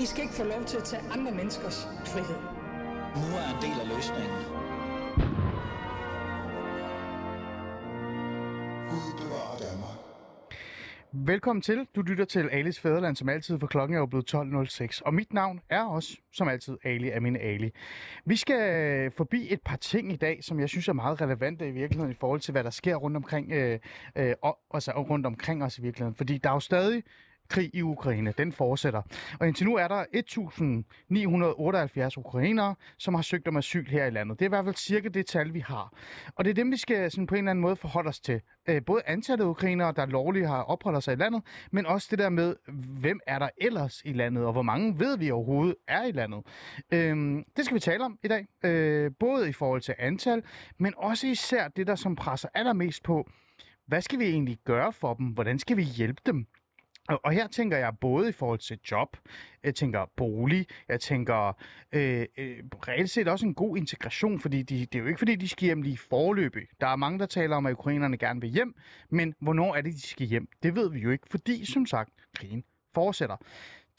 I 0.00 0.06
skal 0.06 0.22
ikke 0.22 0.34
få 0.34 0.44
lov 0.44 0.64
til 0.64 0.76
at 0.76 0.84
tage 0.84 1.02
andre 1.10 1.32
menneskers 1.32 1.88
frihed. 2.04 2.40
Nu 3.20 3.36
er 3.40 3.48
en 3.54 3.62
del 3.62 3.80
af 3.80 3.88
løsningen. 3.96 4.38
Velkommen 11.12 11.62
til. 11.62 11.86
Du 11.96 12.02
lytter 12.02 12.24
til 12.24 12.48
Alis 12.52 12.80
Fæderland, 12.80 13.16
som 13.16 13.28
altid, 13.28 13.58
for 13.58 13.66
klokken 13.66 13.94
er 13.94 14.00
jo 14.00 14.06
blevet 14.06 14.34
12.06. 14.34 15.00
Og 15.04 15.14
mit 15.14 15.32
navn 15.32 15.60
er 15.70 15.82
også, 15.82 16.16
som 16.32 16.48
altid, 16.48 16.76
Ali 16.84 17.10
Amin 17.10 17.36
Ali. 17.36 17.70
Vi 18.24 18.36
skal 18.36 19.10
forbi 19.16 19.52
et 19.52 19.60
par 19.64 19.76
ting 19.76 20.12
i 20.12 20.16
dag, 20.16 20.44
som 20.44 20.60
jeg 20.60 20.68
synes 20.68 20.88
er 20.88 20.92
meget 20.92 21.20
relevante 21.20 21.68
i 21.68 21.70
virkeligheden 21.70 22.12
i 22.12 22.16
forhold 22.20 22.40
til, 22.40 22.52
hvad 22.52 22.64
der 22.64 22.70
sker 22.70 22.96
rundt 22.96 23.16
omkring, 23.16 23.52
øh, 23.52 23.78
øh, 24.16 24.34
og, 24.42 24.58
altså 24.74 24.92
rundt 24.92 25.26
omkring 25.26 25.64
os 25.64 25.78
i 25.78 25.82
virkeligheden. 25.82 26.14
Fordi 26.14 26.38
der 26.38 26.48
er 26.48 26.54
jo 26.54 26.60
stadig 26.60 27.02
krig 27.50 27.70
i 27.74 27.82
Ukraine. 27.82 28.34
Den 28.38 28.52
fortsætter. 28.52 29.02
Og 29.40 29.46
indtil 29.46 29.66
nu 29.66 29.76
er 29.76 29.88
der 29.88 30.04
1.978 32.10 32.18
ukrainere, 32.18 32.74
som 32.98 33.14
har 33.14 33.22
søgt 33.22 33.48
om 33.48 33.56
asyl 33.56 33.86
her 33.86 34.06
i 34.06 34.10
landet. 34.10 34.38
Det 34.38 34.44
er 34.44 34.48
i 34.48 34.54
hvert 34.54 34.64
fald 34.64 34.74
cirka 34.74 35.08
det 35.08 35.26
tal, 35.26 35.54
vi 35.54 35.60
har. 35.60 35.92
Og 36.34 36.44
det 36.44 36.50
er 36.50 36.54
dem, 36.54 36.70
vi 36.70 36.76
skal 36.76 37.10
sådan 37.10 37.26
på 37.26 37.34
en 37.34 37.38
eller 37.38 37.50
anden 37.50 37.62
måde 37.62 37.76
forholde 37.76 38.08
os 38.08 38.20
til. 38.20 38.40
Øh, 38.68 38.82
både 38.86 39.02
antallet 39.06 39.44
af 39.44 39.48
ukrainere, 39.48 39.92
der 39.96 40.06
lovligt 40.06 40.46
har 40.46 40.62
opholdt 40.62 41.04
sig 41.04 41.12
i 41.12 41.16
landet, 41.16 41.42
men 41.70 41.86
også 41.86 42.08
det 42.10 42.18
der 42.18 42.28
med, 42.28 42.56
hvem 43.00 43.20
er 43.26 43.38
der 43.38 43.48
ellers 43.60 44.02
i 44.04 44.12
landet, 44.12 44.44
og 44.44 44.52
hvor 44.52 44.62
mange 44.62 44.98
ved 44.98 45.18
vi 45.18 45.30
overhovedet 45.30 45.74
er 45.88 46.04
i 46.04 46.12
landet. 46.12 46.46
Øhm, 46.92 47.44
det 47.56 47.64
skal 47.64 47.74
vi 47.74 47.80
tale 47.80 48.04
om 48.04 48.18
i 48.24 48.28
dag. 48.28 48.46
Øh, 48.64 49.10
både 49.20 49.48
i 49.48 49.52
forhold 49.52 49.80
til 49.80 49.94
antal, 49.98 50.42
men 50.78 50.94
også 50.96 51.26
især 51.26 51.68
det, 51.68 51.86
der 51.86 51.94
som 51.94 52.16
presser 52.16 52.48
allermest 52.54 53.02
på, 53.02 53.30
hvad 53.86 54.02
skal 54.02 54.18
vi 54.18 54.24
egentlig 54.24 54.58
gøre 54.64 54.92
for 54.92 55.14
dem? 55.14 55.26
Hvordan 55.26 55.58
skal 55.58 55.76
vi 55.76 55.82
hjælpe 55.82 56.22
dem? 56.26 56.46
Og, 57.08 57.32
her 57.32 57.46
tænker 57.46 57.76
jeg 57.76 57.92
både 58.00 58.28
i 58.28 58.32
forhold 58.32 58.58
til 58.58 58.78
job, 58.90 59.16
jeg 59.64 59.74
tænker 59.74 60.06
bolig, 60.16 60.66
jeg 60.88 61.00
tænker 61.00 61.58
øh, 61.92 62.26
øh, 62.38 62.58
reelt 62.88 63.10
set 63.10 63.28
også 63.28 63.46
en 63.46 63.54
god 63.54 63.76
integration, 63.76 64.40
fordi 64.40 64.62
de, 64.62 64.78
det 64.86 64.94
er 64.94 64.98
jo 64.98 65.06
ikke 65.06 65.18
fordi, 65.18 65.36
de 65.36 65.48
skal 65.48 65.66
hjem 65.66 65.82
lige 65.82 65.98
forløbig. 65.98 66.62
Der 66.80 66.86
er 66.86 66.96
mange, 66.96 67.18
der 67.18 67.26
taler 67.26 67.56
om, 67.56 67.66
at 67.66 67.72
ukrainerne 67.72 68.16
gerne 68.16 68.40
vil 68.40 68.50
hjem, 68.50 68.74
men 69.10 69.34
hvornår 69.40 69.74
er 69.74 69.80
det, 69.80 69.94
de 69.94 70.00
skal 70.00 70.26
hjem? 70.26 70.48
Det 70.62 70.74
ved 70.74 70.90
vi 70.90 71.00
jo 71.00 71.10
ikke, 71.10 71.26
fordi 71.30 71.72
som 71.72 71.86
sagt, 71.86 72.10
krigen 72.36 72.64
fortsætter. 72.94 73.36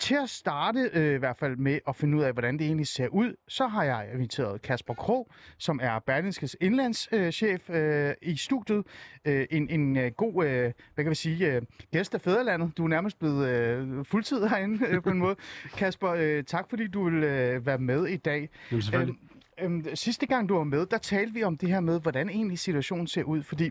Til 0.02 0.16
at 0.16 0.30
starte 0.30 0.90
øh, 0.94 1.16
i 1.16 1.18
hvert 1.18 1.38
fald 1.38 1.58
med 1.58 1.80
at 1.88 1.96
finde 1.96 2.18
ud 2.18 2.24
af, 2.24 2.34
hvordan 2.34 2.58
det 2.58 2.66
egentlig 2.66 2.88
ser 2.88 3.08
ud, 3.08 3.36
så 3.48 3.68
har 3.68 3.84
jeg 3.84 4.10
inviteret 4.14 4.62
Kasper 4.62 4.94
Krog, 4.94 5.32
som 5.58 5.80
er 5.84 6.00
Berlingskes 6.00 6.58
indlandschef 6.62 7.70
øh, 7.70 8.14
i 8.22 8.38
studiet. 8.38 8.84
Øh, 9.26 9.48
en 9.52 9.70
en 9.70 9.98
øh, 9.98 10.12
god, 10.12 10.46
øh, 10.46 10.72
hvad 10.96 11.04
kan 11.06 11.10
vi 11.10 11.16
sige, 11.16 11.54
øh, 11.56 11.62
gæst 11.92 12.14
af 12.14 12.22
Fæderlandet. 12.22 12.78
Du 12.78 12.84
er 12.84 12.88
nærmest 12.88 13.20
blevet 13.20 13.50
øh, 13.50 14.06
fuldtid 14.06 14.48
herinde 14.48 14.88
øh, 14.88 15.04
på 15.04 15.10
en 15.10 15.18
måde. 15.18 15.36
Kasper, 15.78 16.10
øh, 16.10 16.44
tak 16.44 16.70
fordi 16.70 16.88
du 16.88 17.10
vil 17.10 17.24
øh, 17.24 17.66
være 17.66 17.78
med 17.78 18.06
i 18.08 18.18
dag. 18.18 18.50
Jamen, 18.72 18.82
selvfølgelig. 18.82 19.16
Øhm, 19.62 19.86
øhm, 19.86 19.96
sidste 19.96 20.26
gang 20.26 20.50
du 20.50 20.56
var 20.56 20.64
med, 20.64 20.86
der 20.86 20.98
talte 20.98 21.34
vi 21.34 21.44
om 21.44 21.58
det 21.58 21.70
her 21.70 21.80
med, 21.80 22.02
hvordan 22.02 22.30
egentlig 22.30 22.60
situationen 22.60 23.08
ser 23.08 23.24
ud, 23.24 23.44
fordi 23.44 23.70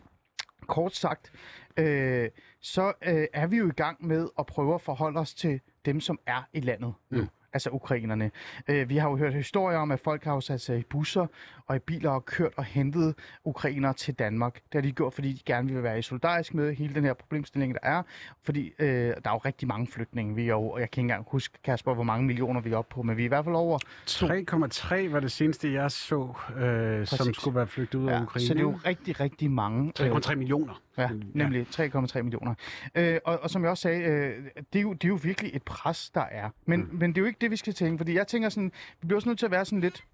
kort 0.67 0.95
sagt, 0.95 1.31
øh, 1.77 2.29
så 2.61 2.93
øh, 3.01 3.27
er 3.33 3.47
vi 3.47 3.57
jo 3.57 3.67
i 3.67 3.71
gang 3.71 4.05
med 4.05 4.27
at 4.39 4.45
prøve 4.45 4.75
at 4.75 4.81
forholde 4.81 5.19
os 5.19 5.33
til 5.33 5.61
dem, 5.85 5.99
som 5.99 6.19
er 6.25 6.41
i 6.53 6.59
landet 6.59 6.93
nu. 7.09 7.21
Mm. 7.21 7.27
Altså 7.53 7.69
ukrainerne. 7.69 8.31
Øh, 8.67 8.89
vi 8.89 8.97
har 8.97 9.09
jo 9.09 9.15
hørt 9.17 9.33
historier 9.33 9.77
om, 9.77 9.91
at 9.91 9.99
folk 9.99 10.23
har 10.23 10.39
sat 10.39 10.61
sig 10.61 10.79
i 10.79 10.83
busser 10.89 11.27
og 11.67 11.75
i 11.75 11.79
biler 11.79 12.09
og 12.09 12.25
kørt 12.25 12.51
og 12.57 12.63
hentet 12.63 13.15
ukrainere 13.43 13.93
til 13.93 14.13
Danmark. 14.13 14.53
Det 14.55 14.63
har 14.73 14.81
de 14.81 14.91
gjort, 14.91 15.13
fordi 15.13 15.33
de 15.33 15.39
gerne 15.45 15.73
vil 15.73 15.83
være 15.83 15.99
i 15.99 16.01
solidarisk 16.01 16.53
med 16.53 16.75
hele 16.75 16.95
den 16.95 17.03
her 17.03 17.13
problemstilling, 17.13 17.73
der 17.73 17.79
er. 17.83 18.03
Fordi 18.43 18.71
øh, 18.79 18.87
der 18.87 19.11
er 19.25 19.31
jo 19.31 19.37
rigtig 19.37 19.67
mange 19.67 19.87
flygtninge. 19.87 20.35
Vi 20.35 20.41
er 20.41 20.45
jo, 20.45 20.77
jeg 20.77 20.91
kan 20.91 21.01
ikke 21.01 21.05
engang 21.13 21.25
huske, 21.29 21.57
Kasper, 21.63 21.93
hvor 21.93 22.03
mange 22.03 22.25
millioner 22.27 22.61
vi 22.61 22.71
er 22.71 22.77
oppe 22.77 22.93
på, 22.93 23.01
men 23.03 23.17
vi 23.17 23.21
er 23.21 23.25
i 23.25 23.27
hvert 23.27 23.45
fald 23.45 23.55
over 23.55 23.79
3,3 24.09 25.11
var 25.11 25.19
det 25.19 25.31
seneste, 25.31 25.73
jeg 25.73 25.91
så, 25.91 26.33
øh, 26.57 27.07
som 27.07 27.33
skulle 27.33 27.55
være 27.55 27.67
flygtet 27.67 27.99
ud 27.99 28.07
af 28.07 28.11
Ja, 28.17 28.23
Ukraine. 28.23 28.47
så 28.47 28.53
det 28.53 28.59
er 28.59 28.63
jo 28.63 28.79
rigtig, 28.85 29.19
rigtig 29.19 29.51
mange. 29.51 29.93
øh, 30.01 30.11
3,3 30.11 30.35
millioner. 30.35 30.81
Ja, 30.97 31.09
nemlig 31.33 31.67
3,3 31.67 32.21
millioner. 32.21 32.53
Øh, 32.95 33.17
og, 33.25 33.39
og 33.43 33.49
som 33.49 33.61
jeg 33.61 33.71
også 33.71 33.81
sagde, 33.81 34.03
øh, 34.03 34.43
det, 34.73 34.79
er 34.79 34.81
jo, 34.83 34.93
det 34.93 35.03
er 35.03 35.07
jo 35.07 35.19
virkelig 35.23 35.51
et 35.55 35.63
pres, 35.63 36.09
der 36.09 36.21
er. 36.31 36.49
Men, 36.65 36.79
mm. 36.79 36.89
men 36.99 37.09
det 37.09 37.17
er 37.17 37.21
jo 37.21 37.27
ikke 37.27 37.40
det, 37.41 37.51
vi 37.51 37.55
skal 37.55 37.73
tænke, 37.73 37.97
fordi 37.97 38.13
jeg 38.13 38.27
tænker 38.27 38.49
sådan, 38.49 38.71
vi 39.01 39.07
bliver 39.07 39.17
også 39.17 39.29
nødt 39.29 39.39
til 39.39 39.45
at 39.45 39.51
være 39.51 39.65
sådan 39.65 39.79
lidt, 39.79 40.05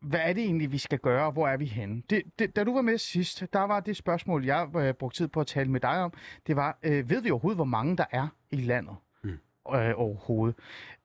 hvad 0.00 0.20
er 0.22 0.32
det 0.32 0.42
egentlig, 0.44 0.72
vi 0.72 0.78
skal 0.78 0.98
gøre, 0.98 1.26
og 1.26 1.32
hvor 1.32 1.48
er 1.48 1.56
vi 1.56 1.64
henne? 1.64 2.02
Det, 2.10 2.22
det, 2.38 2.56
da 2.56 2.64
du 2.64 2.74
var 2.74 2.82
med 2.82 2.98
sidst, 2.98 3.44
der 3.52 3.60
var 3.60 3.80
det 3.80 3.96
spørgsmål, 3.96 4.44
jeg 4.44 4.68
øh, 4.76 4.94
brugte 4.94 5.18
tid 5.18 5.28
på 5.28 5.40
at 5.40 5.46
tale 5.46 5.70
med 5.70 5.80
dig 5.80 6.02
om, 6.02 6.12
det 6.46 6.56
var, 6.56 6.78
øh, 6.82 7.10
ved 7.10 7.20
vi 7.20 7.30
overhovedet, 7.30 7.56
hvor 7.56 7.64
mange 7.64 7.96
der 7.96 8.04
er 8.10 8.28
i 8.50 8.56
landet 8.56 8.96
Mm. 9.22 9.30
øh, 9.74 9.92
overhovedet? 9.96 10.58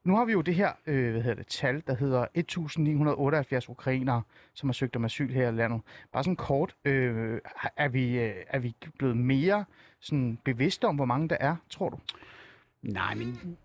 Nu 0.04 0.16
har 0.16 0.26
vi 0.26 0.32
jo 0.32 0.42
det 0.42 0.56
her 0.56 0.72
øh, 0.86 1.12
hvad 1.12 1.22
hedder 1.22 1.36
det, 1.36 1.48
tal, 1.48 1.84
der 1.88 1.96
hedder 1.96 2.26
1.978 3.66 3.70
ukrainere, 3.70 4.22
som 4.54 4.70
har 4.70 4.74
søgt 4.74 4.96
om 4.96 5.06
asyl 5.06 5.34
her 5.34 5.50
i 5.50 5.52
landet. 5.52 5.82
Bare 6.12 6.24
sådan 6.24 6.36
kort, 6.36 6.76
øh, 6.86 7.40
er, 7.78 7.88
vi, 7.88 8.20
øh, 8.20 8.34
er 8.48 8.60
vi 8.60 8.76
blevet 8.98 9.18
mere 9.18 9.66
sådan 10.00 10.40
bevidste 10.44 10.86
om, 10.86 10.96
hvor 10.96 11.06
mange 11.06 11.30
der 11.30 11.38
er, 11.40 11.56
tror 11.70 11.90
du? 11.90 12.00
Nej, 12.82 13.16
men 13.16 13.58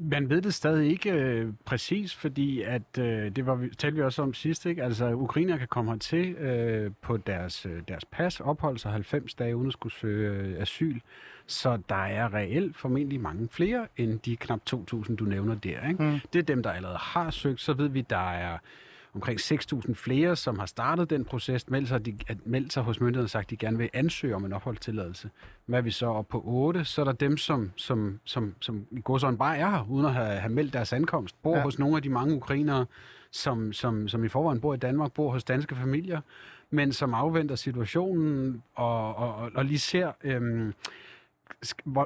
man 0.00 0.30
ved 0.30 0.42
det 0.42 0.54
stadig 0.54 0.90
ikke 0.90 1.10
øh, 1.12 1.52
præcis, 1.64 2.14
fordi 2.14 2.62
at 2.62 2.98
øh, 2.98 3.36
det 3.36 3.46
var 3.46 3.68
talte 3.78 3.96
vi 3.96 4.02
også 4.02 4.22
om 4.22 4.34
sidst, 4.34 4.66
ikke? 4.66 4.82
Altså, 4.82 5.12
ukrainer 5.12 5.56
kan 5.56 5.68
komme 5.68 5.90
hertil 5.90 6.34
øh, 6.34 6.90
på 7.02 7.16
deres, 7.16 7.66
øh, 7.66 7.82
deres 7.88 8.04
pas, 8.04 8.40
opholde 8.40 8.78
sig 8.78 8.92
90 8.92 9.34
dage 9.34 9.56
uden 9.56 9.66
at 9.66 9.72
skulle 9.72 9.92
søge 9.92 10.30
øh, 10.30 10.62
asyl. 10.62 11.00
Så 11.46 11.78
der 11.88 12.04
er 12.04 12.34
reelt 12.34 12.76
formentlig 12.76 13.20
mange 13.20 13.48
flere 13.52 13.86
end 13.96 14.18
de 14.18 14.36
knap 14.36 14.60
2.000, 14.70 15.16
du 15.16 15.24
nævner 15.24 15.54
der. 15.54 15.88
Ikke? 15.88 16.02
Mm. 16.02 16.20
Det 16.32 16.38
er 16.38 16.42
dem, 16.42 16.62
der 16.62 16.70
allerede 16.70 16.98
har 16.98 17.30
søgt. 17.30 17.60
Så 17.60 17.72
ved 17.72 17.88
vi, 17.88 18.00
der 18.00 18.30
er 18.30 18.58
omkring 19.14 19.40
6.000 19.40 19.94
flere, 19.94 20.36
som 20.36 20.58
har 20.58 20.66
startet 20.66 21.10
den 21.10 21.24
proces, 21.24 21.70
meldt 21.70 21.88
sig, 21.88 22.06
de, 22.06 22.18
meldt 22.44 22.72
sig 22.72 22.82
hos 22.82 23.00
myndighederne 23.00 23.26
og 23.26 23.30
sagt, 23.30 23.44
at 23.46 23.50
de 23.50 23.56
gerne 23.56 23.78
vil 23.78 23.90
ansøge 23.92 24.34
om 24.34 24.44
en 24.44 24.52
opholdstilladelse. 24.52 25.30
Hvad 25.66 25.78
er 25.78 25.82
vi 25.82 25.90
så 25.90 26.06
oppe 26.06 26.30
på 26.30 26.42
8? 26.44 26.84
Så 26.84 27.00
er 27.00 27.04
der 27.04 27.12
dem, 27.12 27.36
som, 27.36 27.72
som, 27.76 28.20
som, 28.24 28.54
som 28.60 28.86
i 28.90 29.00
går 29.00 29.18
sådan 29.18 29.38
bare 29.38 29.58
er 29.58 29.70
her, 29.70 29.86
uden 29.90 30.06
at 30.06 30.14
have, 30.14 30.26
have 30.26 30.52
meldt 30.52 30.72
deres 30.72 30.92
ankomst, 30.92 31.42
bor 31.42 31.56
Ja. 31.56 31.62
hos 31.62 31.78
nogle 31.78 31.96
af 31.96 32.02
de 32.02 32.08
mange 32.08 32.34
ukrainere, 32.34 32.86
som, 33.30 33.72
som, 33.72 34.08
som 34.08 34.24
i 34.24 34.28
forvejen 34.28 34.60
bor 34.60 34.74
i 34.74 34.76
Danmark, 34.76 35.12
bor 35.12 35.30
hos 35.30 35.44
danske 35.44 35.74
familier, 35.76 36.20
men 36.70 36.92
som 36.92 37.14
afventer 37.14 37.54
situationen 37.54 38.62
og, 38.74 39.16
og, 39.16 39.50
og, 39.54 39.64
lige 39.64 39.78
ser... 39.78 40.12
Øhm, 40.24 40.74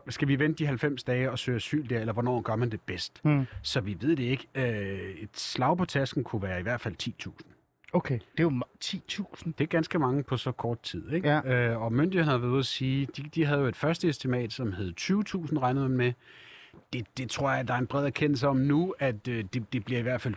skal 0.09 0.29
vi 0.29 0.39
vente 0.39 0.59
de 0.59 0.67
90 0.67 1.03
dage 1.05 1.31
og 1.31 1.39
søge 1.39 1.57
asyl 1.57 1.89
der, 1.91 2.01
eller 2.01 2.13
hvornår 2.13 2.41
gør 2.41 2.57
man 2.57 2.71
det 2.71 2.81
bedst? 2.81 3.25
Mm. 3.25 3.47
Så 3.63 3.81
vi 3.81 3.97
ved 4.01 4.17
det 4.17 4.23
ikke. 4.25 4.47
Øh, 4.55 5.11
et 5.15 5.29
slag 5.39 5.77
på 5.77 5.85
tasken 5.85 6.25
kunne 6.25 6.43
være 6.43 6.61
i 6.61 6.63
hvert 6.63 6.81
fald 6.81 6.95
10.000. 7.03 7.51
Okay, 7.93 8.15
det 8.15 8.39
er 8.39 8.43
jo 8.43 8.51
ma- 8.51 8.77
10.000. 8.85 9.53
Det 9.59 9.61
er 9.65 9.67
ganske 9.67 9.99
mange 9.99 10.23
på 10.23 10.37
så 10.37 10.53
kort 10.53 10.83
tid. 10.83 11.13
Ikke? 11.13 11.29
Ja. 11.29 11.71
Øh, 11.73 11.83
og 11.83 11.93
myndighederne 11.93 12.31
har 12.31 12.39
været 12.39 12.51
ude 12.51 12.59
at 12.59 12.67
sige, 12.67 13.09
de, 13.17 13.23
de 13.23 13.45
havde 13.45 13.61
jo 13.61 13.67
et 13.67 13.77
første 13.77 14.09
estimat, 14.09 14.53
som 14.53 14.73
hed 14.73 14.93
20.000 15.01 15.59
regnet 15.59 15.83
man 15.91 15.97
med. 15.97 16.13
Det, 16.93 17.07
det 17.19 17.31
tror 17.31 17.53
jeg, 17.53 17.69
der 17.69 17.75
er 17.75 17.79
en 17.79 17.87
bred 17.87 18.07
erkendelse 18.07 18.49
om 18.49 18.57
nu, 18.57 18.95
at 18.99 19.29
øh, 19.29 19.45
det, 19.55 19.73
det 19.73 19.85
bliver 19.85 19.99
i 19.99 20.03
hvert 20.03 20.21
fald 20.21 20.35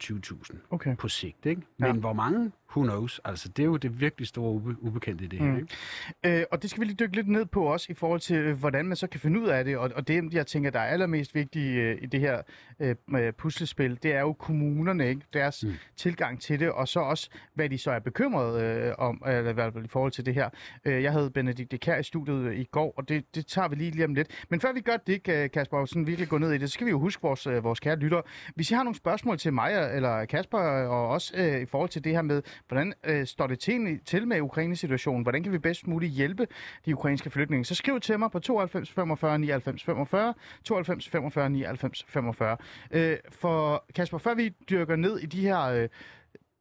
20.000 0.53 0.57
Okay. 0.69 0.95
på 0.97 1.07
sigt. 1.07 1.45
Ikke? 1.45 1.61
Ja. 1.79 1.87
Men 1.93 1.99
hvor 2.01 2.13
mange? 2.13 2.51
Who 2.71 2.83
knows? 2.83 3.21
Altså, 3.25 3.49
det 3.49 3.63
er 3.63 3.65
jo 3.65 3.77
det 3.77 3.99
virkelig 4.01 4.27
store 4.27 4.51
ube, 4.51 4.75
ubekendte 4.81 5.23
i 5.23 5.27
det 5.27 5.39
her. 5.39 5.51
Mm. 5.51 5.57
Ikke? 5.57 6.39
Øh, 6.39 6.45
og 6.51 6.61
det 6.61 6.69
skal 6.69 6.81
vi 6.81 6.85
lige 6.85 6.95
dykke 6.95 7.15
lidt 7.15 7.27
ned 7.27 7.45
på 7.45 7.63
også 7.63 7.87
i 7.89 7.93
forhold 7.93 8.19
til, 8.19 8.35
øh, 8.35 8.59
hvordan 8.59 8.85
man 8.85 8.95
så 8.95 9.07
kan 9.07 9.19
finde 9.19 9.39
ud 9.39 9.47
af 9.47 9.65
det. 9.65 9.77
Og, 9.77 9.91
og 9.95 10.07
det, 10.07 10.33
jeg 10.33 10.47
tænker, 10.47 10.69
der 10.69 10.79
er 10.79 10.87
allermest 10.87 11.35
vigtigt 11.35 11.77
øh, 11.77 11.97
i 12.01 12.05
det 12.05 12.19
her 12.19 12.41
øh, 12.79 12.95
med 13.07 13.33
puslespil, 13.33 13.99
det 14.03 14.13
er 14.13 14.19
jo 14.19 14.33
kommunerne, 14.33 15.09
ikke? 15.09 15.21
deres 15.33 15.63
mm. 15.63 15.73
Tilgang 15.95 16.41
til 16.41 16.59
det, 16.59 16.71
og 16.71 16.87
så 16.87 16.99
også, 16.99 17.29
hvad 17.53 17.69
de 17.69 17.77
så 17.77 17.91
er 17.91 17.99
bekymrede 17.99 18.63
øh, 18.63 18.93
om, 18.97 19.23
eller 19.27 19.49
i 19.49 19.53
hvert 19.53 19.73
fald 19.73 19.85
i 19.85 19.87
forhold 19.87 20.11
til 20.11 20.25
det 20.25 20.33
her. 20.33 20.49
Øh, 20.85 21.03
jeg 21.03 21.11
havde 21.11 21.29
Benedikt 21.29 21.71
Dekær 21.71 21.97
i 21.97 22.03
studiet 22.03 22.43
øh, 22.45 22.59
i 22.59 22.63
går, 22.63 22.93
og 22.97 23.09
det, 23.09 23.35
det 23.35 23.45
tager 23.45 23.67
vi 23.67 23.75
lige 23.75 23.91
lige 23.91 24.05
om 24.05 24.13
lidt. 24.13 24.45
Men 24.49 24.61
før 24.61 24.73
vi 24.73 24.81
gør 24.81 24.97
det, 24.97 25.23
Kasper, 25.51 25.77
og 25.77 25.87
sådan 25.87 26.07
virkelig 26.07 26.29
gå 26.29 26.37
ned 26.37 26.51
i 26.51 26.57
det, 26.57 26.69
så 26.69 26.73
skal 26.73 26.85
vi 26.85 26.91
jo 26.91 26.99
huske 26.99 27.21
vores, 27.21 27.47
øh, 27.47 27.63
vores 27.63 27.79
kære 27.79 27.95
lyttere. 27.95 28.21
Hvis 28.55 28.71
I 28.71 28.73
har 28.73 28.83
nogle 28.83 28.95
spørgsmål 28.95 29.37
til 29.37 29.53
mig 29.53 29.91
eller 29.95 30.25
Kasper, 30.25 30.57
og 30.57 31.07
også 31.07 31.33
øh, 31.37 31.61
i 31.61 31.65
forhold 31.65 31.89
til 31.89 32.03
det 32.03 32.11
her 32.11 32.21
med, 32.21 32.41
hvordan 32.67 32.93
øh, 33.03 33.25
står 33.25 33.47
det 33.47 33.59
til, 33.59 33.99
til 34.05 34.27
med 34.27 34.41
Ukraine-situationen, 34.41 35.23
hvordan 35.23 35.43
kan 35.43 35.51
vi 35.51 35.57
bedst 35.57 35.87
muligt 35.87 36.11
hjælpe 36.11 36.47
de 36.85 36.95
ukrainske 36.95 37.29
flygtninge, 37.29 37.65
så 37.65 37.75
skriv 37.75 37.99
til 37.99 38.19
mig 38.19 38.31
på 38.31 38.39
92 38.39 38.91
45 38.91 39.39
99 39.39 39.83
45, 39.83 40.33
92 40.63 41.09
45 41.09 41.49
99 41.49 42.05
45. 42.07 42.57
Øh, 42.91 43.17
for 43.29 43.85
Kasper, 43.95 44.17
før 44.17 44.33
vi 44.33 44.49
dyrker 44.69 44.95
ned 44.95 45.19
i 45.19 45.25
de 45.25 45.41
her 45.41 45.61
øh, 45.61 45.89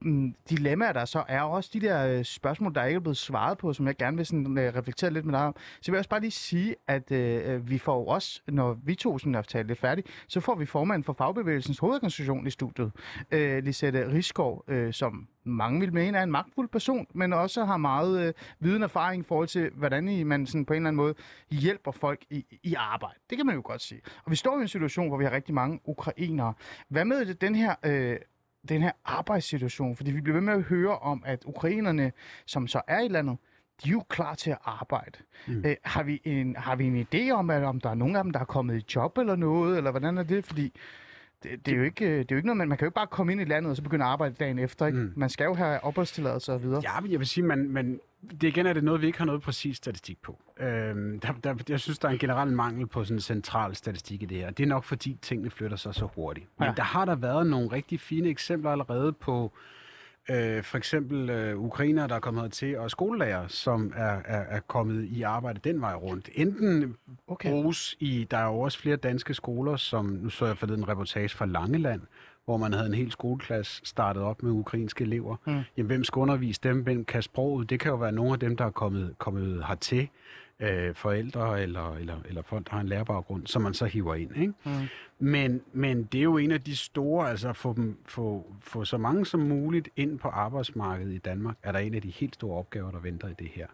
Mm, 0.02 0.34
dilemmaer, 0.50 0.92
der 0.92 1.04
så 1.04 1.24
er 1.28 1.40
også 1.40 1.70
de 1.72 1.80
der 1.80 2.06
øh, 2.06 2.24
spørgsmål, 2.24 2.74
der 2.74 2.84
ikke 2.84 2.96
er 2.96 3.00
blevet 3.00 3.16
svaret 3.16 3.58
på, 3.58 3.72
som 3.72 3.86
jeg 3.86 3.96
gerne 3.96 4.16
vil 4.16 4.26
sådan, 4.26 4.58
øh, 4.58 4.74
reflektere 4.74 5.10
lidt 5.10 5.24
med 5.24 5.34
dig 5.34 5.42
om. 5.42 5.56
Så 5.80 5.90
vil 5.90 5.96
jeg 5.96 5.98
også 5.98 6.10
bare 6.10 6.20
lige 6.20 6.30
sige, 6.30 6.74
at 6.86 7.10
øh, 7.10 7.54
øh 7.54 7.70
vi 7.70 7.78
får 7.78 8.08
også, 8.08 8.40
når 8.48 8.78
vi 8.84 8.94
to 8.94 9.18
sådan 9.18 9.34
er 9.34 9.42
talt 9.42 9.68
lidt 9.68 9.78
færdigt, 9.78 10.24
så 10.28 10.40
får 10.40 10.54
vi 10.54 10.66
formanden 10.66 11.04
for 11.04 11.12
Fagbevægelsens 11.12 11.78
hovedorganisation 11.78 12.46
i 12.46 12.50
studiet, 12.50 12.92
øh, 13.30 13.64
Lisette 13.64 14.12
Riskov, 14.12 14.64
øh, 14.68 14.92
som 14.92 15.28
mange 15.44 15.80
vil 15.80 15.92
mene 15.94 16.18
er 16.18 16.22
en 16.22 16.30
magtfuld 16.30 16.68
person, 16.68 17.06
men 17.14 17.32
også 17.32 17.64
har 17.64 17.76
meget 17.76 18.26
øh, 18.26 18.34
viden 18.60 18.82
og 18.82 18.86
erfaring 18.86 19.20
i 19.20 19.26
forhold 19.26 19.48
til, 19.48 19.70
hvordan 19.74 20.08
I, 20.08 20.22
man 20.22 20.46
sådan 20.46 20.64
på 20.64 20.72
en 20.72 20.76
eller 20.76 20.88
anden 20.88 20.96
måde 20.96 21.14
hjælper 21.50 21.90
folk 21.90 22.24
i, 22.30 22.44
i 22.62 22.74
arbejde. 22.74 23.18
Det 23.30 23.38
kan 23.38 23.46
man 23.46 23.54
jo 23.54 23.62
godt 23.64 23.82
sige. 23.82 24.00
Og 24.24 24.30
vi 24.30 24.36
står 24.36 24.58
i 24.58 24.62
en 24.62 24.68
situation, 24.68 25.08
hvor 25.08 25.18
vi 25.18 25.24
har 25.24 25.32
rigtig 25.32 25.54
mange 25.54 25.80
ukrainere. 25.84 26.54
Hvad 26.88 27.04
med 27.04 27.34
den 27.34 27.54
her 27.54 27.74
øh, 27.84 28.16
den 28.68 28.82
her 28.82 28.92
arbejdssituation? 29.04 29.96
Fordi 29.96 30.10
vi 30.10 30.20
bliver 30.20 30.34
ved 30.34 30.42
med 30.42 30.54
at 30.54 30.62
høre 30.62 30.98
om, 30.98 31.22
at 31.26 31.42
ukrainerne, 31.46 32.12
som 32.46 32.66
så 32.66 32.80
er 32.88 33.00
i 33.00 33.08
landet, 33.08 33.38
de 33.84 33.88
er 33.88 33.92
jo 33.92 34.02
klar 34.08 34.34
til 34.34 34.50
at 34.50 34.58
arbejde. 34.64 35.18
Mm. 35.46 35.62
Øh, 35.66 35.76
har, 35.84 36.02
vi 36.02 36.20
en, 36.24 36.56
har 36.56 36.76
vi 36.76 36.84
en 36.84 37.06
idé 37.14 37.30
om, 37.30 37.50
at 37.50 37.62
om 37.62 37.80
der 37.80 37.90
er 37.90 37.94
nogen 37.94 38.16
af 38.16 38.24
dem, 38.24 38.32
der 38.32 38.40
er 38.40 38.44
kommet 38.44 38.76
i 38.76 38.84
job 38.94 39.18
eller 39.18 39.36
noget, 39.36 39.76
eller 39.76 39.90
hvordan 39.90 40.18
er 40.18 40.22
det? 40.22 40.44
Fordi 40.44 40.72
det, 41.42 41.66
det, 41.66 41.72
er 41.72 41.76
jo 41.76 41.82
ikke, 41.82 42.18
det 42.18 42.20
er 42.20 42.26
jo 42.30 42.36
ikke 42.36 42.46
noget, 42.46 42.56
man, 42.56 42.68
man 42.68 42.78
kan 42.78 42.84
jo 42.84 42.88
ikke 42.88 42.94
bare 42.94 43.06
komme 43.06 43.32
ind 43.32 43.40
i 43.40 43.44
landet 43.44 43.70
og 43.70 43.76
så 43.76 43.82
begynde 43.82 44.04
at 44.04 44.10
arbejde 44.10 44.34
dagen 44.34 44.58
efter. 44.58 44.86
Ikke? 44.86 44.98
Mm. 44.98 45.12
Man 45.16 45.28
skal 45.28 45.44
jo 45.44 45.54
have 45.54 45.84
opholdstilladelse 45.84 46.52
og 46.52 46.62
videre. 46.62 46.82
Ja, 46.84 47.00
men 47.00 47.10
jeg 47.10 47.18
vil 47.18 47.26
sige, 47.26 47.44
man, 47.44 47.70
man, 47.70 48.00
det 48.30 48.42
igen 48.42 48.66
er 48.66 48.72
det 48.72 48.84
noget, 48.84 49.00
vi 49.00 49.06
ikke 49.06 49.18
har 49.18 49.24
noget 49.24 49.42
præcis 49.42 49.76
statistik 49.76 50.22
på. 50.22 50.42
Øhm, 50.60 51.20
der, 51.20 51.32
der, 51.44 51.54
jeg 51.68 51.80
synes, 51.80 51.98
der 51.98 52.08
er 52.08 52.12
en 52.12 52.18
generel 52.18 52.52
mangel 52.52 52.86
på 52.86 53.04
sådan 53.04 53.16
en 53.16 53.20
central 53.20 53.74
statistik 53.74 54.22
i 54.22 54.26
det 54.26 54.38
her. 54.38 54.50
Det 54.50 54.62
er 54.62 54.68
nok, 54.68 54.84
fordi 54.84 55.18
tingene 55.22 55.50
flytter 55.50 55.76
sig 55.76 55.94
så 55.94 56.08
hurtigt. 56.14 56.46
Men 56.58 56.68
ja. 56.68 56.74
der 56.76 56.82
har 56.82 57.04
der 57.04 57.14
været 57.14 57.46
nogle 57.46 57.72
rigtig 57.72 58.00
fine 58.00 58.28
eksempler 58.28 58.70
allerede 58.70 59.12
på 59.12 59.52
øh, 60.30 60.62
for 60.62 60.78
eksempel 60.78 61.30
øh, 61.30 61.58
ukrainer, 61.58 62.06
der 62.06 62.14
er 62.14 62.20
kommet 62.20 62.52
til, 62.52 62.78
og 62.78 62.90
skolelærer, 62.90 63.48
som 63.48 63.92
er, 63.96 64.20
er, 64.24 64.44
er 64.56 64.60
kommet 64.60 65.04
i 65.04 65.22
arbejde 65.22 65.60
den 65.64 65.80
vej 65.80 65.94
rundt. 65.94 66.28
Enten 66.34 66.96
okay. 67.26 67.50
bruges 67.50 67.96
i, 68.00 68.26
der 68.30 68.36
er 68.36 68.46
jo 68.46 68.60
også 68.60 68.78
flere 68.78 68.96
danske 68.96 69.34
skoler, 69.34 69.76
som, 69.76 70.04
nu 70.04 70.28
så 70.28 70.46
jeg 70.46 70.58
forleden 70.58 70.80
en 70.80 70.88
reportage 70.88 71.28
fra 71.28 71.46
Langeland, 71.46 72.00
hvor 72.44 72.56
man 72.56 72.72
havde 72.72 72.86
en 72.86 72.94
hel 72.94 73.12
skoleklasse 73.12 73.80
startet 73.84 74.22
op 74.22 74.42
med 74.42 74.52
ukrainske 74.52 75.04
elever. 75.04 75.36
Mm. 75.46 75.60
Jamen, 75.76 75.86
hvem 75.86 76.04
skal 76.04 76.20
undervise 76.20 76.60
dem? 76.62 76.82
Hvem 76.82 77.04
kan 77.04 77.22
sproget? 77.22 77.70
Det 77.70 77.80
kan 77.80 77.90
jo 77.90 77.96
være 77.96 78.12
nogle 78.12 78.32
af 78.32 78.38
dem, 78.38 78.56
der 78.56 78.64
er 78.64 78.70
kommet, 78.70 79.14
kommet 79.18 79.64
hertil, 79.66 80.08
øh, 80.60 80.94
forældre 80.94 81.62
eller, 81.62 81.94
eller, 81.94 82.16
eller 82.28 82.42
folk, 82.42 82.66
der 82.66 82.72
har 82.72 82.80
en 82.80 82.88
lærerbaggrund, 82.88 83.46
som 83.46 83.62
man 83.62 83.74
så 83.74 83.84
hiver 83.84 84.14
ind. 84.14 84.36
Ikke? 84.36 84.52
Mm. 84.64 84.72
Men, 85.18 85.60
men 85.72 86.04
det 86.04 86.18
er 86.18 86.22
jo 86.22 86.36
en 86.36 86.50
af 86.50 86.60
de 86.60 86.76
store, 86.76 87.30
altså 87.30 87.52
få, 87.52 87.72
dem, 87.72 87.98
få, 88.06 88.54
få 88.60 88.84
så 88.84 88.98
mange 88.98 89.26
som 89.26 89.40
muligt 89.40 89.88
ind 89.96 90.18
på 90.18 90.28
arbejdsmarkedet 90.28 91.12
i 91.12 91.18
Danmark, 91.18 91.56
er 91.62 91.72
der 91.72 91.78
en 91.78 91.94
af 91.94 92.02
de 92.02 92.10
helt 92.10 92.34
store 92.34 92.58
opgaver, 92.58 92.90
der 92.90 92.98
venter 92.98 93.28
i 93.28 93.34
det 93.38 93.48
her. 93.48 93.66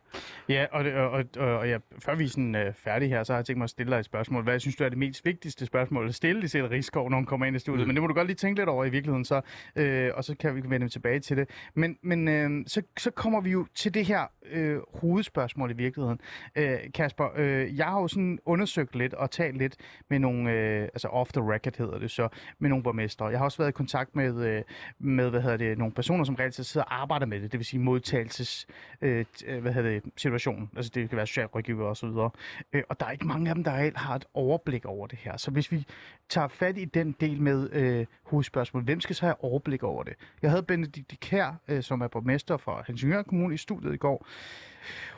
Ja, 0.48 0.66
og, 0.72 0.84
og, 0.84 1.10
og, 1.10 1.24
og, 1.38 1.58
og 1.58 1.68
ja, 1.68 1.78
før 1.98 2.14
vi 2.14 2.24
er 2.24 2.28
sådan, 2.28 2.54
øh, 2.54 2.74
færdige 2.74 3.08
her, 3.08 3.24
så 3.24 3.32
har 3.32 3.38
jeg 3.38 3.46
tænkt 3.46 3.58
mig 3.58 3.64
at 3.64 3.70
stille 3.70 3.92
dig 3.92 3.98
et 3.98 4.04
spørgsmål. 4.04 4.42
Hvad 4.42 4.60
synes 4.60 4.76
du 4.76 4.84
er 4.84 4.88
det 4.88 4.98
mest 4.98 5.24
vigtigste 5.24 5.66
spørgsmål 5.66 6.08
at 6.08 6.14
stille, 6.14 6.42
det 6.42 6.70
Rigskov, 6.70 7.10
når 7.10 7.16
hun 7.16 7.26
kommer 7.26 7.46
ind 7.46 7.56
i 7.56 7.58
studiet? 7.58 7.86
Mm. 7.86 7.86
Men 7.86 7.96
det 7.96 8.02
må 8.02 8.06
du 8.06 8.14
godt 8.14 8.26
lige 8.26 8.36
tænke 8.36 8.60
lidt 8.60 8.68
over 8.68 8.84
i 8.84 8.90
virkeligheden, 8.90 9.24
så, 9.24 9.40
øh, 9.76 10.10
og 10.14 10.24
så 10.24 10.36
kan 10.36 10.56
vi 10.56 10.62
vende 10.64 10.88
tilbage 10.88 11.20
til 11.20 11.36
det. 11.36 11.48
Men, 11.74 11.98
men 12.02 12.28
øh, 12.28 12.64
så, 12.66 12.82
så 12.98 13.10
kommer 13.10 13.40
vi 13.40 13.50
jo 13.50 13.66
til 13.74 13.94
det 13.94 14.06
her 14.06 14.26
øh, 14.52 14.78
hovedspørgsmål 14.94 15.70
i 15.70 15.74
virkeligheden. 15.74 16.20
Øh, 16.56 16.78
Kasper, 16.94 17.28
øh, 17.36 17.76
jeg 17.76 17.86
har 17.86 18.00
jo 18.00 18.08
sådan 18.08 18.38
undersøgt 18.44 18.96
lidt 18.96 19.14
og 19.14 19.30
talt 19.30 19.58
lidt 19.58 19.76
med 20.10 20.18
nogle, 20.18 20.52
øh, 20.52 20.82
altså 20.82 21.08
off 21.08 21.31
the 21.32 21.52
record 21.52 21.79
hedder 21.79 21.99
det 21.99 22.11
så, 22.11 22.29
med 22.58 22.69
nogle 22.69 22.82
borgmestre. 22.82 23.26
Jeg 23.26 23.38
har 23.38 23.44
også 23.44 23.58
været 23.58 23.69
i 23.69 23.73
kontakt 23.73 24.17
med, 24.17 24.46
øh, 24.46 24.62
med 24.99 25.31
hvad 25.31 25.40
hedder 25.40 25.56
det, 25.56 25.79
nogle 25.79 25.93
personer, 25.94 26.25
som 26.25 26.34
reelt 26.34 26.55
sidder 26.55 26.84
og 26.84 27.00
arbejder 27.02 27.26
med 27.26 27.40
det, 27.40 27.52
det 27.52 27.58
vil 27.58 27.67
sige 27.67 27.81
modtagelses, 27.81 28.67
øh, 29.02 29.25
øh, 29.46 29.62
hvad 29.62 29.73
hedder 29.73 29.90
det, 29.90 30.02
situationen. 30.17 30.70
Altså 30.76 30.90
det 30.94 31.08
kan 31.08 31.17
være 31.17 31.26
socialrådgiver 31.26 31.87
og 31.87 31.96
så 31.96 32.06
videre. 32.06 32.31
Øh, 32.73 32.82
og 32.88 33.00
der 33.00 33.06
er 33.06 33.11
ikke 33.11 33.26
mange 33.26 33.49
af 33.49 33.55
dem, 33.55 33.64
der 33.64 33.73
reelt 33.73 33.96
har 33.96 34.14
et 34.14 34.25
overblik 34.34 34.84
over 34.84 35.06
det 35.06 35.19
her. 35.19 35.37
Så 35.37 35.50
hvis 35.50 35.73
vi 35.73 35.87
tager 36.29 36.49
fat 36.49 36.79
i 36.79 36.84
den 36.84 37.12
del 37.20 37.40
med 37.40 37.70
øh, 37.73 38.06
hovedspørgsmålet, 38.23 38.87
hvem 38.87 39.00
skal 39.00 39.17
så 39.17 39.26
have 39.26 39.44
overblik 39.44 39.82
over 39.82 40.02
det? 40.02 40.14
Jeg 40.43 40.50
havde 40.50 40.62
Benedikt 40.62 41.20
Kær, 41.20 41.61
øh, 41.69 41.82
som 41.82 42.00
er 42.00 42.08
borgmester 42.08 42.56
for 42.56 42.85
Helsingør 42.87 43.23
Kommune 43.23 43.55
i 43.55 43.58
studiet 43.58 43.94
i 43.94 43.96
går. 43.96 44.26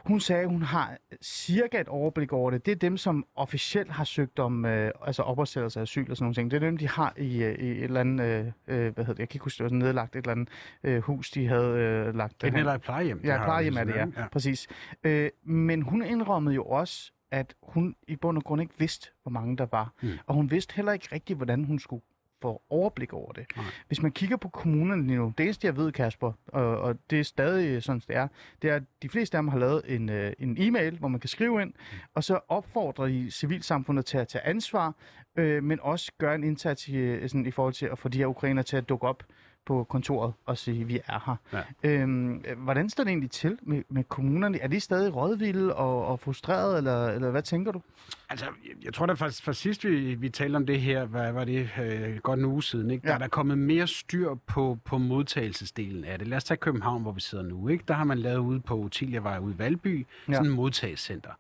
Hun 0.05 0.21
sagde, 0.21 0.43
at 0.43 0.49
hun 0.49 0.63
har 0.63 0.97
cirka 1.23 1.81
et 1.81 1.89
overblik 1.89 2.33
over 2.33 2.51
det. 2.51 2.67
Det 2.67 2.73
er 2.73 2.77
dem, 2.77 2.97
som 2.97 3.27
officielt 3.35 3.91
har 3.91 4.05
søgt 4.05 4.39
om 4.39 4.65
øh, 4.65 4.91
altså 5.07 5.23
opholdstilladelse 5.23 5.81
af 5.81 5.83
asyl 5.83 6.11
og 6.11 6.17
sådan 6.17 6.25
nogle 6.25 6.35
ting. 6.35 6.51
Det 6.51 6.57
er 6.57 6.61
dem, 6.61 6.77
de 6.77 6.89
har 6.89 7.15
i, 7.17 7.43
øh, 7.43 7.55
i 7.55 7.71
et 7.71 7.85
eller 7.85 8.01
andet, 8.01 8.25
øh, 8.25 8.47
øh 8.67 8.95
hvad 8.95 9.05
hedder 9.05 9.13
det, 9.13 9.19
jeg 9.19 9.29
kan 9.29 9.37
ikke 9.37 9.45
huske, 9.45 9.65
det 9.65 9.73
var 9.73 9.79
nedlagt 9.79 10.17
et 10.17 10.19
eller 10.19 10.33
andet 10.33 10.49
øh, 10.85 11.03
hus, 11.03 11.31
de 11.31 11.49
havde 11.49 11.79
øh, 11.79 12.15
lagt. 12.15 12.43
Det 12.43 12.49
et 12.75 12.83
plejehjem. 12.83 13.21
Ja, 13.25 13.45
plejehjem 13.45 13.77
er 13.77 13.85
det, 13.85 13.95
ja. 13.95 14.07
ja. 14.17 14.29
Præcis. 14.33 14.69
Øh, 15.05 15.31
men 15.45 15.83
hun 15.83 16.05
indrømmede 16.05 16.55
jo 16.55 16.65
også, 16.65 17.13
at 17.31 17.55
hun 17.63 17.97
i 18.09 18.17
bund 18.17 18.39
og 18.39 18.45
grund 18.45 18.63
ikke 18.63 18.75
vidste, 18.79 19.11
hvor 19.23 19.31
mange 19.31 19.57
der 19.57 19.67
var. 19.71 19.93
Mm. 20.03 20.09
Og 20.27 20.35
hun 20.35 20.51
vidste 20.51 20.75
heller 20.75 20.93
ikke 20.93 21.09
rigtigt, 21.13 21.37
hvordan 21.37 21.65
hun 21.65 21.79
skulle 21.79 22.03
få 22.45 22.63
overblik 22.71 23.13
over 23.13 23.33
det. 23.33 23.47
Nej. 23.57 23.65
Hvis 23.87 24.03
man 24.03 24.13
kigger 24.13 24.37
på 24.37 24.49
kommunerne 24.49 25.07
lige 25.07 25.19
nu, 25.19 25.33
det 25.39 25.45
eneste 25.45 25.67
jeg 25.67 25.77
ved, 25.77 25.93
Kasper, 25.93 26.33
og, 26.47 26.79
og 26.79 26.97
det 27.11 27.21
er 27.21 27.25
stadig 27.25 27.83
sådan, 27.83 28.03
det 28.09 28.17
er, 28.17 28.29
det 28.63 28.71
er, 28.71 28.77
at 28.77 28.83
de 29.03 29.09
fleste 29.09 29.37
af 29.37 29.43
dem 29.43 29.49
har 29.49 29.59
lavet 29.59 29.83
en, 29.87 30.09
øh, 30.09 30.33
en 30.39 30.57
e-mail, 30.61 30.99
hvor 30.99 31.09
man 31.09 31.21
kan 31.21 31.29
skrive 31.29 31.63
ind, 31.63 31.69
mm. 31.71 31.99
og 32.15 32.25
så 32.25 32.41
opfordrer 32.49 33.07
de 33.07 33.31
civilsamfundet 33.31 34.07
til 34.07 34.19
at 34.19 34.29
tage 34.29 34.47
ansvar, 34.47 34.95
øh, 35.37 35.63
men 35.63 35.79
også 35.83 36.13
gøre 36.19 36.35
en 36.35 36.45
indsats 36.45 36.89
i, 36.89 37.29
sådan, 37.29 37.47
i 37.47 37.51
forhold 37.51 37.75
til 37.75 37.87
at 37.87 37.99
få 37.99 38.09
de 38.09 38.19
her 38.19 38.27
ukrainer 38.27 38.63
til 38.63 38.77
at 38.77 38.89
dukke 38.89 39.07
op 39.07 39.23
på 39.67 39.85
kontoret 39.85 40.33
og 40.47 40.59
sige, 40.59 40.81
at 40.81 40.89
vi 40.89 41.01
er 41.07 41.37
her. 41.53 41.61
Ja. 41.83 41.91
Øhm, 41.91 42.45
hvordan 42.57 42.91
står 42.91 43.05
det 43.05 43.11
egentlig 43.11 43.31
til 43.31 43.59
med, 43.63 43.83
med 43.89 44.05
kommunerne? 44.05 44.61
Er 44.61 44.69
de 44.69 44.81
stadig 44.81 45.17
rådvilde 45.17 45.75
og, 45.75 46.07
og 46.07 46.21
frustrerede, 46.21 46.79
eller, 46.79 47.09
eller 47.09 47.31
hvad 47.31 47.43
tænker 47.43 47.73
du? 47.73 47.83
Altså, 48.31 48.47
jeg, 48.65 48.85
jeg 48.85 48.95
tror 48.95 49.07
da 49.07 49.13
faktisk, 49.13 49.43
for 49.43 49.53
sidst 49.53 49.85
vi, 49.85 50.15
vi 50.15 50.29
talte 50.29 50.57
om 50.57 50.67
det 50.67 50.81
her, 50.81 51.05
hvad 51.05 51.33
var 51.33 51.45
det, 51.45 51.71
øh, 51.83 52.17
godt 52.17 52.39
en 52.39 52.45
uge 52.45 52.63
siden, 52.63 52.91
ikke? 52.91 53.03
Ja. 53.05 53.09
der 53.09 53.15
er 53.15 53.19
der 53.19 53.29
kommet 53.29 53.59
mere 53.59 53.87
styr 53.87 54.35
på, 54.47 54.79
på 54.85 54.99
modtagelsesdelen 54.99 56.05
af 56.05 56.19
det. 56.19 56.29
Lad 56.29 56.37
os 56.37 56.45
tage 56.45 56.59
København, 56.59 57.03
hvor 57.03 57.13
vi 57.13 57.21
sidder 57.21 57.45
nu. 57.45 57.69
Ikke? 57.69 57.85
Der 57.89 57.95
har 57.95 58.05
man 58.05 58.19
lavet 58.19 58.39
ude 58.39 58.61
på 58.61 58.77
Otiliavej 58.77 59.39
ude 59.39 59.55
i 59.55 59.59
Valby, 59.59 60.07
ja. 60.29 60.33
sådan 60.33 60.47
en 60.47 60.53
modtagscenter. 60.57 61.31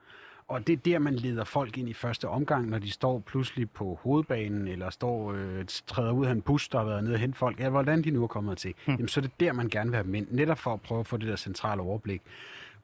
Og 0.48 0.66
det 0.66 0.72
er 0.72 0.76
der, 0.76 0.98
man 0.98 1.14
leder 1.14 1.44
folk 1.44 1.78
ind 1.78 1.88
i 1.88 1.92
første 1.92 2.28
omgang, 2.28 2.70
når 2.70 2.78
de 2.78 2.90
står 2.90 3.18
pludselig 3.18 3.70
på 3.70 3.98
hovedbanen, 4.02 4.68
eller 4.68 4.90
står 4.90 5.32
øh, 5.32 5.64
træder 5.86 6.12
ud 6.12 6.26
af 6.26 6.30
en 6.30 6.42
bus, 6.42 6.68
der 6.68 6.78
har 6.78 6.84
været 6.84 7.04
nede 7.04 7.14
og 7.14 7.20
hente 7.20 7.38
folk. 7.38 7.60
Ja, 7.60 7.68
hvordan 7.68 8.04
de 8.04 8.10
nu 8.10 8.22
er 8.22 8.26
kommet 8.26 8.58
til. 8.58 8.74
Hmm. 8.84 8.94
Jamen, 8.94 9.08
så 9.08 9.20
er 9.20 9.22
det 9.22 9.40
der, 9.40 9.52
man 9.52 9.68
gerne 9.68 9.90
vil 9.90 9.96
have 9.96 10.06
mænd, 10.06 10.26
netop 10.30 10.58
for 10.58 10.72
at 10.72 10.80
prøve 10.80 11.00
at 11.00 11.06
få 11.06 11.16
det 11.16 11.28
der 11.28 11.36
centrale 11.36 11.82
overblik. 11.82 12.22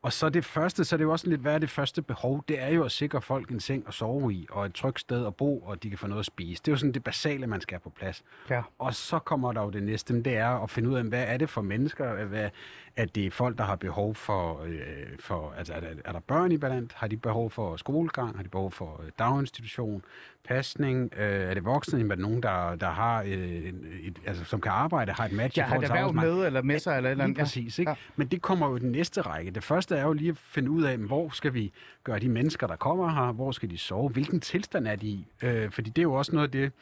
Og 0.02 0.12
så 0.12 0.28
det 0.28 0.44
første, 0.44 0.84
så 0.84 0.96
er 0.96 0.96
det 0.96 1.04
jo 1.04 1.12
også 1.12 1.28
lidt, 1.28 1.40
hvad 1.40 1.54
er 1.54 1.58
det 1.58 1.70
første 1.70 2.02
behov? 2.02 2.44
Det 2.48 2.62
er 2.62 2.68
jo 2.68 2.84
at 2.84 2.92
sikre 2.92 3.22
folk 3.22 3.50
en 3.50 3.60
seng 3.60 3.84
at 3.88 3.94
sove 3.94 4.32
i, 4.32 4.46
og 4.50 4.66
et 4.66 4.74
trygt 4.74 5.00
sted 5.00 5.26
at 5.26 5.34
bo, 5.34 5.58
og 5.58 5.82
de 5.82 5.88
kan 5.88 5.98
få 5.98 6.06
noget 6.06 6.20
at 6.20 6.26
spise. 6.26 6.62
Det 6.62 6.68
er 6.68 6.72
jo 6.72 6.76
sådan 6.76 6.92
det 6.92 7.04
basale, 7.04 7.46
man 7.46 7.60
skal 7.60 7.74
have 7.74 7.80
på 7.80 7.90
plads. 7.90 8.24
Ja. 8.50 8.62
Og 8.78 8.94
så 8.94 9.18
kommer 9.18 9.52
der 9.52 9.62
jo 9.62 9.70
det 9.70 9.82
næste, 9.82 10.22
det 10.22 10.36
er 10.36 10.62
at 10.62 10.70
finde 10.70 10.88
ud 10.88 10.94
af, 10.94 11.04
hvad 11.04 11.24
er 11.26 11.36
det 11.36 11.50
for 11.50 11.62
mennesker? 11.62 12.24
Hvad, 12.24 12.50
at 12.96 13.14
det 13.14 13.26
er 13.26 13.30
folk, 13.30 13.58
der 13.58 13.64
har 13.64 13.76
behov 13.76 14.14
for, 14.14 14.62
øh, 14.62 14.82
for 15.18 15.54
altså 15.58 15.72
er 15.72 15.80
der, 15.80 15.88
er 16.04 16.12
der 16.12 16.20
børn 16.20 16.52
i 16.52 16.56
blandt? 16.56 16.92
Har 16.92 17.06
de 17.06 17.16
behov 17.16 17.50
for 17.50 17.76
skolegang? 17.76 18.36
Har 18.36 18.42
de 18.42 18.48
behov 18.48 18.72
for 18.72 19.02
øh, 19.04 19.10
daginstitution? 19.18 20.02
Pasning? 20.44 21.12
Øh, 21.16 21.50
er 21.50 21.54
det 21.54 21.64
voksne? 21.64 22.00
Er 22.00 22.08
det 22.08 22.18
nogen, 22.18 22.42
der, 22.42 22.76
der 22.76 22.90
har, 22.90 23.22
øh, 23.22 23.72
et, 24.02 24.18
altså, 24.26 24.44
som 24.44 24.60
kan 24.60 24.72
arbejde, 24.72 25.12
har 25.12 25.24
et 25.24 25.32
match 25.32 25.58
ja, 25.58 25.64
i 25.64 25.68
forhold 25.68 26.08
til 26.08 26.16
med 26.16 26.46
eller 26.46 26.62
med 26.62 26.78
sig? 26.78 26.96
Eller, 26.96 27.10
eller 27.10 27.26
Lige 27.26 27.36
præcis, 27.36 27.78
ikke? 27.78 27.90
Ja. 27.90 27.96
Men 28.16 28.26
det 28.26 28.42
kommer 28.42 28.68
jo 28.68 28.76
i 28.76 28.78
den 28.78 28.92
næste 28.92 29.20
række. 29.20 29.50
Det 29.50 29.64
første 29.64 29.89
er 29.96 30.02
jo 30.02 30.12
lige 30.12 30.30
at 30.30 30.38
finde 30.38 30.70
ud 30.70 30.82
af, 30.82 30.98
hvor 30.98 31.28
skal 31.28 31.54
vi 31.54 31.72
gøre 32.04 32.18
de 32.18 32.28
mennesker, 32.28 32.66
der 32.66 32.76
kommer 32.76 33.08
her, 33.08 33.32
hvor 33.32 33.52
skal 33.52 33.70
de 33.70 33.78
sove? 33.78 34.10
Hvilken 34.10 34.40
tilstand 34.40 34.86
er 34.86 34.96
de 34.96 35.06
i? 35.06 35.26
Øh, 35.42 35.70
fordi 35.70 35.90
det 35.90 35.98
er 35.98 36.02
jo 36.02 36.14
også 36.14 36.32
noget 36.32 36.48
af 36.48 36.52
det, 36.52 36.72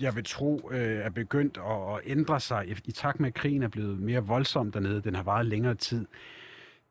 jeg 0.00 0.16
vil 0.16 0.24
tro, 0.24 0.70
øh, 0.72 0.78
er 0.78 1.10
begyndt 1.10 1.58
at, 1.58 1.94
at 1.94 2.00
ændre 2.04 2.40
sig 2.40 2.68
i, 2.68 2.74
i 2.84 2.92
takt 2.92 3.20
med, 3.20 3.28
at 3.28 3.34
krigen 3.34 3.62
er 3.62 3.68
blevet 3.68 3.98
mere 3.98 4.26
voldsom 4.26 4.72
dernede. 4.72 5.00
Den 5.00 5.14
har 5.14 5.22
varet 5.22 5.46
længere 5.46 5.74
tid. 5.74 6.06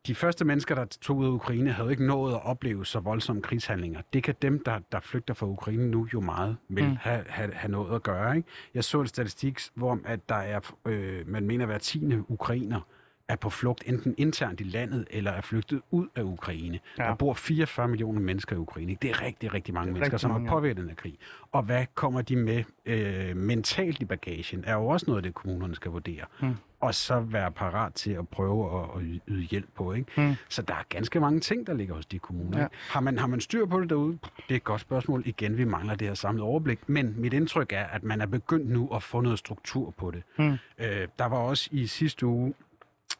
De 0.07 0.15
første 0.15 0.45
mennesker, 0.45 0.75
der 0.75 0.85
tog 0.85 1.17
ud 1.17 1.25
af 1.25 1.29
Ukraine, 1.29 1.71
havde 1.71 1.91
ikke 1.91 2.05
nået 2.05 2.33
at 2.33 2.45
opleve 2.45 2.85
så 2.85 2.99
voldsomme 2.99 3.41
krigshandlinger. 3.41 4.01
Det 4.13 4.23
kan 4.23 4.35
dem, 4.41 4.63
der, 4.63 4.79
der 4.91 4.99
flygter 4.99 5.33
fra 5.33 5.47
Ukraine 5.47 5.87
nu, 5.87 6.07
jo 6.13 6.19
meget 6.19 6.57
vil 6.69 6.83
mm. 6.83 6.95
have, 6.95 7.23
have, 7.27 7.53
have 7.53 7.71
noget 7.71 7.95
at 7.95 8.03
gøre. 8.03 8.37
Ikke? 8.37 8.49
Jeg 8.73 8.83
så 8.83 9.01
en 9.01 9.07
statistik, 9.07 9.59
hvor 9.73 9.99
at 10.05 10.29
der 10.29 10.35
er, 10.35 10.59
øh, 10.85 11.27
man 11.27 11.47
mener, 11.47 11.63
at 11.63 11.69
hver 11.69 11.77
tiende 11.77 12.31
ukrainer 12.31 12.81
er 13.27 13.35
på 13.35 13.49
flugt 13.49 13.83
enten 13.87 14.15
internt 14.17 14.61
i 14.61 14.63
landet 14.63 15.07
eller 15.09 15.31
er 15.31 15.41
flygtet 15.41 15.81
ud 15.91 16.07
af 16.15 16.23
Ukraine. 16.23 16.79
Ja. 16.97 17.03
Der 17.03 17.15
bor 17.15 17.33
44 17.33 17.87
millioner 17.87 18.19
mennesker 18.21 18.55
i 18.55 18.59
Ukraine. 18.59 18.97
Det 19.01 19.09
er 19.09 19.21
rigtig, 19.21 19.53
rigtig 19.53 19.73
mange 19.73 19.89
er 19.89 19.93
mennesker, 19.93 20.13
rigtig 20.13 20.19
som 20.19 20.31
mange, 20.31 20.47
er 20.47 20.51
ja. 20.51 20.55
påvirket 20.55 20.89
af 20.89 20.95
krig. 20.95 21.17
Og 21.51 21.63
hvad 21.63 21.85
kommer 21.95 22.21
de 22.21 22.35
med 22.35 22.63
øh, 22.85 23.37
mentalt 23.37 24.01
i 24.01 24.05
bagagen, 24.05 24.63
er 24.67 24.73
jo 24.73 24.87
også 24.87 25.05
noget 25.07 25.17
af 25.19 25.23
det, 25.23 25.33
kommunerne 25.33 25.75
skal 25.75 25.91
vurdere. 25.91 26.25
Mm. 26.41 26.55
Og 26.79 26.95
så 26.95 27.19
være 27.19 27.51
parat 27.51 27.93
til 27.93 28.11
at 28.11 28.27
prøve 28.29 28.79
at, 28.83 28.89
at 29.01 29.21
yde- 29.27 29.41
hjælp 29.45 29.67
på. 29.75 29.93
Ikke? 29.93 30.21
Mm. 30.21 30.35
Så 30.49 30.61
der 30.61 30.73
er 30.73 30.83
ganske 30.89 31.19
mange 31.19 31.39
ting, 31.39 31.67
der 31.67 31.73
ligger 31.73 31.95
hos 31.95 32.05
de 32.05 32.19
kommuner. 32.19 32.57
Ja. 32.57 32.63
Ja. 32.63 32.67
Har, 32.89 32.99
man, 32.99 33.17
har 33.19 33.27
man 33.27 33.41
styr 33.41 33.65
på 33.65 33.81
det 33.81 33.89
derude? 33.89 34.17
Det 34.37 34.51
er 34.51 34.55
et 34.55 34.63
godt 34.63 34.81
spørgsmål. 34.81 35.23
Igen, 35.25 35.57
vi 35.57 35.63
mangler 35.63 35.95
det 35.95 36.07
her 36.07 36.15
samlede 36.15 36.43
overblik. 36.43 36.79
Men 36.87 37.15
mit 37.17 37.33
indtryk 37.33 37.73
er, 37.73 37.83
at 37.85 38.03
man 38.03 38.21
er 38.21 38.25
begyndt 38.25 38.69
nu 38.69 38.89
at 38.95 39.03
få 39.03 39.21
noget 39.21 39.39
struktur 39.39 39.93
på 39.97 40.11
det. 40.11 40.23
Mm. 40.37 40.51
Øh, 40.79 41.07
der 41.19 41.25
var 41.25 41.37
også 41.37 41.69
i 41.71 41.87
sidste 41.87 42.25
uge 42.25 42.53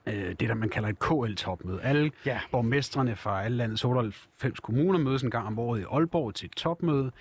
øh, 0.07 0.13
det, 0.13 0.39
der 0.39 0.53
man 0.55 0.69
kalder 0.69 0.89
et 0.89 0.99
KL-topmøde. 0.99 1.81
Alle 1.81 2.11
Ja. 2.25 2.39
borgmestrene 2.51 3.15
fra 3.15 3.43
alle 3.43 3.57
landets 3.57 3.85
98 3.85 4.59
kommuner 4.59 4.99
mødes 4.99 5.23
en 5.23 5.31
gang 5.31 5.47
om 5.47 5.59
året 5.59 5.79
i 5.81 5.83
Aalborg 5.91 6.35
til 6.35 6.45
et 6.45 6.51
topmøde. 6.55 7.11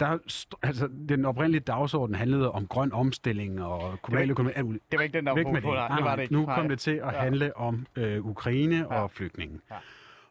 Der, 0.00 0.18
altså, 0.62 0.88
den 1.08 1.24
oprindelige 1.24 1.60
dagsorden 1.60 2.14
handlede 2.14 2.50
om 2.52 2.66
grøn 2.66 2.92
omstilling 2.92 3.62
og 3.64 4.02
kommunal 4.02 4.30
økonomi. 4.30 4.52
Det 4.90 4.98
var 4.98 5.00
ikke 5.00 5.18
den, 5.18 5.26
der 5.26 5.32
var 5.32 5.42
på, 5.42 5.56
det. 5.56 5.62
nej, 5.64 5.96
det 5.96 6.04
var 6.04 6.16
det 6.16 6.22
ikke. 6.22 6.34
Nu 6.34 6.46
kom 6.46 6.68
det 6.68 6.78
til 6.80 6.90
at 6.90 7.14
Ja. 7.14 7.20
handle 7.20 7.56
om 7.56 7.86
øh, 7.96 8.26
Ukraine 8.26 8.76
Ja. 8.76 8.84
og 9.02 9.10
flygtninge. 9.10 9.60
Ja. 9.70 9.76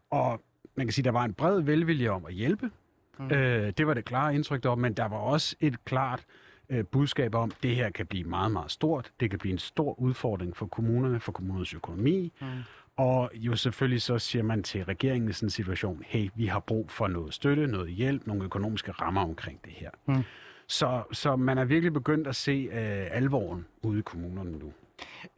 Og 0.10 0.42
man 0.76 0.86
kan 0.88 0.94
sige, 0.94 1.04
der 1.06 1.12
var 1.12 1.24
en 1.24 1.34
bred 1.34 1.62
velvilje 1.62 2.10
om 2.10 2.26
at 2.26 2.34
hjælpe. 2.34 2.70
Mm. 3.20 3.32
Øh, 3.32 3.74
det 3.78 3.88
var 3.88 3.94
det 3.94 4.06
klare 4.06 4.36
indtryk 4.36 4.66
om, 4.66 4.80
men 4.80 4.94
der 4.94 5.08
var 5.08 5.18
også 5.18 5.56
et 5.60 5.86
klart 5.86 6.20
øh, 6.20 6.26
budskab 6.92 7.36
om, 7.36 7.52
at 7.52 7.64
det 7.64 7.76
her 7.76 7.90
kan 7.90 8.06
blive 8.06 8.24
meget, 8.24 8.52
meget 8.52 8.72
stort. 8.72 9.12
Det 9.20 9.30
kan 9.30 9.40
blive 9.40 9.52
en 9.52 9.60
stor 9.60 10.00
udfordring 10.00 10.58
for 10.58 10.66
kommunerne, 10.66 11.20
for 11.20 11.32
kommunernes 11.32 11.74
økonomi. 11.74 12.34
Mm. 12.42 12.48
Og 12.98 13.32
jo 13.34 13.56
selvfølgelig 13.56 14.02
så 14.02 14.20
siger 14.20 14.44
man 14.44 14.64
til 14.64 14.86
regeringen 14.86 15.30
i 15.30 15.34
sådan 15.34 15.46
en 15.48 15.50
situation, 15.50 16.04
hey, 16.06 16.30
vi 16.36 16.46
har 16.46 16.60
brug 16.60 16.92
for 16.92 17.08
noget 17.08 17.34
støtte, 17.34 17.68
noget 17.68 17.90
hjælp, 17.92 18.28
nogle 18.28 18.44
økonomiske 18.44 18.92
rammer 18.92 19.22
omkring 19.22 19.60
det 19.66 19.74
her. 19.74 19.90
Mm. 20.06 20.24
Så, 20.68 21.04
så 21.12 21.36
man 21.36 21.58
er 21.58 21.66
virkelig 21.66 21.94
begyndt 21.94 22.28
at 22.28 22.36
se 22.36 22.52
øh, 22.52 23.08
alvoren 23.12 23.66
ude 23.82 24.00
i 24.00 24.02
kommunerne 24.02 24.52
nu. 24.52 24.74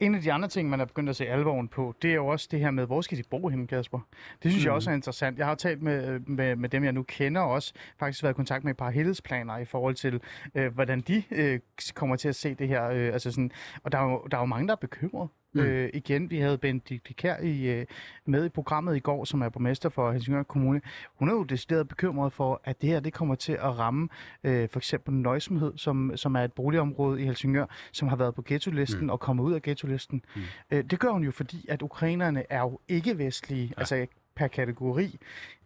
En 0.00 0.14
af 0.14 0.22
de 0.22 0.32
andre 0.32 0.48
ting, 0.48 0.70
man 0.70 0.80
er 0.80 0.84
begyndt 0.84 1.10
at 1.10 1.16
se 1.16 1.26
alvoren 1.26 1.68
på, 1.68 1.94
det 2.02 2.10
er 2.10 2.14
jo 2.14 2.26
også 2.26 2.48
det 2.50 2.60
her 2.60 2.70
med, 2.70 2.86
hvor 2.86 3.00
skal 3.00 3.18
de 3.18 3.22
bo 3.30 3.48
henne, 3.48 3.66
Kasper? 3.66 3.98
Det 4.42 4.50
synes 4.50 4.64
mm. 4.64 4.66
jeg 4.66 4.74
også 4.74 4.90
er 4.90 4.94
interessant. 4.94 5.38
Jeg 5.38 5.46
har 5.46 5.54
talt 5.54 5.82
med, 5.82 6.20
med, 6.20 6.56
med 6.56 6.68
dem, 6.68 6.84
jeg 6.84 6.92
nu 6.92 7.02
kender, 7.02 7.40
og 7.40 7.50
også 7.50 7.72
faktisk 7.98 8.22
været 8.22 8.34
i 8.34 8.36
kontakt 8.36 8.64
med 8.64 8.70
et 8.70 8.76
par 8.76 8.90
helhedsplaner 8.90 9.58
i 9.58 9.64
forhold 9.64 9.94
til, 9.94 10.20
øh, 10.54 10.74
hvordan 10.74 11.00
de 11.00 11.22
øh, 11.30 11.60
kommer 11.94 12.16
til 12.16 12.28
at 12.28 12.36
se 12.36 12.54
det 12.54 12.68
her. 12.68 12.84
Øh, 12.88 13.12
altså 13.12 13.30
sådan, 13.30 13.50
og 13.82 13.92
der 13.92 13.98
er, 13.98 14.04
jo, 14.04 14.26
der 14.30 14.36
er 14.36 14.40
jo 14.42 14.46
mange, 14.46 14.66
der 14.66 14.72
er 14.72 14.76
bekymret. 14.76 15.28
Mm. 15.54 15.60
Øh, 15.60 15.90
igen, 15.94 16.30
vi 16.30 16.38
havde 16.38 16.58
Benedikte 16.58 17.14
Kær 17.14 17.36
i, 17.36 17.66
øh, 17.66 17.86
med 18.26 18.46
i 18.46 18.48
programmet 18.48 18.96
i 18.96 19.00
går, 19.00 19.24
som 19.24 19.42
er 19.42 19.48
borgmester 19.48 19.88
for 19.88 20.12
Helsingør 20.12 20.42
Kommune. 20.42 20.80
Hun 21.18 21.28
er 21.28 21.32
jo 21.32 21.42
decideret 21.42 21.88
bekymret 21.88 22.32
for, 22.32 22.60
at 22.64 22.82
det 22.82 22.90
her 22.90 23.00
det 23.00 23.12
kommer 23.12 23.34
til 23.34 23.52
at 23.52 23.78
ramme 23.78 24.08
øh, 24.44 24.68
for 24.68 24.78
eksempel 24.78 25.14
Nøjsomhed, 25.14 25.72
som, 25.76 26.12
som 26.16 26.34
er 26.34 26.40
et 26.40 26.52
boligområde 26.52 27.22
i 27.22 27.24
Helsingør, 27.24 27.66
som 27.92 28.08
har 28.08 28.16
været 28.16 28.34
på 28.34 28.42
ghetto-listen 28.46 29.02
mm. 29.02 29.10
Og 29.10 29.20
kommet 29.20 29.44
ud 29.44 29.52
af 29.52 29.62
ghetto-listen. 29.62 30.24
Mm. 30.36 30.42
Øh, 30.70 30.84
det 30.84 30.98
gør 30.98 31.10
hun 31.10 31.24
jo, 31.24 31.30
fordi 31.30 31.66
at 31.68 31.82
ukrainerne 31.82 32.44
er 32.50 32.60
jo 32.60 32.80
ikke-vestlige, 32.88 33.66
ja. 33.66 33.80
altså 33.80 34.06
per 34.36 34.46
kategori. 34.46 35.18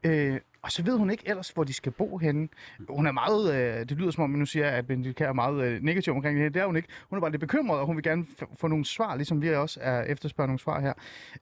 Øh, 0.04 0.40
og 0.62 0.72
så 0.72 0.82
ved 0.82 0.96
hun 0.98 1.10
ikke 1.10 1.22
ellers, 1.26 1.50
hvor 1.50 1.64
de 1.64 1.72
skal 1.72 1.92
bo 1.92 2.18
henne. 2.18 2.48
Hun 2.88 3.06
er 3.06 3.12
meget, 3.12 3.54
øh, 3.54 3.88
det 3.88 3.90
lyder 3.90 4.10
som 4.10 4.24
om, 4.24 4.30
nu 4.30 4.46
siger, 4.46 4.70
at 4.70 4.86
Benedikte 4.86 5.24
er 5.24 5.32
meget 5.32 5.62
øh, 5.64 5.82
negativ 5.82 6.12
omkring 6.12 6.36
det 6.36 6.42
her. 6.42 6.50
Det 6.50 6.62
er 6.62 6.66
hun 6.66 6.76
ikke. 6.76 6.88
Hun 7.08 7.16
er 7.16 7.20
bare 7.20 7.30
lidt 7.30 7.40
bekymret, 7.40 7.80
og 7.80 7.86
hun 7.86 7.96
vil 7.96 8.02
gerne 8.04 8.26
få 8.56 8.68
nogle 8.68 8.84
svar, 8.84 9.16
ligesom 9.16 9.42
vi 9.42 9.54
også 9.54 9.80
er 9.82 10.02
efterspørger 10.02 10.46
nogle 10.46 10.58
svar 10.58 10.80
her. 10.80 10.92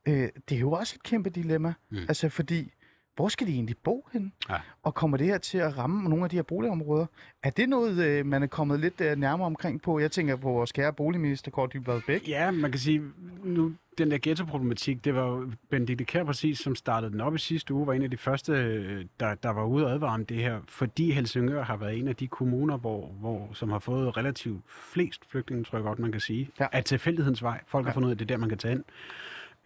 Øh, 0.08 0.28
det 0.48 0.56
er 0.56 0.60
jo 0.60 0.72
også 0.72 0.94
et 0.96 1.02
kæmpe 1.02 1.30
dilemma. 1.30 1.68
Mm. 1.90 1.96
Mm. 1.96 2.04
Altså 2.08 2.28
fordi, 2.28 2.72
hvor 3.16 3.28
skal 3.28 3.46
de 3.46 3.52
egentlig 3.52 3.76
bo 3.84 4.08
henne? 4.12 4.30
Ja. 4.50 4.54
Og 4.82 4.94
kommer 4.94 5.16
det 5.16 5.26
her 5.26 5.38
til 5.38 5.58
at 5.58 5.78
ramme 5.78 6.08
nogle 6.08 6.24
af 6.24 6.30
de 6.30 6.36
her 6.36 6.42
boligområder? 6.42 7.06
Er 7.42 7.50
det 7.50 7.68
noget, 7.68 8.04
øh, 8.06 8.26
man 8.26 8.42
er 8.42 8.46
kommet 8.46 8.80
lidt 8.80 9.00
øh, 9.00 9.16
nærmere 9.16 9.46
omkring 9.46 9.82
på? 9.82 9.98
Jeg 9.98 10.10
tænker 10.10 10.36
på 10.36 10.48
vores 10.52 10.72
kære 10.72 10.92
boligminister, 10.92 11.50
Kåre 11.50 11.68
Dybvad 11.74 12.00
Bæk. 12.06 12.28
Ja, 12.28 12.50
man 12.50 12.70
kan 12.70 12.80
sige, 12.80 13.02
nu, 13.44 13.72
den 13.98 14.10
der 14.10 14.18
ghetto-problematik, 14.22 15.04
det 15.04 15.14
var 15.14 15.26
jo 15.26 15.50
Benedikte 15.70 16.04
Kjær 16.04 16.24
præcis, 16.24 16.58
som 16.58 16.74
startede 16.74 17.12
den 17.12 17.20
op 17.20 17.34
i 17.34 17.38
sidste 17.38 17.74
uge, 17.74 17.86
var 17.86 17.92
en 17.92 18.02
af 18.02 18.10
de 18.10 18.16
første, 18.16 18.52
øh, 18.52 19.04
der, 19.20 19.34
der 19.34 19.50
var 19.50 19.64
ude 19.64 19.86
og 19.86 19.92
advare 19.92 20.14
om 20.14 20.26
det 20.26 20.36
her, 20.36 20.60
fordi 20.68 21.10
Helsingør 21.12 21.62
har 21.64 21.76
været 21.76 21.98
en 21.98 22.08
af 22.08 22.16
de 22.16 22.26
kommuner, 22.28 22.76
hvor, 22.76 23.06
hvor, 23.06 23.48
som 23.52 23.70
har 23.70 23.78
fået 23.78 24.16
relativt 24.16 24.60
flest 24.68 25.20
flygtninge, 25.30 25.64
tror 25.64 25.78
jeg 25.78 25.84
godt, 25.84 25.98
man 25.98 26.12
kan 26.12 26.20
sige, 26.20 26.50
Ja. 26.60 26.66
af 26.72 26.84
tilfældighedens 26.84 27.42
vej. 27.42 27.60
Folk 27.66 27.84
Ja. 27.84 27.88
har 27.88 27.94
fundet 27.94 28.06
ud 28.06 28.10
af, 28.10 28.14
at 28.14 28.18
det 28.18 28.24
er 28.24 28.34
der, 28.34 28.36
man 28.40 28.48
kan 28.48 28.58
tage 28.58 28.74
ind. 28.74 28.84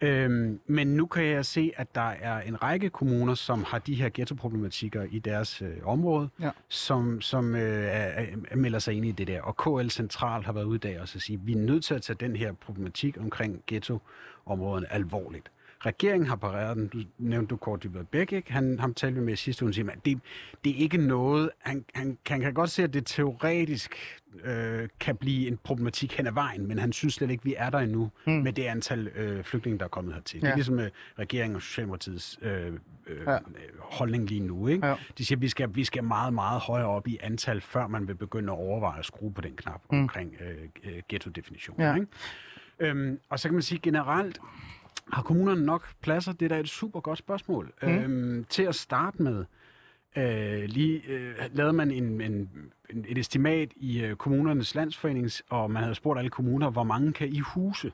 Øhm, 0.01 0.59
men 0.65 0.87
nu 0.87 1.05
kan 1.05 1.25
jeg 1.25 1.45
se, 1.45 1.71
at 1.77 1.95
der 1.95 2.09
er 2.09 2.41
en 2.41 2.63
række 2.63 2.89
kommuner, 2.89 3.33
som 3.35 3.63
har 3.63 3.79
de 3.79 3.93
her 3.95 4.09
ghettoproblematikker 4.13 5.05
i 5.11 5.19
deres 5.19 5.61
øh, 5.61 5.69
område, 5.83 6.29
Ja. 6.41 6.49
som, 6.69 7.21
som 7.21 7.55
øh, 7.55 7.61
er, 7.85 8.25
er, 8.51 8.55
melder 8.55 8.79
sig 8.79 8.93
ind 8.93 9.05
i 9.05 9.11
det 9.11 9.27
der. 9.27 9.41
Og 9.41 9.57
KL 9.57 9.89
Central 9.89 10.43
har 10.43 10.53
været 10.53 10.65
ude 10.65 10.75
i 10.75 10.79
dag 10.79 11.01
og 11.01 11.07
så 11.07 11.19
sige, 11.19 11.39
at 11.41 11.47
vi 11.47 11.51
er 11.53 11.57
nødt 11.57 11.83
til 11.83 11.93
at 11.93 12.01
tage 12.01 12.17
den 12.19 12.35
her 12.35 12.53
problematik 12.53 13.17
omkring 13.19 13.63
ghettoområderne 13.67 14.93
alvorligt. 14.93 15.51
Regeringen 15.85 16.27
har 16.27 16.35
pareret 16.35 16.77
den. 16.77 16.87
Du 16.87 16.97
nævnte 17.17 17.49
du 17.49 17.55
Kåre 17.55 17.77
Dybvad 17.83 18.03
Bæk, 18.03 18.31
ikke? 18.33 18.53
Han, 18.53 18.79
ham 18.79 18.93
talte 18.93 19.19
vi 19.19 19.25
med 19.25 19.35
sidste 19.35 19.65
uge, 19.65 19.73
siger, 19.73 19.91
at 19.91 20.05
det, 20.05 20.19
det 20.63 20.71
er 20.71 20.75
ikke 20.75 20.97
noget... 20.97 21.49
Han, 21.59 21.85
han, 21.93 22.17
han 22.27 22.41
kan 22.41 22.53
godt 22.53 22.69
se, 22.69 22.83
at 22.83 22.93
det 22.93 23.05
teoretisk 23.05 23.95
øh, 24.43 24.89
kan 24.99 25.15
blive 25.15 25.47
en 25.47 25.57
problematik 25.63 26.17
hen 26.17 26.27
ad 26.27 26.31
vejen, 26.31 26.67
men 26.67 26.79
han 26.79 26.93
synes 26.93 27.13
slet 27.13 27.31
ikke, 27.31 27.43
vi 27.43 27.55
er 27.57 27.69
der 27.69 27.79
endnu 27.79 28.11
Mm. 28.27 28.31
med 28.33 28.53
det 28.53 28.63
antal 28.63 29.07
øh, 29.07 29.43
flygtninge, 29.43 29.79
der 29.79 29.85
er 29.85 29.89
kommet 29.89 30.13
hertil. 30.13 30.39
Ja. 30.39 30.45
Det 30.45 30.51
er 30.51 30.55
ligesom 30.55 30.79
øh, 30.79 30.89
regeringen 31.19 31.55
og 31.55 31.61
Socialdemokratiets 31.61 32.39
øh, 32.41 32.73
øh, 33.07 33.17
Ja. 33.27 33.37
holdning 33.79 34.27
lige 34.29 34.39
nu. 34.47 34.67
Ikke? 34.67 34.87
Ja. 34.87 34.95
De 35.17 35.25
siger, 35.25 35.37
at 35.37 35.41
vi 35.41 35.47
skal, 35.49 35.69
vi 35.75 35.83
skal 35.83 36.03
meget, 36.03 36.33
meget 36.33 36.61
højere 36.61 36.87
op 36.87 37.07
i 37.07 37.17
antal, 37.21 37.61
før 37.61 37.87
man 37.87 38.07
vil 38.07 38.15
begynde 38.15 38.53
at 38.53 38.57
overveje 38.59 38.99
at 38.99 39.05
skrue 39.05 39.33
på 39.33 39.41
den 39.41 39.55
knap 39.55 39.81
Mm. 39.91 39.97
mm. 39.97 40.01
omkring 40.03 40.35
øh, 40.41 40.55
øh, 40.83 41.01
ghetto-definitionen. 41.09 41.81
Ja. 41.81 41.95
Ikke? 41.95 42.07
Øhm, 42.79 43.19
og 43.29 43.39
så 43.39 43.47
kan 43.47 43.53
man 43.53 43.61
sige 43.61 43.79
generelt, 43.79 44.39
har 45.13 45.21
kommunerne 45.23 45.65
nok 45.65 45.87
pladser? 46.01 46.31
Det 46.33 46.45
er 46.45 46.49
da 46.49 46.59
et 46.59 46.69
super 46.69 46.99
godt 46.99 47.19
spørgsmål. 47.19 47.73
Mm. 47.81 47.89
Øhm, 47.89 48.45
til 48.49 48.63
at 48.63 48.75
starte 48.75 49.23
med, 49.23 49.45
øh, 50.15 50.63
lige 50.63 51.01
øh, 51.07 51.35
lavede 51.53 51.73
man 51.73 51.91
en, 51.91 52.21
en, 52.21 52.49
en, 52.89 53.05
et 53.07 53.17
estimat 53.17 53.71
i 53.75 54.01
øh, 54.01 54.15
kommunernes 54.15 54.75
landsforening, 54.75 55.29
og 55.49 55.71
man 55.71 55.83
havde 55.83 55.95
spurgt 55.95 56.17
alle 56.19 56.29
kommuner, 56.29 56.69
hvor 56.69 56.83
mange 56.83 57.13
kan 57.13 57.27
I 57.29 57.39
huse? 57.39 57.91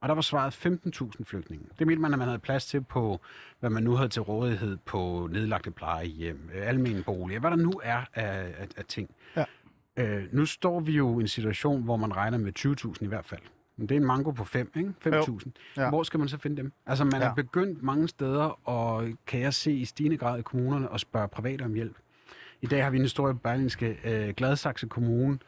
Og 0.00 0.08
der 0.08 0.14
var 0.14 0.22
svaret 0.22 0.66
15.000 0.66 1.24
flygtninge. 1.24 1.66
Det 1.78 1.86
mente 1.86 2.00
man, 2.00 2.12
at 2.12 2.18
man 2.18 2.28
havde 2.28 2.38
plads 2.38 2.66
til 2.66 2.80
på, 2.80 3.20
hvad 3.60 3.70
man 3.70 3.82
nu 3.82 3.94
havde 3.94 4.08
til 4.08 4.22
rådighed 4.22 4.76
på 4.76 5.28
nedlagte 5.32 5.70
plejehjem, 5.70 6.50
øh, 6.54 6.68
almene 6.68 7.02
boliger, 7.02 7.40
hvad 7.40 7.50
der 7.50 7.56
nu 7.56 7.72
er 7.82 8.04
af, 8.14 8.54
af, 8.58 8.68
af 8.76 8.84
ting. 8.84 9.10
Ja. 9.36 9.44
Øh, 9.96 10.24
nu 10.32 10.46
står 10.46 10.80
vi 10.80 10.92
jo 10.92 11.18
i 11.18 11.22
en 11.22 11.28
situation, 11.28 11.82
hvor 11.82 11.96
man 11.96 12.16
regner 12.16 12.38
med 12.38 12.52
20.000 12.58 13.04
i 13.04 13.06
hvert 13.06 13.24
fald. 13.24 13.40
Men 13.80 13.88
det 13.88 13.94
er 13.94 14.00
en 14.00 14.06
mango 14.06 14.30
på 14.30 14.44
5, 14.44 14.72
ikke? 14.76 14.92
5.000. 15.06 15.50
Ja. 15.76 15.88
Hvor 15.88 16.02
skal 16.02 16.18
man 16.20 16.28
så 16.28 16.38
finde 16.38 16.56
dem? 16.56 16.72
Altså, 16.86 17.04
man 17.04 17.20
Ja. 17.20 17.28
er 17.28 17.34
begyndt 17.34 17.82
mange 17.82 18.08
steder, 18.08 18.68
og 18.68 19.08
kan 19.26 19.40
jeg 19.40 19.54
se 19.54 19.72
i 19.72 19.84
stigende 19.84 20.16
grad 20.16 20.38
i 20.38 20.42
kommunerne, 20.42 20.88
at 20.94 21.00
spørge 21.00 21.28
private 21.28 21.62
om 21.62 21.74
hjælp. 21.74 21.96
I 22.62 22.66
dag 22.66 22.82
har 22.84 22.90
vi 22.90 22.96
en 22.96 23.02
historie 23.02 23.34
på 23.34 23.38
Berlingske 23.40 23.98
øh, 24.04 24.34
Gladsaxe 24.36 24.86
Kommune, 24.86 25.38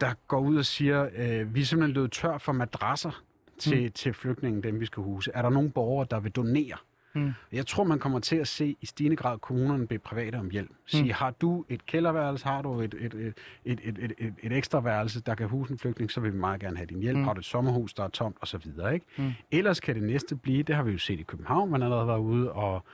der 0.00 0.12
går 0.28 0.40
ud 0.40 0.56
og 0.56 0.64
siger, 0.64 1.08
øh, 1.16 1.54
vi 1.54 1.60
er 1.60 1.64
simpelthen 1.64 1.94
løbet 1.94 2.12
tør 2.12 2.38
for 2.38 2.52
madrasser 2.52 3.22
til, 3.58 3.82
mm. 3.84 3.92
til 3.92 4.14
flygtningen, 4.14 4.62
dem 4.62 4.80
vi 4.80 4.86
skal 4.86 5.02
huse. 5.02 5.30
Er 5.34 5.42
der 5.42 5.50
nogen 5.50 5.70
borgere, 5.70 6.06
der 6.10 6.20
vil 6.20 6.32
donere? 6.32 6.76
Mm. 7.14 7.32
Jeg 7.52 7.66
tror, 7.66 7.84
man 7.84 7.98
kommer 7.98 8.18
til 8.18 8.36
at 8.36 8.48
se 8.48 8.76
i 8.80 8.86
stigende 8.86 9.16
grad 9.16 9.38
kommunerne 9.38 9.86
bede 9.86 9.98
private 9.98 10.36
om 10.36 10.50
hjælp. 10.50 10.70
Sige, 10.86 11.02
Mm. 11.02 11.06
mm. 11.08 11.12
har 11.14 11.30
du 11.30 11.64
et 11.68 11.86
kælderværelse, 11.86 12.46
har 12.46 12.62
du 12.62 12.80
et, 12.80 12.94
et, 13.00 13.14
et, 13.14 13.34
et, 13.64 13.80
et, 13.84 13.98
et, 13.98 14.12
et, 14.18 14.34
et 14.42 14.52
ekstra 14.52 14.80
værelse, 14.80 15.20
der 15.20 15.34
kan 15.34 15.48
huse 15.48 15.72
en 15.72 15.78
flygtning, 15.78 16.10
så 16.10 16.20
vil 16.20 16.32
vi 16.32 16.38
meget 16.38 16.60
gerne 16.60 16.76
have 16.76 16.86
din 16.86 17.00
hjælp. 17.02 17.16
Mm. 17.16 17.20
Mm. 17.20 17.26
Har 17.26 17.34
du 17.34 17.38
et 17.38 17.44
sommerhus, 17.44 17.94
der 17.94 18.04
er 18.04 18.08
tomt, 18.08 18.36
og 18.40 18.48
så 18.48 18.58
videre. 18.58 18.94
Ikke? 18.94 19.06
Mm. 19.18 19.30
Ellers 19.50 19.80
kan 19.80 19.94
det 19.94 20.02
næste 20.02 20.36
blive, 20.36 20.62
det 20.62 20.74
har 20.76 20.82
vi 20.82 20.92
jo 20.92 20.98
set 20.98 21.20
i 21.20 21.22
København, 21.22 21.70
man 21.70 21.82
allerede 21.82 22.06
været 22.06 22.18
ude 22.20 22.52
og, 22.52 22.84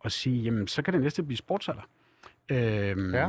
og 0.00 0.12
sige, 0.12 0.42
jamen 0.42 0.66
så 0.66 0.82
kan 0.82 0.94
det 0.94 1.02
næste 1.02 1.22
blive 1.22 1.36
sportshaller. 1.36 1.82
Øhm, 2.50 3.14
Ja. 3.14 3.28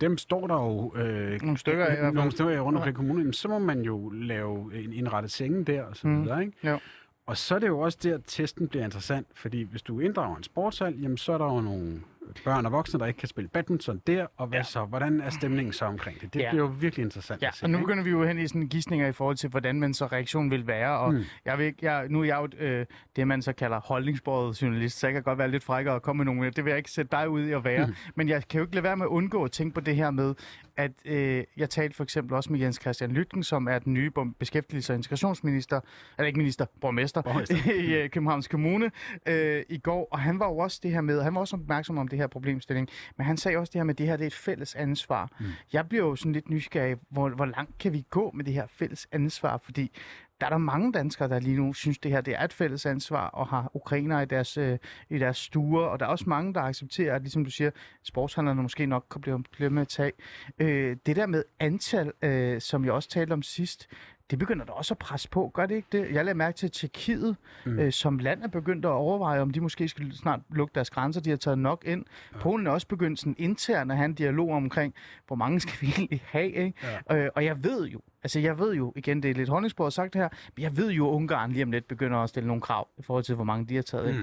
Dem 0.00 0.18
står 0.18 0.46
der 0.46 0.54
jo 0.54 0.92
øh, 0.96 1.40
Nogle 1.42 1.58
stykker 1.58 1.84
af 1.86 1.92
i 1.92 1.96
hvert 1.96 2.06
fald. 2.06 2.14
nogle 2.14 2.30
stykker 2.32 2.52
af 2.56 2.60
rundt 2.60 2.76
omkring 2.76 2.96
kommunen. 2.96 3.32
Så 3.32 3.48
må 3.48 3.58
man 3.58 3.80
jo 3.82 4.08
lave 4.10 4.84
en 4.84 4.92
indrettet 4.92 5.30
sengen 5.32 5.64
der 5.64 5.82
og 5.82 5.96
så 5.96 6.08
Mm. 6.08 6.22
videre. 6.22 6.40
Ikke? 6.44 6.68
Jo. 6.68 6.78
Og 7.26 7.36
så 7.36 7.54
er 7.54 7.58
det 7.58 7.66
jo 7.68 7.80
også 7.80 7.98
der, 8.02 8.14
at 8.14 8.20
testen 8.26 8.68
bliver 8.68 8.84
interessant, 8.84 9.26
fordi 9.34 9.62
hvis 9.62 9.82
du 9.82 10.00
inddrager 10.00 10.36
en 10.36 10.42
sportshal, 10.42 11.00
jamen 11.00 11.16
så 11.18 11.32
er 11.32 11.38
der 11.38 11.44
jo 11.44 11.60
nogle 11.60 12.02
børn 12.44 12.66
og 12.66 12.72
voksne, 12.72 13.00
der 13.00 13.06
ikke 13.06 13.18
kan 13.18 13.28
spille 13.28 13.48
badminton 13.48 14.02
der, 14.06 14.26
og 14.36 14.46
hvad 14.46 14.58
Ja. 14.58 14.62
så? 14.62 14.84
Hvordan 14.84 15.20
er 15.20 15.30
stemningen 15.30 15.72
så 15.72 15.84
omkring 15.84 16.20
det? 16.20 16.34
Det 16.34 16.40
Ja. 16.40 16.50
bliver 16.50 16.64
jo 16.64 16.72
virkelig 16.80 17.02
interessant 17.04 17.42
Ja, 17.42 17.48
at 17.48 17.54
se. 17.54 17.64
og 17.64 17.70
nu 17.70 17.78
begynder 17.78 18.04
vi 18.04 18.10
jo 18.10 18.24
hen 18.24 18.38
i 18.38 18.48
sådan 18.48 18.66
gissninger 18.68 19.06
i 19.08 19.12
forhold 19.12 19.36
til, 19.36 19.50
hvordan 19.50 19.80
man 19.80 19.94
så 19.94 20.06
reaktionen 20.06 20.50
vil 20.50 20.66
være. 20.66 20.98
Og 20.98 21.14
mm. 21.14 21.24
Jeg 21.44 21.58
vil, 21.58 21.66
ikke- 21.66 21.92
jeg, 21.92 22.08
nu 22.08 22.20
er 22.20 22.24
jeg 22.24 22.38
jo 22.58 22.64
øh, 22.64 22.86
det, 23.16 23.28
man 23.28 23.42
så 23.42 23.52
kalder 23.52 23.80
holdningsbordet 23.80 24.62
journalist, 24.62 24.98
så 24.98 25.06
jeg 25.06 25.14
kan 25.14 25.22
godt 25.22 25.38
være 25.38 25.50
lidt 25.50 25.64
frækker 25.64 25.92
og 25.92 26.02
komme 26.02 26.24
med 26.24 26.34
nogle. 26.34 26.50
Det 26.50 26.64
vil 26.64 26.70
jeg 26.70 26.78
ikke 26.78 26.90
sætte 26.90 27.10
dig 27.16 27.28
ud 27.28 27.42
i 27.46 27.52
at 27.52 27.64
være. 27.64 27.86
Mm. 27.86 27.94
Men 28.14 28.28
jeg 28.28 28.48
kan 28.48 28.58
jo 28.58 28.64
ikke 28.64 28.74
lade 28.74 28.82
være 28.84 28.96
med 28.96 29.04
at 29.06 29.10
undgå 29.10 29.44
at 29.44 29.50
tænke 29.52 29.74
på 29.74 29.80
det 29.80 29.96
her 29.96 30.10
med, 30.10 30.34
at 30.76 30.90
øh, 31.04 31.44
jeg 31.56 31.70
talte 31.70 31.96
for 31.96 32.02
eksempel 32.04 32.34
også 32.36 32.52
med 32.52 32.60
Jens 32.60 32.78
Christian 32.82 33.10
Lytken, 33.12 33.42
som 33.42 33.68
er 33.68 33.78
den 33.78 33.94
nye 33.94 34.10
beskæftigelses- 34.44 34.90
og 34.90 34.96
integrationsminister, 34.96 35.80
eller 36.18 36.26
ikke 36.26 36.38
minister, 36.38 36.66
borgmester, 36.80 37.22
Borgmester. 37.22 37.56
i 37.84 37.94
øh, 38.02 38.10
Københavns 38.10 38.48
Kommune 38.48 38.90
øh, 39.28 39.62
i 39.68 39.78
går. 39.78 40.08
Og 40.12 40.18
han 40.18 40.38
var 40.38 40.46
jo 40.48 40.58
også 40.58 40.80
det 40.82 40.90
her 40.92 41.00
med, 41.00 41.22
han 41.22 41.34
var 41.34 41.40
også 41.40 41.56
opmærksom 41.56 41.98
om 41.98 42.08
det 42.08 42.15
her 42.16 42.26
problemstilling, 42.26 42.88
men 43.16 43.26
han 43.26 43.36
sagde 43.36 43.58
også 43.58 43.70
det 43.70 43.78
her 43.78 43.84
med, 43.84 43.94
at 43.94 43.98
det 43.98 44.06
her 44.06 44.16
det 44.16 44.24
er 44.24 44.26
et 44.26 44.34
fælles 44.34 44.74
ansvar. 44.74 45.30
Mm. 45.40 45.46
Jeg 45.72 45.88
bliver 45.88 46.04
jo 46.04 46.16
sådan 46.16 46.32
lidt 46.32 46.50
nysgerrig, 46.50 46.96
hvor, 47.08 47.28
hvor 47.28 47.46
langt 47.46 47.78
kan 47.78 47.92
vi 47.92 48.04
gå 48.10 48.30
med 48.34 48.44
det 48.44 48.54
her 48.54 48.66
fælles 48.66 49.08
ansvar? 49.12 49.56
Fordi 49.56 49.92
der 50.40 50.46
er 50.46 50.50
der 50.50 50.58
mange 50.58 50.92
danskere, 50.92 51.28
der 51.28 51.40
lige 51.40 51.56
nu 51.56 51.72
synes, 51.72 51.98
det 51.98 52.10
her 52.10 52.20
det 52.20 52.34
er 52.34 52.44
et 52.44 52.52
fælles 52.52 52.86
ansvar, 52.86 53.26
og 53.26 53.46
har 53.46 53.70
ukrainer 53.74 54.20
i 54.20 54.24
deres, 54.24 54.56
øh, 54.56 54.78
i 55.10 55.18
deres 55.18 55.36
stuer. 55.36 55.86
Og 55.86 56.00
der 56.00 56.06
er 56.06 56.10
også 56.10 56.24
mange, 56.28 56.54
der 56.54 56.60
accepterer, 56.60 57.14
at 57.14 57.22
ligesom 57.22 57.44
du 57.44 57.50
siger, 57.50 57.70
sportshandlerne 58.02 58.62
måske 58.62 58.86
nok 58.86 59.06
kan 59.10 59.20
blive, 59.20 59.44
blive 59.52 59.70
med 59.70 59.82
at 59.82 59.88
tage. 59.88 60.12
Øh, 60.58 60.96
det 61.06 61.16
der 61.16 61.26
med 61.26 61.44
antal, 61.60 62.12
øh, 62.22 62.60
som 62.60 62.84
jeg 62.84 62.92
også 62.92 63.08
talte 63.08 63.32
om 63.32 63.42
sidst, 63.42 63.88
det 64.30 64.38
begynder 64.38 64.64
der 64.64 64.72
også 64.72 64.94
at 64.94 64.98
presse 64.98 65.28
på, 65.28 65.50
gør 65.54 65.66
det 65.66 65.74
ikke 65.74 65.88
det? 65.92 66.12
Jeg 66.12 66.24
lader 66.24 66.34
mærke 66.34 66.56
til, 66.56 66.66
at 66.66 66.72
Tjekkiet 66.72 67.36
mm. 67.66 67.78
øh, 67.78 67.92
som 67.92 68.18
land 68.18 68.42
er 68.42 68.48
begyndt 68.48 68.84
at 68.84 68.90
overveje, 68.90 69.40
om 69.40 69.50
de 69.50 69.60
måske 69.60 69.88
skal 69.88 70.12
snart 70.12 70.40
lukke 70.50 70.72
deres 70.74 70.90
grænser. 70.90 71.20
De 71.20 71.30
har 71.30 71.36
taget 71.36 71.58
nok 71.58 71.82
ind. 71.86 72.04
Ja. 72.34 72.38
Polen 72.38 72.66
er 72.66 72.70
også 72.70 72.86
begyndt 72.86 73.20
sådan 73.20 73.34
internt 73.38 73.90
at 73.90 73.96
have 73.96 74.04
en 74.04 74.14
dialog 74.14 74.50
omkring, 74.50 74.94
hvor 75.26 75.36
mange 75.36 75.60
skal 75.60 75.74
vi 75.80 75.86
egentlig 75.96 76.22
have, 76.26 76.52
ikke? 76.52 76.74
Ja. 77.10 77.16
Øh, 77.16 77.30
og 77.34 77.44
jeg 77.44 77.64
ved 77.64 77.86
jo, 77.86 78.00
altså 78.26 78.40
jeg 78.40 78.58
ved 78.58 78.74
jo, 78.74 78.92
igen, 78.96 79.22
det 79.22 79.30
er 79.30 79.34
lidt 79.34 79.48
honningsbordet 79.48 79.92
sagt 79.92 80.14
her, 80.14 80.28
men 80.56 80.62
jeg 80.62 80.76
ved 80.76 80.90
jo, 80.90 81.08
at 81.08 81.12
Ungarn 81.12 81.52
lige 81.52 81.62
om 81.62 81.72
lidt 81.72 81.88
begynder 81.88 82.18
at 82.18 82.28
stille 82.28 82.46
nogle 82.46 82.62
krav 82.62 82.88
i 82.98 83.02
forhold 83.02 83.24
til, 83.24 83.34
hvor 83.34 83.44
mange 83.44 83.66
de 83.66 83.74
har 83.74 83.82
taget. 83.82 84.14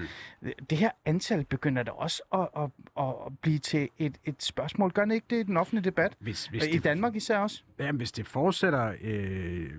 Mm. 0.42 0.50
Det 0.70 0.78
her 0.78 0.90
antal 1.06 1.46
begynder 1.46 1.84
da 1.84 1.92
også 1.92 2.24
at, 2.34 2.64
at, 2.64 2.70
at 3.00 3.38
blive 3.42 3.60
til 3.60 3.90
et, 3.98 4.18
et 4.26 4.44
spørgsmål. 4.44 4.92
Gør 4.92 5.06
det 5.06 5.14
ikke 5.14 5.28
det 5.30 5.40
i 5.40 5.44
den 5.44 5.58
offentlige 5.58 5.84
debat? 5.84 6.14
Hvis, 6.20 6.46
hvis 6.48 6.66
I 6.66 6.72
det, 6.72 6.84
Danmark 6.84 7.16
især 7.16 7.38
også? 7.38 7.64
Jamen, 7.80 7.98
hvis 7.98 8.12
det 8.12 8.28
fortsætter... 8.28 8.94
Øh, 9.02 9.70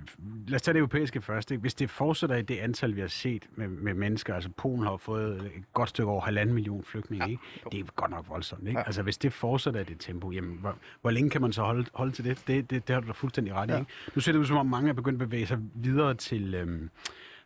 lad 0.47 0.57
os 0.57 0.63
tage 0.63 0.73
det 0.73 0.79
europæiske 0.79 1.23
først. 1.23 1.51
Ikke? 1.51 1.61
Hvis 1.61 1.75
det 1.75 1.91
fortsætter 1.91 2.37
i 2.37 2.43
det 2.43 2.59
antal, 2.59 2.97
vi 2.97 3.01
har 3.01 3.09
set 3.09 3.47
med, 3.57 3.69
med 3.69 3.95
mennesker, 3.95 4.35
altså 4.35 4.51
Polen 4.57 4.83
har 4.83 4.97
fået 4.97 5.37
et 5.57 5.73
godt 5.73 5.89
stykke 5.89 6.11
over 6.11 6.21
halvanden 6.21 6.55
million 6.55 6.85
flygtninge, 6.85 7.27
ja. 7.27 7.31
ikke? 7.31 7.43
det 7.73 7.81
er 7.81 7.85
godt 7.97 8.11
nok 8.11 8.29
voldsomt. 8.29 8.69
Ikke? 8.69 8.81
Ja. 8.81 8.87
Altså, 8.87 9.03
hvis 9.03 9.19
det 9.19 9.33
fortsætter 9.33 9.81
i 9.81 9.85
det 9.85 9.97
tempo, 10.01 10.31
jamen, 10.31 10.59
hvor, 10.61 10.77
hvor 11.01 11.11
længe 11.11 11.31
kan 11.31 11.41
man 11.41 11.53
så 11.53 11.63
holde, 11.63 11.87
holde 11.95 12.13
til 12.13 12.25
det? 12.25 12.43
Det, 12.47 12.71
det? 12.71 12.89
det 12.89 12.95
har 12.95 13.01
du 13.01 13.07
da 13.07 13.13
fuldstændig 13.13 13.55
ret 13.55 13.69
i. 13.69 13.73
Ja. 13.73 13.79
Ikke? 13.79 13.93
Nu 14.15 14.21
ser 14.21 14.33
det 14.33 14.39
ud, 14.39 14.45
som 14.45 14.57
om 14.57 14.67
mange 14.67 14.89
er 14.89 14.93
begyndt 14.93 15.23
at 15.23 15.29
bevæge 15.29 15.47
sig 15.47 15.59
videre 15.75 16.15
til... 16.15 16.55
Øhm, 16.55 16.91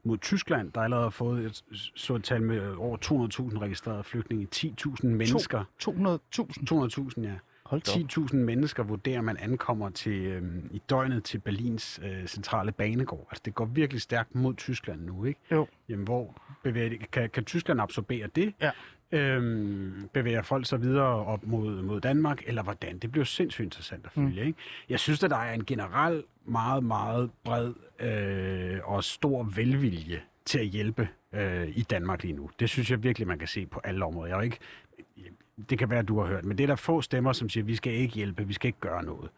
mod 0.05 0.19
Tyskland, 0.19 0.73
der 0.73 0.81
allerede 0.81 1.05
har 1.05 1.11
fået 1.11 1.45
et, 1.45 1.65
så 1.95 2.15
et 2.15 2.25
tal 2.25 2.43
med 2.43 2.75
over 2.75 2.97
200.000 3.53 3.59
registrerede 3.59 4.05
flygtninge, 4.05 4.49
10.000 4.55 5.07
mennesker. 5.07 5.65
200.000. 5.83 7.19
200.000, 7.19 7.23
ja. 7.23 7.35
Hold 7.65 7.81
da 7.81 8.21
op. 8.21 8.27
10.000 8.31 8.37
mennesker 8.37 8.83
vurderer, 8.83 9.21
man 9.21 9.37
ankommer 9.37 9.91
til, 9.91 10.27
øhm, 10.27 10.71
i 10.71 10.83
døgnet 10.91 11.25
til 11.25 11.39
Berlins 11.39 12.01
øh, 12.03 12.27
centrale 12.27 12.73
banegård. 12.73 13.27
Altså, 13.31 13.43
det 13.45 13.55
går 13.55 13.65
virkelig 13.65 14.03
stærkt 14.03 14.35
mod 14.35 14.55
Tyskland 14.55 15.01
nu, 15.01 15.25
ikke? 15.25 15.41
Jo. 15.51 15.67
Jamen, 15.89 16.05
hvor 16.05 16.43
bevæger 16.63 16.89
det, 16.89 17.11
kan, 17.11 17.31
kan 17.31 17.45
Tyskland 17.45 17.81
absorbere 17.81 18.27
det? 18.27 18.55
Ja. 18.61 18.71
Øhm, 19.13 20.09
bevæger 20.13 20.43
folk 20.43 20.67
sig 20.67 20.83
videre 20.83 21.25
op 21.25 21.47
mod, 21.47 21.83
mod 21.83 22.01
Danmark, 22.01 22.43
eller 22.47 22.63
hvordan? 22.63 22.99
Det 22.99 23.13
bliver 23.13 23.25
sindssygt 23.25 23.65
interessant 23.65 24.07
at 24.07 24.13
følge, 24.13 24.43
mm. 24.43 24.47
ikke? 24.47 24.59
Jeg 24.89 25.01
synes, 25.01 25.25
at 25.25 25.31
der 25.31 25.37
er 25.37 25.55
en 25.55 25.65
generel 25.65 26.25
meget, 26.45 26.85
meget 26.85 27.31
bred 27.45 27.75
øh, 28.01 28.79
og 28.85 29.05
stor 29.05 29.43
velvilje 29.43 30.23
til 30.45 30.59
at 30.59 30.67
hjælpe 30.67 31.09
øh, 31.33 31.69
i 31.69 31.83
Danmark 31.83 32.23
lige 32.23 32.35
nu. 32.35 32.51
Det 32.61 32.71
synes 32.71 32.91
jeg 32.91 33.03
virkelig, 33.03 33.29
man 33.29 33.39
kan 33.39 33.49
se 33.49 33.67
på 33.67 33.81
alle 33.85 34.05
områder. 34.05 34.27
Jeg 34.29 34.35
er 34.35 34.39
jo 34.39 34.45
ikke, 34.45 34.59
det 35.71 35.79
kan 35.79 35.91
være, 35.91 35.99
at 35.99 36.09
du 36.09 36.21
har 36.21 36.27
hørt, 36.27 36.45
men 36.45 36.59
det 36.59 36.65
er 36.65 36.69
der 36.69 36.77
få 36.77 37.01
stemmer, 37.01 37.33
som 37.33 37.49
siger, 37.49 37.65
at 37.65 37.69
vi 37.69 37.75
skal 37.77 37.93
ikke 37.93 38.15
hjælpe, 38.15 38.47
vi 38.47 38.53
skal 38.53 38.69
ikke 38.69 38.81
gøre 38.81 39.05
noget. 39.05 39.31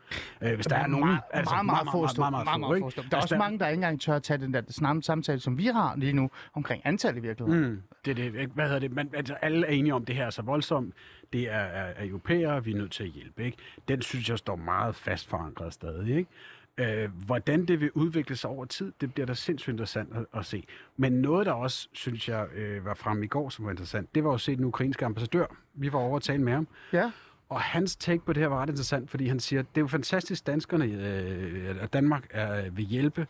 Øh, 0.43 0.55
hvis 0.55 0.67
der 0.67 0.77
er 0.77 0.87
nogen... 0.87 1.07
meget, 1.07 1.21
altså, 1.33 1.55
meget, 1.55 1.67
meget, 1.67 1.87
meget, 1.95 2.19
meget, 2.19 2.47
meget, 2.47 2.61
meget 2.61 2.81
få 2.83 2.91
stå- 2.91 3.03
Der 3.03 3.09
er 3.17 3.21
Altså, 3.21 3.35
også 3.35 3.39
mange, 3.39 3.59
der 3.59 3.69
ikke 3.69 3.75
engang 3.75 4.01
tør 4.01 4.15
at 4.17 4.23
tage 4.23 4.39
den 4.39 4.55
der 4.55 4.63
samme 4.69 5.03
samtale, 5.03 5.41
som 5.41 5.59
vi 5.59 5.67
har 5.67 5.95
lige 5.97 6.13
nu, 6.13 6.31
omkring 6.55 6.83
antal 6.85 7.17
i 7.17 7.21
virkeligheden. 7.21 7.69
Mm, 7.71 7.83
det 8.05 8.11
er 8.11 8.15
det. 8.31 8.51
Hvad 8.55 8.65
hedder 8.65 8.79
det? 8.79 8.93
Man, 8.93 9.11
altså, 9.15 9.35
alle 9.35 9.67
er 9.67 9.71
enige 9.71 9.95
om, 9.95 10.05
det 10.05 10.15
her 10.15 10.27
er 10.27 10.31
så 10.31 10.43
voldsomt. 10.43 10.95
Det 11.33 11.43
er, 11.53 11.57
er, 11.57 11.93
er 11.97 12.07
europæere, 12.09 12.65
vi 12.65 12.73
er 12.73 12.77
nødt 12.77 12.93
til 12.93 13.05
at 13.05 13.11
hjælpe. 13.11 13.45
Ikke? 13.45 13.57
Den 13.89 14.03
synes 14.03 14.29
jeg 14.31 14.39
står 14.39 14.57
meget 14.57 14.95
fast 14.95 15.29
forankret 15.29 15.73
stadig. 15.73 16.17
Ikke? 16.17 16.31
Øh, 16.79 17.11
hvordan 17.27 17.67
det 17.67 17.81
vil 17.81 17.91
udvikle 17.95 18.37
sig 18.37 18.51
over 18.51 18.65
tid, 18.65 18.93
det 19.01 19.15
bliver 19.15 19.27
da 19.27 19.35
sindssygt 19.35 19.73
interessant 19.73 20.17
at, 20.17 20.27
at 20.39 20.47
se. 20.47 20.65
Men 20.97 21.13
noget, 21.13 21.47
der 21.47 21.53
også, 21.53 21.89
synes 21.93 22.29
jeg, 22.29 22.49
øh, 22.55 22.85
var 22.85 22.95
fremme 22.95 23.25
i 23.25 23.29
går, 23.29 23.49
som 23.49 23.65
var 23.65 23.71
interessant, 23.71 24.15
det 24.15 24.25
var 24.25 24.31
jo 24.31 24.35
at 24.35 24.41
se 24.41 24.57
den 24.57 24.65
ukrainske 24.65 25.05
ambassadør. 25.05 25.47
Vi 25.75 25.93
var 25.93 25.99
over 25.99 26.17
at 26.17 26.23
tale 26.23 26.43
med 26.43 26.53
ham. 26.53 26.69
Ja. 26.93 27.13
Og 27.49 27.61
hans 27.61 27.97
take 27.97 28.25
på 28.25 28.33
det 28.33 28.43
her 28.43 28.49
var 28.49 28.63
ret 28.63 28.69
interessant, 28.69 29.11
fordi 29.11 29.27
han 29.27 29.41
siger, 29.41 29.63
det 29.63 29.77
er 29.77 29.81
jo 29.81 29.87
fantastisk, 29.87 30.47
danskerne, 30.47 30.85
øh, 30.85 31.83
at 31.83 31.93
Danmark 31.93 32.27
er, 32.31 32.71
vil 32.71 32.85
hjælpe, 32.85 33.27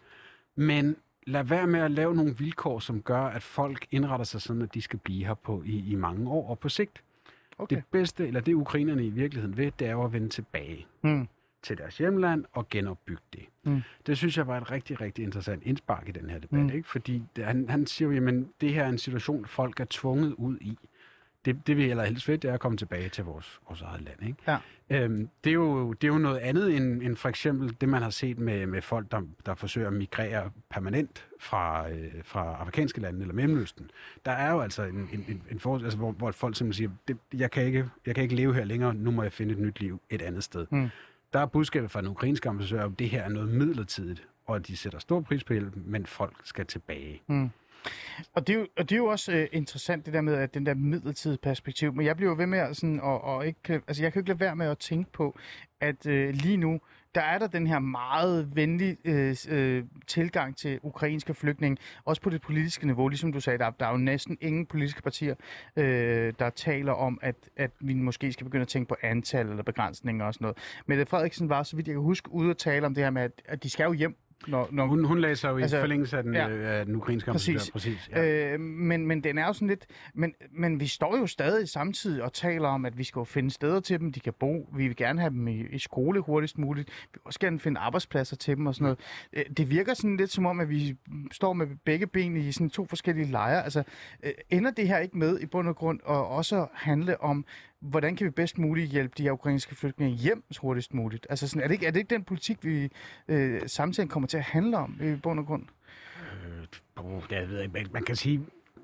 men 0.56 0.96
lad 1.26 1.44
være 1.44 1.66
med 1.66 1.80
at 1.80 1.90
lave 1.90 2.14
nogle 2.14 2.36
vilkår, 2.38 2.78
som 2.78 3.02
gør, 3.02 3.22
at 3.22 3.42
folk 3.42 3.86
indretter 3.90 4.24
sig 4.24 4.42
sådan, 4.42 4.62
at 4.62 4.74
de 4.74 4.82
skal 4.82 4.98
blive 4.98 5.26
her 5.26 5.34
på 5.34 5.62
i, 5.66 5.90
i 5.90 5.94
mange 5.94 6.30
år 6.30 6.50
og 6.50 6.58
på 6.58 6.68
sigt. 6.68 7.02
Okay. 7.58 7.76
Det 7.76 7.84
bedste, 7.90 8.26
eller 8.26 8.40
det 8.40 8.54
ukrainerne 8.54 9.06
i 9.06 9.10
virkeligheden 9.10 9.56
vil, 9.56 9.72
det 9.78 9.86
er 9.86 9.92
jo 9.92 10.04
at 10.04 10.12
vende 10.12 10.28
tilbage 10.28 10.86
Mm. 11.02 11.28
Til 11.62 11.78
deres 11.78 11.98
hjemland 11.98 12.44
og 12.52 12.68
genopbygge 12.68 13.22
det. 13.32 13.42
Mm. 13.62 13.82
Det 14.06 14.16
synes 14.18 14.36
jeg 14.36 14.46
var 14.46 14.56
et 14.56 14.70
rigtig, 14.70 15.00
rigtig 15.00 15.22
interessant 15.24 15.62
indspark 15.66 16.08
i 16.08 16.12
den 16.12 16.30
her 16.30 16.38
debat, 16.38 16.60
Mm. 16.60 16.70
ikke? 16.70 16.88
fordi 16.88 17.22
han, 17.36 17.66
han 17.68 17.86
siger 17.86 18.08
jo, 18.08 18.14
jamen 18.14 18.48
det 18.60 18.74
her 18.74 18.84
er 18.84 18.88
en 18.88 18.98
situation, 18.98 19.46
folk 19.46 19.80
er 19.80 19.86
tvunget 19.90 20.32
ud 20.32 20.58
i. 20.60 20.78
Det, 21.44 21.66
det 21.66 21.76
vi 21.76 21.90
allerhelst 21.90 22.28
ved, 22.28 22.38
det 22.38 22.50
er 22.50 22.54
at 22.54 22.60
komme 22.60 22.76
tilbage 22.78 23.08
til 23.08 23.24
vores, 23.24 23.60
vores 23.68 23.82
eget 23.82 24.00
land. 24.02 24.22
Ikke? 24.26 24.36
Ja. 24.46 24.58
Øhm, 24.90 25.28
det, 25.44 25.50
er 25.50 25.54
jo, 25.54 25.92
det 25.92 26.04
er 26.08 26.12
jo 26.12 26.18
noget 26.18 26.38
andet 26.38 26.76
end, 26.76 27.02
end 27.02 27.16
for 27.16 27.28
eksempel 27.28 27.76
det, 27.80 27.88
man 27.88 28.02
har 28.02 28.10
set 28.10 28.38
med, 28.38 28.66
med 28.66 28.82
folk, 28.82 29.10
der, 29.10 29.22
der 29.46 29.54
forsøger 29.54 29.86
at 29.88 29.92
migrere 29.92 30.50
permanent 30.70 31.28
fra, 31.40 31.90
øh, 31.90 32.10
fra 32.24 32.56
afrikanske 32.56 33.00
lande 33.00 33.20
eller 33.20 33.34
Mellemøsten. 33.34 33.90
Der 34.24 34.32
er 34.32 34.50
jo 34.52 34.60
altså 34.60 34.82
en, 34.82 35.08
en, 35.12 35.24
en, 35.28 35.42
en 35.50 35.60
for, 35.60 35.74
altså, 35.78 35.98
hvor, 35.98 36.12
hvor 36.12 36.30
folk 36.32 36.56
simpelthen 36.56 36.88
siger, 36.88 36.96
det, 37.08 37.40
jeg, 37.40 37.50
kan 37.50 37.64
ikke, 37.64 37.88
jeg 38.06 38.14
kan 38.14 38.22
ikke 38.22 38.34
leve 38.34 38.54
her 38.54 38.64
længere, 38.64 38.94
nu 38.94 39.10
må 39.10 39.22
jeg 39.22 39.32
finde 39.32 39.52
et 39.52 39.58
nyt 39.60 39.80
liv 39.80 40.00
et 40.10 40.22
andet 40.22 40.44
sted. 40.44 40.66
Mm. 40.70 40.88
Der 41.32 41.38
er 41.38 41.46
budskabet 41.46 41.90
fra 41.90 42.00
den 42.00 42.08
ukrainske 42.08 42.48
ambassadør, 42.48 42.84
at 42.84 42.98
det 42.98 43.08
her 43.08 43.22
er 43.22 43.28
noget 43.28 43.48
midlertidigt, 43.48 44.28
og 44.46 44.56
at 44.56 44.66
de 44.66 44.76
sætter 44.76 44.98
stor 44.98 45.20
pris 45.20 45.44
på 45.44 45.52
hjælp, 45.52 45.72
men 45.76 46.06
folk 46.06 46.36
skal 46.44 46.66
tilbage. 46.66 47.22
Mm. 47.26 47.50
Og 48.32 48.46
det, 48.46 48.54
er 48.54 48.58
jo, 48.58 48.66
og 48.78 48.90
det 48.90 48.92
er 48.92 48.98
jo 48.98 49.06
også 49.06 49.32
øh, 49.32 49.48
interessant, 49.52 50.06
det 50.06 50.14
der 50.14 50.20
med 50.20 50.34
at 50.34 50.54
den 50.54 50.66
der 50.66 50.74
midlertidige 50.74 51.38
perspektiv. 51.42 51.94
Men 51.94 52.06
jeg 52.06 52.16
bliver 52.16 52.30
jo 52.30 52.36
ved 52.36 52.46
med 52.46 52.58
at 52.58 52.76
sådan, 52.76 53.00
og, 53.00 53.24
og 53.24 53.46
ikke, 53.46 53.72
altså 53.74 54.02
jeg 54.02 54.12
kan 54.12 54.20
jo 54.20 54.22
ikke 54.22 54.28
lade 54.28 54.40
være 54.40 54.56
med 54.56 54.66
at 54.66 54.78
tænke 54.78 55.12
på, 55.12 55.38
at 55.80 56.06
øh, 56.06 56.34
lige 56.34 56.56
nu, 56.56 56.80
der 57.14 57.20
er 57.20 57.38
der 57.38 57.46
den 57.46 57.66
her 57.66 57.78
meget 57.78 58.56
venlige 58.56 58.96
øh, 59.04 59.36
øh, 59.48 59.84
tilgang 60.06 60.56
til 60.56 60.80
ukrainske 60.82 61.34
flygtninge, 61.34 61.76
også 62.04 62.22
på 62.22 62.30
det 62.30 62.42
politiske 62.42 62.86
niveau. 62.86 63.08
Ligesom 63.08 63.32
du 63.32 63.40
sagde, 63.40 63.58
der, 63.58 63.70
der 63.70 63.86
er 63.86 63.90
jo 63.90 63.96
næsten 63.96 64.38
ingen 64.40 64.66
politiske 64.66 65.02
partier, 65.02 65.34
øh, 65.76 66.32
der 66.38 66.50
taler 66.50 66.92
om, 66.92 67.18
at, 67.22 67.34
at 67.56 67.70
vi 67.80 67.94
måske 67.94 68.32
skal 68.32 68.44
begynde 68.44 68.62
at 68.62 68.68
tænke 68.68 68.88
på 68.88 68.96
antal 69.02 69.48
eller 69.48 69.62
begrænsninger 69.62 70.24
og 70.24 70.34
sådan 70.34 70.44
noget. 70.44 70.58
Mette 70.86 71.06
Frederiksen 71.06 71.48
var, 71.48 71.62
så 71.62 71.76
vidt 71.76 71.88
jeg 71.88 71.94
kan 71.94 72.02
huske, 72.02 72.32
ude 72.32 72.50
at 72.50 72.56
tale 72.56 72.86
om 72.86 72.94
det 72.94 73.04
her 73.04 73.10
med, 73.10 73.22
at, 73.22 73.42
at 73.44 73.62
de 73.62 73.70
skal 73.70 73.84
jo 73.84 73.92
hjem, 73.92 74.16
når, 74.48 74.68
når 74.72 74.86
Hun, 74.86 75.04
hun 75.04 75.20
læser 75.20 75.50
jo 75.50 75.58
i 75.58 75.62
Altså, 75.62 75.80
forlængelse 75.80 76.16
af 76.16 76.22
den, 76.22 76.34
ja. 76.34 76.48
af 76.48 76.86
den 76.86 76.96
ukrainske 76.96 77.32
Præcis. 77.32 77.70
Præcis. 77.70 78.10
Ja. 78.12 78.52
Øh, 78.52 78.60
men, 78.60 79.06
men 79.06 79.24
den 79.24 79.38
er 79.38 79.46
jo 79.46 79.52
sådan 79.52 79.68
lidt... 79.68 79.86
Men, 80.14 80.34
men 80.52 80.80
vi 80.80 80.86
står 80.86 81.18
jo 81.18 81.26
stadig 81.26 81.68
samtidig 81.68 82.22
og 82.22 82.32
taler 82.32 82.68
om, 82.68 82.84
at 82.84 82.98
vi 82.98 83.04
skal 83.04 83.20
jo 83.20 83.24
finde 83.24 83.50
steder 83.50 83.80
til 83.80 84.00
dem, 84.00 84.12
de 84.12 84.20
kan 84.20 84.32
bo. 84.40 84.68
Vi 84.76 84.86
vil 84.86 84.96
gerne 84.96 85.20
have 85.20 85.30
dem 85.30 85.48
i, 85.48 85.66
i 85.70 85.78
skole 85.78 86.20
hurtigst 86.20 86.58
muligt. 86.58 86.88
Vi 86.88 87.08
vil 87.12 87.20
også 87.24 87.40
gerne 87.40 87.60
finde 87.60 87.80
arbejdspladser 87.80 88.36
til 88.36 88.56
dem 88.56 88.66
og 88.66 88.74
sådan 88.74 88.84
noget. 88.84 88.98
Øh, 89.32 89.44
Det 89.56 89.70
virker 89.70 89.94
sådan 89.94 90.16
lidt 90.16 90.30
som 90.30 90.46
om, 90.46 90.60
at 90.60 90.68
vi 90.68 90.96
står 91.32 91.52
med 91.52 91.66
begge 91.84 92.06
ben 92.06 92.36
i 92.36 92.52
sådan 92.52 92.70
to 92.70 92.86
forskellige 92.86 93.30
lejre. 93.30 93.64
Altså, 93.64 93.82
øh, 94.22 94.32
ender 94.50 94.70
det 94.70 94.88
her 94.88 94.98
ikke 94.98 95.18
med 95.18 95.40
i 95.40 95.46
bund 95.46 95.68
og 95.68 95.76
grund 95.76 96.00
at 96.08 96.14
også 96.14 96.66
handle 96.74 97.20
om, 97.20 97.44
hvordan 97.80 98.16
kan 98.16 98.24
vi 98.24 98.30
bedst 98.30 98.58
muligt 98.58 98.90
hjælpe 98.90 99.14
de 99.18 99.22
her 99.22 99.32
ukrainske 99.32 99.74
flygtninge 99.74 100.16
hjem 100.16 100.44
hurtigst 100.60 100.94
muligt? 100.94 101.26
Altså, 101.30 101.48
sådan, 101.48 101.62
er, 101.62 101.66
det 101.66 101.74
ikke, 101.74 101.86
er 101.86 101.90
det 101.90 102.00
ikke 102.00 102.14
den 102.14 102.24
politik, 102.24 102.58
vi 102.64 102.90
øh, 103.28 103.60
samtidig 103.66 104.08
kommer 104.10 104.26
til 104.26 104.36
at 104.36 104.42
handle 104.44 104.76
om 104.78 105.00
i 105.02 105.14
bund 105.22 105.40
og 105.40 105.46
grund? 105.46 105.62
Øh, 106.18 106.66
det 107.30 107.48
ved 107.48 107.56
jeg 107.56 107.76
ikke. 107.76 107.90
Man- 107.92 108.04
kan 108.04 108.16
sige, 108.16 108.40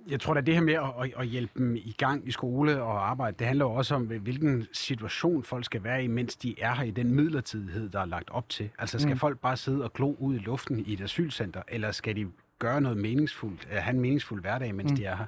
jeg 0.09 0.21
tror 0.21 0.35
at 0.35 0.47
det 0.47 0.55
her 0.55 0.63
med 0.63 0.75
at, 0.75 1.13
at, 1.21 1.27
hjælpe 1.27 1.59
dem 1.59 1.77
i 1.77 1.95
gang 1.99 2.29
i 2.29 2.31
skole 2.31 2.83
og 2.83 3.11
arbejde, 3.11 3.37
det 3.39 3.47
handler 3.47 3.65
jo 3.65 3.73
også 3.73 3.95
om, 3.95 4.03
hvilken 4.07 4.67
situation 4.73 5.45
folk 5.45 5.65
skal 5.65 5.85
være 5.85 6.05
i, 6.05 6.07
mens 6.07 6.37
de 6.37 6.61
er 6.61 6.75
her 6.75 6.83
i 6.85 6.91
den 6.91 7.15
midlertidighed, 7.15 7.89
der 7.89 8.01
er 8.01 8.05
lagt 8.05 8.31
op 8.31 8.49
til. 8.49 8.71
Altså 8.79 8.99
skal 8.99 9.13
Mm. 9.13 9.19
folk 9.19 9.39
bare 9.39 9.57
sidde 9.57 9.85
og 9.85 9.93
glo 9.93 10.17
ud 10.19 10.35
i 10.35 10.39
luften 10.39 10.79
i 10.87 10.93
et 10.93 11.01
asylcenter, 11.01 11.63
eller 11.69 11.93
skal 11.93 12.17
de 12.17 12.27
gøre 12.59 12.81
noget 12.81 12.99
meningsfuldt, 12.99 13.69
have 13.71 13.95
en 13.95 14.01
meningsfuld 14.01 14.41
hverdag, 14.41 14.75
mens 14.75 14.91
mm. 14.91 14.97
de 14.97 15.05
er 15.05 15.17
her? 15.17 15.27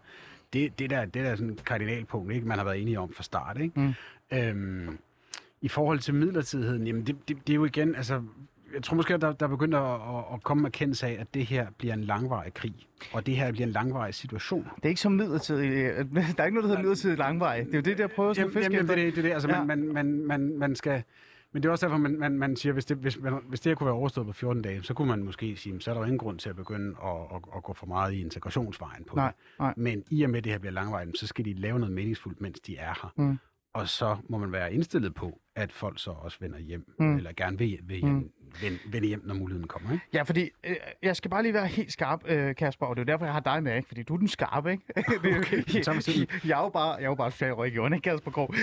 Det, 0.52 0.78
det, 0.78 0.90
der, 0.90 1.04
det 1.04 1.14
der 1.14 1.30
er 1.30 1.36
sådan 1.36 1.50
et 1.50 1.64
kardinalpunkt, 1.64 2.32
ikke, 2.32 2.48
man 2.48 2.58
har 2.58 2.64
været 2.64 2.82
enige 2.82 3.00
om 3.00 3.12
fra 3.12 3.22
start. 3.22 3.60
Ikke? 3.60 3.80
Mm. 3.80 3.94
Øhm, 4.38 4.98
I 5.60 5.68
forhold 5.68 5.98
til 5.98 6.14
midlertidigheden, 6.14 6.86
jamen 6.86 7.06
det, 7.06 7.28
det, 7.28 7.36
det 7.46 7.52
er 7.52 7.56
jo 7.56 7.64
igen, 7.64 7.94
altså 7.94 8.22
jeg 8.74 8.82
tror 8.82 8.96
måske, 8.96 9.14
at 9.14 9.20
der, 9.20 9.32
der 9.32 9.46
er 9.46 9.50
begyndt 9.50 9.74
at, 9.74 9.82
at, 9.82 10.34
at 10.34 10.42
komme 10.42 10.62
med 10.62 10.70
kendelse 10.70 11.06
af, 11.06 11.16
at 11.20 11.34
det 11.34 11.46
her 11.46 11.66
bliver 11.78 11.94
en 11.94 12.04
langvarig 12.04 12.54
krig, 12.54 12.74
og 13.12 13.26
det 13.26 13.36
her 13.36 13.52
bliver 13.52 13.66
en 13.66 13.72
langvarig 13.72 14.14
situation. 14.14 14.68
Det 14.76 14.84
er 14.84 14.88
ikke 14.88 15.00
som 15.00 15.12
midlertidig. 15.12 15.70
øh, 15.70 15.96
Der 15.96 16.02
er 16.14 16.24
ikke 16.24 16.36
noget, 16.36 16.54
der 16.54 16.60
hedder 16.60 16.78
midlertidig 16.78 17.18
langvej. 17.18 17.60
Det 17.60 17.74
er 17.74 17.78
jo 17.78 17.80
det, 17.80 17.98
der 17.98 18.06
prøver 18.06 18.34
Jamen, 18.36 18.50
at 18.50 18.54
fiske 18.54 18.74
jamen, 18.74 18.88
det, 18.88 18.98
er 18.98 19.04
det, 19.04 19.16
det 19.16 19.18
er 19.18 19.22
det. 19.22 19.32
Altså, 19.32 19.48
ja. 19.48 19.64
man, 19.64 19.78
man, 19.78 19.92
man, 19.92 20.26
man, 20.26 20.58
man 20.58 20.76
skal... 20.76 21.02
Men 21.52 21.62
det 21.62 21.68
er 21.68 21.72
også 21.72 21.86
derfor, 21.86 21.98
man, 21.98 22.18
man, 22.18 22.32
man 22.38 22.56
siger, 22.56 22.72
hvis 22.72 22.84
det, 22.84 22.96
hvis, 22.96 23.18
man, 23.20 23.32
hvis 23.48 23.60
det 23.60 23.70
her 23.70 23.74
kunne 23.74 23.86
være 23.86 23.94
overstået 23.94 24.26
på 24.26 24.32
14 24.32 24.62
dage, 24.62 24.82
så 24.82 24.94
kunne 24.94 25.08
man 25.08 25.22
måske 25.22 25.56
sige, 25.56 25.72
"Men 25.72 25.80
så 25.80 25.90
er 25.90 25.94
der 25.94 26.02
ingen 26.04 26.18
grund 26.18 26.38
til 26.38 26.48
at 26.50 26.56
begynde 26.56 26.96
at, 27.04 27.10
at, 27.36 27.42
at 27.56 27.62
gå 27.62 27.72
for 27.74 27.86
meget 27.86 28.12
i 28.12 28.20
integrationsvejen 28.20 29.04
på 29.04 29.16
Nej, 29.16 29.26
det. 29.26 29.58
nej. 29.58 29.74
Men 29.76 30.04
i 30.10 30.22
og 30.22 30.30
med, 30.30 30.38
at 30.38 30.44
det 30.44 30.52
her 30.52 30.58
bliver 30.58 30.72
langvejt, 30.72 31.18
så 31.18 31.26
skal 31.26 31.44
de 31.44 31.52
lave 31.54 31.78
noget 31.78 31.94
meningsfuldt, 31.94 32.40
mens 32.40 32.60
de 32.60 32.76
er 32.76 32.94
her. 33.02 33.12
Mm. 33.16 33.38
Og 33.74 33.88
så 33.88 34.16
må 34.28 34.38
man 34.38 34.52
være 34.52 34.72
indstillet 34.74 35.14
på, 35.14 35.40
at 35.58 35.72
folk 35.72 35.98
så 36.00 36.10
også 36.10 36.38
vender 36.40 36.58
hjem, 36.58 36.94
Mm. 36.98 37.16
eller 37.16 37.32
gerne 37.36 37.58
vil, 37.58 37.78
vil 37.82 37.96
hjem, 37.96 38.10
mm. 38.12 38.30
vende, 38.62 38.78
vende 38.86 39.08
hjem, 39.08 39.22
når 39.24 39.34
muligheden 39.34 39.68
kommer. 39.68 39.92
Ikke? 39.92 40.04
Ja, 40.12 40.22
fordi 40.22 40.50
øh, 40.64 40.76
jeg 41.02 41.16
skal 41.16 41.30
bare 41.30 41.42
lige 41.42 41.54
være 41.54 41.66
helt 41.66 41.92
skarp, 41.92 42.20
øh, 42.26 42.54
Kasper, 42.54 42.86
og 42.86 42.96
det 42.96 43.02
er 43.02 43.04
jo 43.04 43.12
derfor, 43.12 43.24
jeg 43.24 43.32
har 43.34 43.40
dig 43.40 43.62
med, 43.62 43.76
ikke? 43.76 43.88
fordi 43.88 44.02
du 44.02 44.14
er 44.14 44.18
den 44.18 44.28
skarpe, 44.28 44.70
ikke? 44.70 44.84
Okay, 45.38 45.82
sådan. 45.82 46.02
jeg 46.48 46.58
er 46.58 46.62
jo 46.62 46.68
bare, 46.68 46.92
jeg 46.94 47.02
er 47.04 47.08
jo 47.08 47.14
bare 47.14 47.30
socialrådgiver, 47.30 47.86
ikke 47.94 48.10
Kasper 48.10 48.30
Krog? 48.30 48.54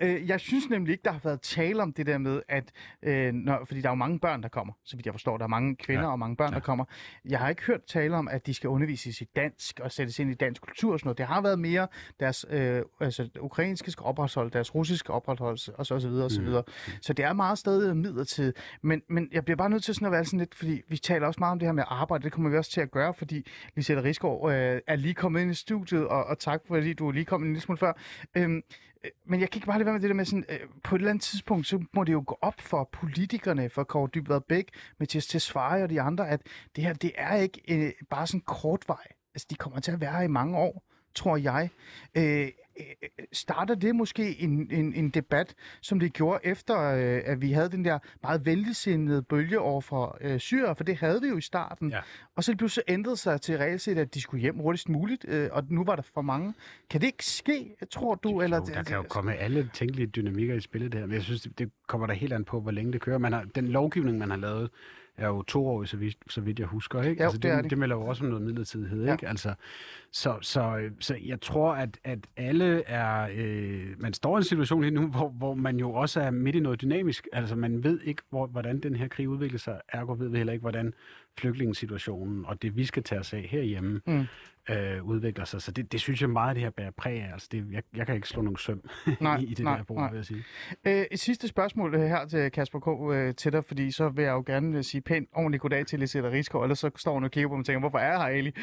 Øh, 0.00 0.28
jeg 0.28 0.40
synes 0.40 0.68
nemlig 0.70 0.92
ikke, 0.92 1.02
der 1.04 1.12
har 1.12 1.20
været 1.24 1.40
tale 1.40 1.82
om 1.82 1.92
det 1.92 2.06
der 2.06 2.18
med, 2.18 2.42
at, 2.48 2.72
øh, 3.02 3.32
når, 3.32 3.64
fordi 3.64 3.80
der 3.80 3.88
er 3.88 3.92
jo 3.92 3.94
mange 3.94 4.18
børn, 4.18 4.42
der 4.42 4.48
kommer, 4.48 4.72
så 4.84 4.96
vidt 4.96 5.06
jeg 5.06 5.14
forstår, 5.14 5.36
der 5.36 5.44
er 5.44 5.48
mange 5.48 5.76
kvinder 5.76 6.02
ja. 6.02 6.10
Og 6.10 6.18
mange 6.18 6.36
børn, 6.36 6.50
ja. 6.50 6.54
der 6.54 6.60
kommer. 6.60 6.84
Jeg 7.24 7.38
har 7.38 7.48
ikke 7.48 7.62
hørt 7.62 7.84
tale 7.84 8.16
om, 8.16 8.28
at 8.28 8.46
de 8.46 8.54
skal 8.54 8.68
undervises 8.68 9.20
i 9.20 9.24
dansk 9.36 9.80
og 9.80 9.92
sættes 9.92 10.18
ind 10.18 10.30
i 10.30 10.34
dansk 10.34 10.62
kultur 10.62 10.92
og 10.92 10.98
sådan 10.98 11.06
noget. 11.08 11.18
Det 11.18 11.26
har 11.26 11.40
været 11.40 11.58
mere 11.58 11.88
deres 12.20 12.46
øh, 12.50 12.82
altså, 13.00 13.28
ukrainske 13.40 13.90
skal 13.90 14.04
opretholde, 14.04 14.50
deres 14.50 14.74
russiske 14.74 15.12
opretholdelse 15.12 15.76
og 15.76 15.86
så, 15.86 15.94
og 15.94 16.00
så 16.00 16.08
videre 16.12 16.24
og 16.26 16.30
så 16.30 16.40
Mm. 16.40 16.46
videre. 16.46 16.62
Så 17.00 17.12
det 17.12 17.24
er 17.24 17.32
meget 17.32 17.58
stadig 17.58 17.96
midlertidigt. 17.96 18.56
Men, 18.82 19.02
men 19.08 19.28
jeg 19.32 19.44
bliver 19.44 19.56
bare 19.56 19.70
nødt 19.70 19.84
til 19.84 19.94
sådan 19.94 20.06
at 20.06 20.12
være 20.12 20.24
sådan 20.24 20.38
lidt, 20.38 20.54
fordi 20.54 20.80
vi 20.88 20.96
taler 20.96 21.26
også 21.26 21.40
meget 21.40 21.52
om 21.52 21.58
det 21.58 21.68
her 21.68 21.72
med 21.72 21.84
arbejde, 21.86 22.24
det 22.24 22.32
kommer 22.32 22.50
vi 22.50 22.56
også 22.56 22.70
til 22.70 22.80
at 22.80 22.90
gøre, 22.90 23.14
fordi 23.14 23.46
Lisette 23.76 24.02
Rigsgaard 24.02 24.50
øh, 24.52 24.80
er 24.86 24.96
lige 24.96 25.14
kommet 25.14 25.40
ind 25.40 25.50
i 25.50 25.54
studiet, 25.54 26.06
og, 26.08 26.24
og 26.24 26.38
tak 26.38 26.60
fordi 26.68 26.92
du 26.92 27.08
er 27.08 27.12
lige 27.12 27.24
kommet 27.24 27.46
en 27.46 27.52
lille 27.52 27.62
smule 27.62 27.78
før. 27.78 27.92
Øhm, 28.36 28.56
øh, 29.04 29.10
men 29.26 29.40
jeg 29.40 29.50
kan 29.50 29.58
ikke 29.58 29.66
bare 29.66 29.78
lade 29.78 29.86
være 29.86 29.92
med 29.92 30.00
det 30.00 30.08
der 30.10 30.14
med 30.14 30.24
sådan, 30.24 30.44
øh, 30.48 30.58
på 30.84 30.94
et 30.94 30.98
eller 30.98 31.10
andet 31.10 31.22
tidspunkt, 31.24 31.66
så 31.66 31.84
må 31.92 32.04
det 32.04 32.12
jo 32.12 32.24
gå 32.26 32.38
op 32.42 32.60
for 32.60 32.88
politikerne, 32.92 33.70
for 33.70 33.84
Kåre 33.84 34.08
Dybvad 34.14 34.40
Bæk, 34.48 34.68
Mathias 35.00 35.26
Tesfaye 35.26 35.82
og 35.82 35.90
de 35.90 36.00
andre, 36.00 36.28
at 36.28 36.40
det 36.76 36.84
her, 36.84 36.92
det 36.92 37.12
er 37.14 37.36
ikke 37.36 37.60
øh, 37.68 37.92
bare 38.10 38.26
sådan 38.26 38.40
kort 38.40 38.84
vej. 38.88 39.06
Altså, 39.34 39.46
de 39.50 39.54
kommer 39.54 39.80
til 39.80 39.92
at 39.92 40.00
være 40.00 40.12
her 40.12 40.20
i 40.22 40.26
mange 40.28 40.58
år, 40.58 40.84
tror 41.14 41.36
jeg. 41.36 41.68
Øh, 42.14 42.48
starter 43.32 43.74
det 43.74 43.96
måske 43.96 44.40
en, 44.40 44.70
en, 44.70 44.94
en 44.94 45.10
debat, 45.10 45.54
som 45.80 46.00
det 46.00 46.12
gjorde 46.12 46.40
efter, 46.44 46.78
øh, 46.78 47.22
at 47.24 47.40
vi 47.40 47.52
havde 47.52 47.68
den 47.68 47.84
der 47.84 47.98
meget 48.22 48.46
venligsindede 48.46 49.22
bølge 49.22 49.60
over 49.60 49.80
for 49.80 50.18
øh, 50.20 50.40
Syrien, 50.40 50.76
for 50.76 50.84
det 50.84 50.96
havde 50.96 51.20
vi 51.22 51.28
jo 51.28 51.36
i 51.36 51.40
starten. 51.40 51.90
Ja. 51.90 52.00
Og 52.36 52.44
så 52.44 52.56
pludselig 52.56 52.84
ændrede 52.88 53.16
sig 53.16 53.40
til 53.40 53.58
regelset, 53.58 53.98
at 53.98 54.14
de 54.14 54.20
skulle 54.20 54.40
hjem 54.40 54.58
hurtigst 54.58 54.88
muligt, 54.88 55.24
øh, 55.28 55.48
og 55.52 55.64
nu 55.68 55.84
var 55.84 55.96
der 55.96 56.02
for 56.14 56.22
mange. 56.22 56.54
Kan 56.90 57.00
det 57.00 57.06
ikke 57.06 57.26
ske, 57.26 57.76
tror 57.90 58.14
du? 58.14 58.40
eller 58.40 58.56
jo, 58.56 58.64
der 58.74 58.82
kan 58.82 58.96
jo 58.96 59.02
komme 59.02 59.34
alle 59.34 59.70
tænkelige 59.74 60.06
dynamikker 60.06 60.54
i 60.54 60.60
spillet 60.60 60.92
der, 60.92 61.06
men 61.06 61.14
jeg 61.14 61.22
synes, 61.22 61.42
det, 61.42 61.58
det 61.58 61.70
kommer 61.88 62.06
der 62.06 62.14
helt 62.14 62.32
an 62.32 62.44
på, 62.44 62.60
hvor 62.60 62.70
længe 62.70 62.92
det 62.92 63.00
kører. 63.00 63.18
Man 63.18 63.32
har, 63.32 63.44
den 63.54 63.68
lovgivning, 63.68 64.18
man 64.18 64.30
har 64.30 64.36
lavet, 64.36 64.70
er 65.16 65.26
jo 65.28 65.42
to 65.42 65.66
år, 65.66 65.84
så 65.84 65.96
vidt, 65.96 66.16
så 66.28 66.40
vidt 66.40 66.58
jeg 66.58 66.66
husker. 66.66 67.02
Ikke? 67.02 67.22
Jo, 67.22 67.24
altså, 67.24 67.38
det 67.38 67.52
det, 67.52 67.62
det. 67.62 67.70
det 67.70 67.78
melder 67.78 67.96
jo 67.96 68.02
også 68.02 68.24
om 68.24 68.30
noget 68.30 68.44
midlertidighed. 68.44 69.04
Ja. 69.04 69.12
Ikke? 69.12 69.28
Altså, 69.28 69.54
så, 70.12 70.38
så, 70.40 70.90
så 71.00 71.16
jeg 71.24 71.40
tror, 71.40 71.72
at, 71.74 71.98
at 72.04 72.18
alle 72.36 72.82
er... 72.86 73.28
Øh, 73.34 73.86
man 73.98 74.12
står 74.12 74.36
i 74.36 74.38
en 74.38 74.44
situation 74.44 74.80
lige 74.82 74.90
nu, 74.90 75.06
hvor, 75.08 75.28
hvor 75.28 75.54
man 75.54 75.76
jo 75.76 75.92
også 75.92 76.20
er 76.20 76.30
midt 76.30 76.56
i 76.56 76.60
noget 76.60 76.80
dynamisk. 76.82 77.28
Altså, 77.32 77.56
man 77.56 77.84
ved 77.84 78.00
ikke, 78.00 78.22
hvor, 78.30 78.46
hvordan 78.46 78.80
den 78.80 78.96
her 78.96 79.08
krig 79.08 79.28
udvikler 79.28 79.58
sig. 79.58 79.80
Ergo 79.88 80.14
ved 80.18 80.28
vi 80.28 80.36
heller 80.36 80.52
ikke, 80.52 80.62
hvordan 80.62 80.92
flygtningesituationen 81.38 82.46
og 82.46 82.62
det, 82.62 82.76
vi 82.76 82.84
skal 82.84 83.02
tage 83.02 83.18
os 83.18 83.32
af 83.32 83.42
herhjemme, 83.50 84.00
Mm. 84.06 84.24
Øh, 84.70 85.04
udvikler 85.04 85.44
sig. 85.44 85.62
Så 85.62 85.72
det, 85.72 85.92
det 85.92 86.00
synes 86.00 86.20
jeg 86.20 86.30
meget, 86.30 86.56
det 86.56 86.62
her 86.62 86.70
bærer 86.70 86.90
præg 86.90 87.22
af. 87.22 87.32
Altså, 87.32 87.48
det, 87.52 87.66
jeg, 87.72 87.82
jeg 87.96 88.06
kan 88.06 88.14
ikke 88.14 88.28
slå 88.28 88.42
nogen 88.42 88.56
søm 88.56 88.88
Nej, 89.20 89.38
i, 89.38 89.44
i 89.44 89.54
det 89.54 89.64
nej, 89.64 89.76
der 89.76 89.84
bord, 89.84 89.98
nej. 89.98 90.10
vil 90.10 90.16
jeg 90.16 90.24
sige. 90.24 90.44
Øh, 90.86 91.04
et 91.10 91.20
sidste 91.20 91.48
spørgsmål 91.48 91.94
øh, 91.94 92.00
her 92.00 92.26
til 92.26 92.50
Kasper 92.50 92.80
K. 92.80 93.14
Øh, 93.14 93.34
til 93.34 93.52
dig, 93.52 93.64
fordi 93.64 93.90
så 93.90 94.08
vil 94.08 94.24
jeg 94.24 94.32
jo 94.32 94.42
gerne 94.46 94.76
øh, 94.78 94.84
sige 94.84 95.00
pænt 95.00 95.28
ordentligt 95.32 95.60
goddag 95.60 95.86
til 95.86 95.98
Lisette 95.98 96.30
Rigsgaard, 96.30 96.64
ellers 96.64 96.78
så 96.78 96.90
står 96.96 97.14
hun 97.14 97.24
og 97.24 97.30
kigger 97.30 97.48
på 97.48 97.54
mig 97.54 97.60
og 97.60 97.66
tænker, 97.66 97.80
hvorfor 97.80 97.98
er 97.98 98.10
jeg 98.10 98.20
her 98.20 98.28
egentlig? 98.28 98.54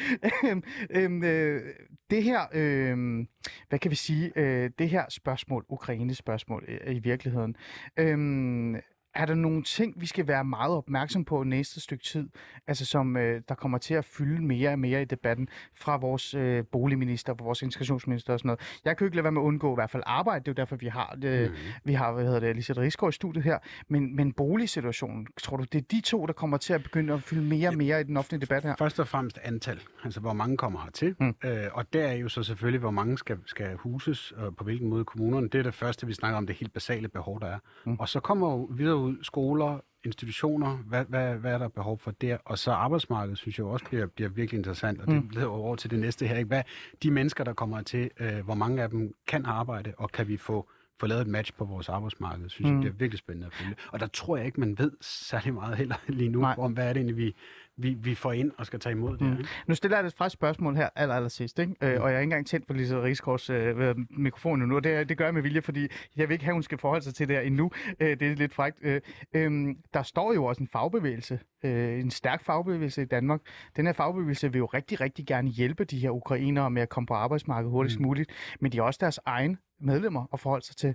øhm, 0.96 1.24
øh, 1.24 1.62
det 2.10 2.22
her, 2.22 2.40
øh, 2.52 3.26
hvad 3.68 3.78
kan 3.78 3.90
vi 3.90 3.96
sige, 3.96 4.32
øh, 4.36 4.70
det 4.78 4.88
her 4.88 5.04
spørgsmål, 5.08 5.64
Ukraines 5.68 6.18
spørgsmål 6.18 6.64
øh, 6.68 6.96
i 6.96 6.98
virkeligheden, 6.98 7.56
øh, 7.96 8.80
er 9.14 9.26
der 9.26 9.34
nogle 9.34 9.62
ting, 9.62 10.00
vi 10.00 10.06
skal 10.06 10.28
være 10.28 10.44
meget 10.44 10.72
opmærksom 10.76 11.24
på 11.24 11.42
næste 11.42 11.80
stykke 11.80 12.04
tid, 12.04 12.28
altså 12.66 12.84
som 12.86 13.16
øh, 13.16 13.42
der 13.48 13.54
kommer 13.54 13.78
til 13.78 13.94
at 13.94 14.04
fylde 14.04 14.42
mere 14.42 14.70
og 14.70 14.78
mere 14.78 15.02
i 15.02 15.04
debatten 15.04 15.48
fra 15.74 15.96
vores 15.96 16.34
øh, 16.34 16.64
boligminister, 16.72 17.34
fra 17.38 17.44
vores 17.44 17.62
integrationsminister 17.62 18.32
og 18.32 18.38
sådan 18.38 18.46
noget. 18.48 18.60
Jeg 18.84 18.96
kan 18.96 19.04
jo 19.04 19.06
ikke 19.06 19.16
lade 19.16 19.24
være 19.24 19.32
med 19.32 19.40
at 19.42 19.44
undgå 19.44 19.72
i 19.72 19.74
hvert 19.74 19.90
fald 19.90 20.02
arbejde, 20.06 20.38
det 20.44 20.48
er 20.48 20.52
jo 20.52 20.56
derfor, 20.62 20.76
vi 20.76 20.86
har 20.86 21.16
det, 21.22 21.50
Mhm. 21.50 21.56
vi 21.84 21.92
har, 21.92 22.12
hvad 22.12 22.24
hedder 22.24 22.40
det, 22.40 22.50
Elisabeth 22.50 22.80
Rigsgaard 22.82 23.12
i 23.12 23.14
studiet 23.14 23.44
her, 23.44 23.58
men, 23.88 24.16
men 24.16 24.32
boligsituationen, 24.32 25.26
tror 25.40 25.56
du, 25.56 25.64
det 25.64 25.78
er 25.78 25.86
de 25.90 26.00
to, 26.00 26.26
der 26.26 26.32
kommer 26.32 26.56
til 26.56 26.72
at 26.72 26.82
begynde 26.82 27.12
at 27.14 27.22
fylde 27.22 27.42
mere 27.42 27.68
og 27.68 27.76
mere 27.76 28.00
i 28.00 28.04
den 28.04 28.16
offentlige 28.16 28.40
debat 28.40 28.62
her? 28.62 28.74
Først 28.78 29.00
og 29.00 29.08
fremmest 29.08 29.38
antal, 29.42 29.80
altså 30.04 30.20
hvor 30.20 30.32
mange 30.32 30.56
kommer 30.56 30.80
hertil. 30.82 31.14
Mm. 31.20 31.34
Øh, 31.44 31.66
og 31.72 31.92
der 31.92 32.04
er 32.04 32.14
jo 32.14 32.28
så 32.28 32.42
selvfølgelig, 32.42 32.80
hvor 32.80 32.90
mange 32.90 33.18
skal, 33.18 33.38
skal 33.46 33.76
huses, 33.76 34.32
og 34.32 34.56
på 34.56 34.64
hvilken 34.64 34.88
måde 34.88 35.04
kommunerne. 35.04 35.48
Det 35.48 35.58
er 35.58 35.62
det 35.62 35.74
første, 35.74 36.06
vi 36.06 36.12
snakker 36.14 36.36
om, 36.38 36.46
det 36.46 36.56
helt 36.56 36.72
basale 36.72 37.08
behov, 37.08 37.40
der 37.40 37.46
er. 37.46 37.58
Mm. 37.86 37.96
Og 37.98 38.08
så 38.08 38.20
kommer 38.20 38.50
jo 38.52 38.68
videre 38.70 38.96
ud 39.00 39.16
skoler, 39.22 39.78
institutioner, 40.04 40.76
hvad, 40.76 41.04
hvad, 41.08 41.34
hvad 41.34 41.52
er 41.52 41.58
der 41.58 41.68
behov 41.68 41.98
for 41.98 42.10
der? 42.10 42.36
Og 42.44 42.58
så 42.58 42.70
arbejdsmarkedet, 42.72 43.38
synes 43.38 43.58
jeg 43.58 43.66
også 43.66 43.84
bliver, 43.84 44.06
bliver 44.06 44.30
virkelig 44.30 44.58
interessant, 44.58 45.00
og 45.00 45.06
det 45.06 45.14
Mm. 45.14 45.30
leder 45.32 45.46
over 45.46 45.76
til 45.76 45.90
det 45.90 45.98
næste 45.98 46.26
her. 46.26 46.36
Ikke? 46.36 46.48
Hvad 46.48 46.62
de 47.02 47.10
mennesker, 47.10 47.44
der 47.44 47.52
kommer 47.52 47.82
til, 47.82 48.10
øh, 48.20 48.44
hvor 48.44 48.54
mange 48.54 48.82
af 48.82 48.90
dem 48.90 49.14
kan 49.26 49.46
arbejde, 49.46 49.92
og 49.98 50.10
kan 50.12 50.28
vi 50.28 50.36
få 50.36 50.70
få 51.00 51.06
lavet 51.06 51.20
et 51.20 51.26
match 51.28 51.52
på 51.58 51.64
vores 51.64 51.88
arbejdsmarked, 51.88 52.48
synes 52.48 52.68
mm. 52.68 52.74
Jeg 52.74 52.80
bliver 52.80 52.94
virkelig 52.94 53.18
spændende 53.18 53.46
at 53.46 53.52
følge. 53.52 53.74
Og 53.92 54.00
der 54.00 54.06
tror 54.06 54.36
jeg 54.36 54.46
ikke, 54.46 54.60
man 54.60 54.78
ved 54.78 54.92
særlig 55.00 55.54
meget 55.54 55.76
heller 55.76 55.94
lige 56.18 56.30
nu, 56.30 56.40
Nej. 56.40 56.54
om 56.58 56.72
hvad 56.72 56.88
er 56.88 56.92
det 56.92 56.96
egentlig, 57.00 57.16
vi, 57.16 57.34
vi, 57.76 57.94
vi 57.94 58.14
får 58.14 58.32
ind 58.32 58.52
og 58.58 58.66
skal 58.66 58.80
tage 58.80 58.92
imod 58.92 59.12
det. 59.12 59.20
Mm. 59.26 59.32
Ikke? 59.32 59.48
Nu 59.66 59.74
stiller 59.74 59.98
jeg 59.98 60.06
et 60.06 60.14
frisk 60.18 60.32
spørgsmål 60.32 60.76
her 60.76 60.88
aller, 60.96 61.14
aller 61.14 61.28
sidst, 61.28 61.58
ikke? 61.58 61.74
Øh, 61.82 61.96
Mm. 61.96 62.02
og 62.02 62.08
jeg 62.10 62.16
er 62.16 62.20
ikke 62.20 62.22
engang 62.22 62.46
tændt 62.46 62.66
på 62.66 62.72
Lise 62.72 63.02
Rigsgaards 63.02 63.50
øh, 63.50 63.96
mikrofon 64.10 64.58
nu, 64.58 64.76
og 64.76 64.84
det, 64.84 65.08
det 65.08 65.18
gør 65.18 65.24
jeg 65.24 65.34
med 65.34 65.42
vilje, 65.42 65.62
fordi 65.62 65.88
jeg 66.16 66.28
vil 66.28 66.32
ikke 66.32 66.44
have, 66.44 66.52
hun 66.54 66.62
skal 66.62 66.78
forholde 66.78 67.04
sig 67.04 67.14
til 67.14 67.28
det 67.28 67.36
her 67.36 67.42
endnu. 67.42 67.70
Øh, 68.00 68.20
det 68.20 68.22
er 68.30 68.34
lidt 68.36 68.54
frækt. 68.54 68.78
Øh, 68.82 69.00
øh, 69.34 69.74
der 69.94 70.02
står 70.02 70.32
jo 70.34 70.44
også 70.44 70.62
en 70.62 70.68
fagbevægelse, 70.68 71.38
øh, 71.64 72.00
en 72.00 72.10
stærk 72.10 72.44
fagbevægelse 72.44 73.02
i 73.02 73.04
Danmark. 73.04 73.40
Den 73.76 73.86
her 73.86 73.92
fagbevægelse 73.92 74.52
vil 74.52 74.58
jo 74.58 74.66
rigtig, 74.66 75.00
rigtig 75.00 75.26
gerne 75.26 75.48
hjælpe 75.48 75.84
de 75.84 75.98
her 75.98 76.10
ukrainere 76.10 76.70
med 76.70 76.82
at 76.82 76.88
komme 76.88 77.06
på 77.06 77.14
arbejdsmarkedet 77.14 77.70
hurtigst 77.70 77.98
mm. 78.00 78.06
muligt, 78.06 78.30
men 78.60 78.72
de 78.72 78.76
har 78.78 78.84
også 78.84 78.98
deres 79.00 79.20
egen 79.26 79.58
medlemmer 79.80 80.26
at 80.32 80.40
forholde 80.40 80.66
sig 80.66 80.76
til. 80.76 80.94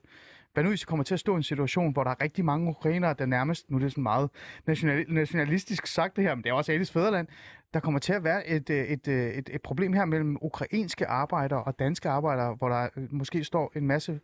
Hvad 0.54 0.64
nu, 0.64 0.70
hvis 0.70 0.82
vi 0.82 0.86
kommer 0.86 1.04
til 1.04 1.14
at 1.14 1.20
stå 1.20 1.34
i 1.34 1.38
en 1.38 1.44
situation, 1.44 1.94
hvor 1.94 2.04
der 2.04 2.12
er 2.12 2.22
rigtig 2.22 2.46
mange 2.46 2.70
ukrainere, 2.70 3.16
der 3.20 3.26
nærmest, 3.26 3.72
nu 3.72 3.78
er 3.78 3.82
det 3.82 3.92
sådan 3.92 4.04
meget 4.04 4.30
national, 4.68 5.06
nationalistisk 5.08 5.88
sagt 5.88 6.16
det 6.16 6.24
her, 6.24 6.36
men 6.36 6.44
det 6.44 6.50
er 6.50 6.54
også 6.54 6.72
Alice 6.72 6.94
Fæderland, 6.94 7.28
der 7.76 7.82
kommer 7.82 8.00
til 8.00 8.14
at 8.14 8.24
være 8.24 8.48
et, 8.48 8.70
øh, 8.70 8.86
et, 8.86 9.08
øh, 9.08 9.30
et, 9.30 9.50
et 9.54 9.62
problem 9.62 9.94
her 9.94 10.06
mellem 10.06 10.38
ukrainske 10.42 11.08
arbejdere 11.08 11.64
og 11.64 11.80
danske 11.80 12.10
arbejdere, 12.10 12.56
hvor 12.56 12.70
der 12.70 12.90
øh, 12.98 13.04
måske 13.14 13.44
står 13.44 13.72
en 13.76 13.88
masse 13.88 14.20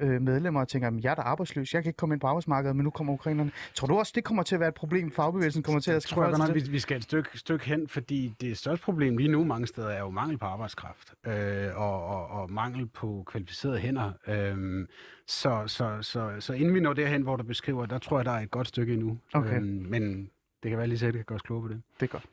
øh, 0.00 0.22
medlemmer 0.22 0.60
og 0.60 0.68
tænker, 0.68 0.88
at 0.88 0.94
jeg 1.04 1.10
er 1.10 1.14
da 1.14 1.22
arbejdsløs, 1.22 1.74
jeg 1.74 1.82
kan 1.82 1.90
ikke 1.90 1.96
komme 1.96 2.14
ind 2.14 2.20
på 2.20 2.26
arbejdsmarkedet, 2.26 2.76
men 2.76 2.84
nu 2.84 2.90
kommer 2.90 3.12
ukrainerne. 3.12 3.52
Tror 3.74 3.86
du 3.86 3.98
også, 3.98 4.12
det 4.14 4.24
kommer 4.24 4.42
til 4.42 4.54
at 4.54 4.60
være 4.60 4.68
et 4.68 4.74
problem, 4.74 5.12
fagbevægelsen 5.12 5.62
kommer 5.62 5.80
til 5.80 5.90
at 5.90 5.94
Jeg 5.94 6.02
tror 6.02 6.22
jeg 6.22 6.26
forholde 6.26 6.52
godt 6.52 6.56
nok, 6.56 6.66
vi, 6.66 6.72
vi 6.72 6.78
skal 6.78 6.96
et 6.96 7.02
stykke, 7.02 7.38
stykke 7.38 7.66
hen, 7.66 7.88
fordi 7.88 8.34
det 8.40 8.58
største 8.58 8.84
problem 8.84 9.16
lige 9.16 9.28
nu 9.28 9.44
mange 9.44 9.66
steder 9.66 9.88
er 9.88 10.00
jo 10.00 10.10
mangel 10.10 10.38
på 10.38 10.46
arbejdskraft 10.46 11.14
øh, 11.26 11.34
og, 11.76 12.06
og, 12.06 12.26
og 12.26 12.52
mangel 12.52 12.86
på 12.86 13.22
kvalificerede 13.26 13.78
hænder. 13.78 14.12
Øh, 14.28 14.86
så, 15.26 15.62
så, 15.66 15.98
så, 16.00 16.36
så 16.40 16.52
inden 16.52 16.74
vi 16.74 16.80
når 16.80 16.92
derhen, 16.92 17.22
hvor 17.22 17.36
du 17.36 17.42
beskriver, 17.42 17.86
der 17.86 17.98
tror 17.98 18.18
jeg, 18.18 18.24
der 18.24 18.32
er 18.32 18.40
et 18.40 18.50
godt 18.50 18.68
stykke 18.68 18.92
endnu. 18.92 19.18
Okay. 19.34 19.56
Øh, 19.56 19.62
men 19.62 20.30
det 20.62 20.70
kan 20.70 20.78
være 20.78 20.86
lige 20.86 20.98
så, 20.98 21.06
det 21.06 21.14
kan 21.14 21.24
gøre 21.24 21.36
os 21.36 21.42
klogere 21.42 21.68
på 21.68 21.74
det. 21.74 21.82
Det 22.00 22.06
er 22.06 22.12
godt. 22.12 22.24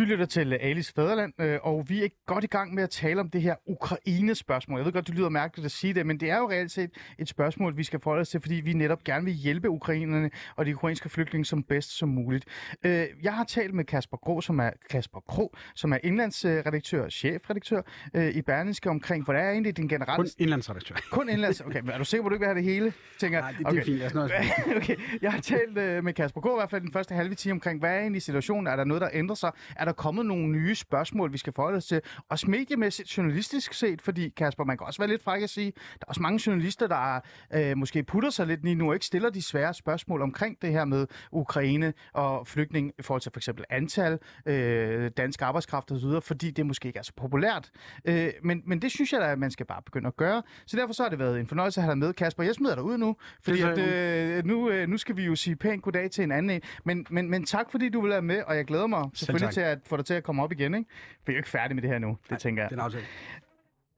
Du 0.00 0.04
lytter 0.04 0.26
til 0.26 0.54
Alice 0.54 0.92
Fæderland, 0.96 1.32
øh, 1.40 1.58
og 1.62 1.84
vi 1.88 2.04
er 2.04 2.08
godt 2.26 2.44
i 2.44 2.46
gang 2.46 2.74
med 2.74 2.82
at 2.82 2.90
tale 2.90 3.20
om 3.20 3.30
det 3.30 3.42
her 3.42 3.54
Ukraine-spørgsmål. 3.66 4.78
Jeg 4.78 4.86
ved 4.86 4.92
godt, 4.92 5.06
det 5.06 5.14
lyder 5.14 5.28
mærkeligt 5.28 5.64
at 5.66 5.72
sige 5.72 5.94
det, 5.94 6.06
men 6.06 6.20
det 6.20 6.30
er 6.30 6.38
jo 6.38 6.50
reelt 6.50 6.70
set 6.70 6.90
et 7.18 7.28
spørgsmål, 7.28 7.76
vi 7.76 7.84
skal 7.84 8.00
forholde 8.00 8.20
os 8.20 8.28
til, 8.28 8.40
fordi 8.40 8.54
vi 8.54 8.72
netop 8.72 9.04
gerne 9.04 9.24
vil 9.24 9.34
hjælpe 9.34 9.70
ukrainerne 9.70 10.30
og 10.56 10.66
de 10.66 10.74
ukrainske 10.74 11.08
flygtninge 11.08 11.44
som 11.44 11.62
bedst 11.62 11.98
som 11.98 12.08
muligt. 12.08 12.44
Øh, 12.84 13.06
Jeg 13.22 13.34
har 13.34 13.44
talt 13.44 13.74
med 13.74 13.84
Kasper 13.84 14.16
Grå, 14.16 14.40
som 14.40 14.58
er 14.58 14.70
Kasper 14.90 15.20
Krog, 15.20 15.54
som 15.74 15.92
er 15.92 15.98
indlandsredaktør 16.04 17.04
og 17.04 17.12
chefredaktør 17.12 17.82
øh, 18.14 18.30
i 18.30 18.42
Berlingske 18.42 18.90
omkring, 18.90 19.24
hvordan 19.24 19.44
er 19.44 19.50
egentlig 19.50 19.76
din 19.76 19.88
generelle... 19.88 20.16
Kun 20.16 20.28
indlandsredaktør. 20.38 20.94
Kun 21.12 21.28
indlands... 21.28 21.60
Okay, 21.60 21.80
men 21.80 21.90
er 21.90 21.98
du 21.98 22.04
sikker 22.04 22.22
på, 22.22 22.26
at 22.26 22.30
du 22.30 22.34
ikke 22.34 22.46
vil 22.46 22.54
have 22.54 22.56
det 22.58 22.64
hele? 22.64 22.92
Tænker, 23.18 23.40
Nej, 23.40 23.50
det, 23.58 23.66
det 23.66 23.78
er 23.78 23.84
fint. 23.84 24.00
Jeg 24.00 24.10
snart 24.10 24.30
okay, 24.76 24.96
jeg 25.22 25.32
har 25.32 25.40
talt 25.40 25.74
med 26.04 26.12
Kasper 26.12 26.40
K. 26.40 26.44
i 26.44 26.48
hvert 26.56 26.70
fald 26.70 26.82
den 26.82 26.92
første 26.92 27.14
halve 27.14 27.34
time 27.34 27.52
omkring, 27.52 27.80
hvad 27.80 27.90
er 27.90 28.00
egentlig 28.00 28.22
situationen? 28.22 28.66
Er 28.66 28.76
der 28.76 28.84
noget, 28.84 29.00
der 29.00 29.08
ændrer 29.12 29.34
sig? 29.34 29.50
Er 29.76 29.84
der 29.84 29.89
kommet 29.92 30.26
nogle 30.26 30.46
nye 30.46 30.74
spørgsmål, 30.74 31.32
vi 31.32 31.38
skal 31.38 31.52
forholde 31.52 31.76
os 31.76 31.86
til? 31.86 32.00
Også 32.28 32.50
mediemæssigt, 32.50 33.18
journalistisk 33.18 33.74
set, 33.74 34.02
fordi 34.02 34.28
Kasper, 34.28 34.64
man 34.64 34.78
kan 34.78 34.86
også 34.86 34.98
være 34.98 35.08
lidt 35.08 35.22
fræk 35.22 35.42
at 35.42 35.50
sige, 35.50 35.70
der 35.70 35.98
er 36.00 36.08
også 36.08 36.22
mange 36.22 36.40
journalister, 36.46 36.86
der 36.86 37.20
øh, 37.54 37.76
måske 37.76 38.02
putter 38.02 38.30
sig 38.30 38.46
lidt 38.46 38.64
lige 38.64 38.74
nu 38.74 38.88
og 38.88 38.94
ikke 38.94 39.06
stiller 39.06 39.30
de 39.30 39.42
svære 39.42 39.74
spørgsmål 39.74 40.22
omkring 40.22 40.62
det 40.62 40.72
her 40.72 40.84
med 40.84 41.06
Ukraine 41.32 41.92
og 42.12 42.46
flygtning 42.46 42.92
i 42.98 43.02
forhold 43.02 43.20
til 43.20 43.32
for 43.32 43.38
eksempel 43.38 43.64
antal, 43.70 44.18
øh, 44.46 45.10
dansk 45.16 45.42
arbejdskraft 45.42 45.92
osv., 45.92 46.20
fordi 46.22 46.50
det 46.50 46.66
måske 46.66 46.86
ikke 46.86 46.98
er 46.98 47.02
så 47.02 47.12
populært. 47.16 47.70
Øh, 48.04 48.32
men, 48.42 48.62
men 48.66 48.82
det 48.82 48.90
synes 48.90 49.12
jeg 49.12 49.20
da, 49.20 49.32
at 49.32 49.38
man 49.38 49.50
skal 49.50 49.66
bare 49.66 49.82
begynde 49.82 50.06
at 50.06 50.16
gøre. 50.16 50.42
Så 50.66 50.76
derfor 50.76 50.92
så 50.92 51.02
har 51.02 51.10
det 51.10 51.18
været 51.18 51.40
en 51.40 51.46
fornøjelse 51.46 51.80
at 51.80 51.84
have 51.84 51.90
dig 51.90 51.98
med, 51.98 52.12
Kasper. 52.12 52.42
Jeg 52.42 52.54
smider 52.54 52.74
dig 52.74 52.84
ud 52.84 52.98
nu, 52.98 53.16
fordi 53.42 53.60
at, 53.60 53.78
øh, 53.78 54.44
nu, 54.44 54.70
øh, 54.70 54.88
nu 54.88 54.96
skal 54.96 55.16
vi 55.16 55.24
jo 55.24 55.36
sige 55.36 55.56
pænt 55.56 55.82
goddag 55.82 56.10
til 56.10 56.24
en 56.24 56.32
anden 56.32 56.50
en. 56.50 56.60
Men, 56.84 57.06
men, 57.10 57.30
men 57.30 57.44
tak, 57.44 57.70
fordi 57.70 57.88
du 57.88 58.00
vil 58.00 58.10
være 58.10 58.22
med, 58.22 58.42
og 58.46 58.56
jeg 58.56 58.64
glæder 58.64 58.86
mig 58.86 59.10
selvfølgelig 59.14 59.50
til 59.50 59.60
at 59.60 59.78
få 59.84 59.96
dig 59.96 60.04
til 60.04 60.14
at 60.14 60.22
komme 60.22 60.42
op 60.42 60.52
igen. 60.52 60.74
Ikke? 60.74 60.90
For 60.90 61.22
vi 61.26 61.32
er 61.32 61.36
jo 61.36 61.38
ikke 61.38 61.48
færdige 61.48 61.74
med 61.74 61.82
det 61.82 61.90
her 61.90 61.98
nu, 61.98 62.16
det 62.30 62.38
tænker 62.38 62.62
jeg. 62.62 62.70
Den 62.70 62.80
aftale. 62.80 63.04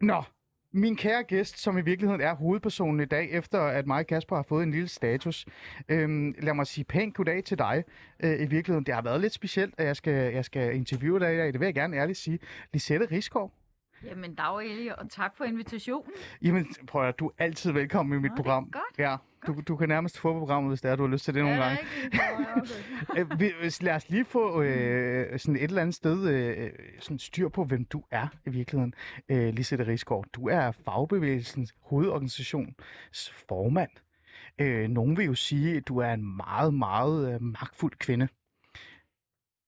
Nå, 0.01 0.23
min 0.73 0.97
kære 0.97 1.23
gæst, 1.23 1.59
som 1.59 1.79
i 1.79 1.81
virkeligheden 1.81 2.21
er 2.21 2.35
hovedpersonen 2.35 3.01
i 3.01 3.05
dag, 3.05 3.31
efter 3.31 3.61
at 3.61 3.87
mig 3.87 3.99
og 3.99 4.07
Kasper 4.07 4.37
har 4.37 4.43
fået 4.43 4.63
en 4.63 4.71
lille 4.71 4.89
status. 4.89 5.47
Øhm, 5.89 6.35
lad 6.39 6.55
mig 6.55 6.67
sige 6.67 6.85
pænt 6.85 7.15
goddag 7.15 7.45
til 7.45 7.59
dig. 7.59 7.85
Øh, 8.21 8.41
I 8.41 8.47
virkeligheden, 8.47 8.87
det 8.87 8.95
har 8.95 9.03
været 9.03 9.21
lidt 9.21 9.33
specielt, 9.33 9.75
at 9.79 9.87
jeg 9.87 9.97
skal, 9.97 10.33
jeg 10.35 10.45
skal 10.45 10.75
interviewe 10.75 11.21
dig 11.21 11.35
i 11.35 11.37
dag. 11.37 11.53
Det 11.53 11.61
vil 11.61 11.67
jeg 11.67 11.75
gerne 11.75 11.97
ærligt 11.97 12.19
sige. 12.19 12.39
Lisette 12.73 13.07
Rigsgaard. 13.11 13.53
Jamen, 14.05 14.35
dag 14.35 14.67
Elie, 14.67 14.97
og 14.99 15.11
tak 15.11 15.37
for 15.37 15.45
invitationen. 15.45 16.13
Jamen, 16.43 16.67
prøv 16.87 17.09
at 17.09 17.19
du 17.19 17.27
er 17.29 17.33
altid 17.39 17.73
velkommen 17.73 18.19
i 18.19 18.23
mit 18.23 18.31
Nå, 18.31 18.35
det 18.35 18.41
er 18.41 18.43
program. 18.43 18.71
godt. 18.71 18.99
Ja, 18.99 19.17
du, 19.47 19.61
du 19.69 19.77
kan 19.77 19.89
nærmest 19.89 20.19
få 20.19 20.39
programmet, 20.39 20.71
hvis 20.71 20.81
det 20.81 20.91
er, 20.91 20.97
du 20.97 21.03
har 21.03 21.11
lyst 21.11 21.25
til 21.25 21.35
det 21.35 21.43
nogle 21.43 21.63
gange. 21.63 21.79
Øh, 23.19 23.41
vi- 23.41 23.53
hvis- 23.61 23.83
Lad 23.83 23.95
os 23.95 24.09
lige 24.11 24.25
få 24.25 24.63
øh, 24.63 25.39
sådan 25.39 25.57
et 25.57 25.63
eller 25.63 25.81
andet 25.83 25.95
sted 25.95 26.29
øh, 26.29 26.71
sådan 27.01 27.19
styr 27.19 27.49
på, 27.49 27.65
hvem 27.65 27.85
du 27.85 28.03
er 28.11 28.29
i 28.47 28.51
virkeligheden, 28.51 28.95
øh, 29.29 29.55
Lisette 29.55 29.87
Rigsgaard. 29.87 30.25
Du 30.33 30.49
er 30.49 30.71
fagbevægelsens 30.71 31.75
hovedorganisations 31.81 33.31
formand. 33.49 33.91
Øh, 34.59 34.89
nogen 34.89 35.17
vil 35.17 35.27
jo 35.27 35.35
sige, 35.35 35.77
at 35.77 35.89
du 35.89 35.99
er 35.99 36.13
en 36.13 36.37
meget, 36.37 36.75
meget 36.75 37.35
øh, 37.35 37.43
magtfuld 37.43 37.93
kvinde. 37.99 38.29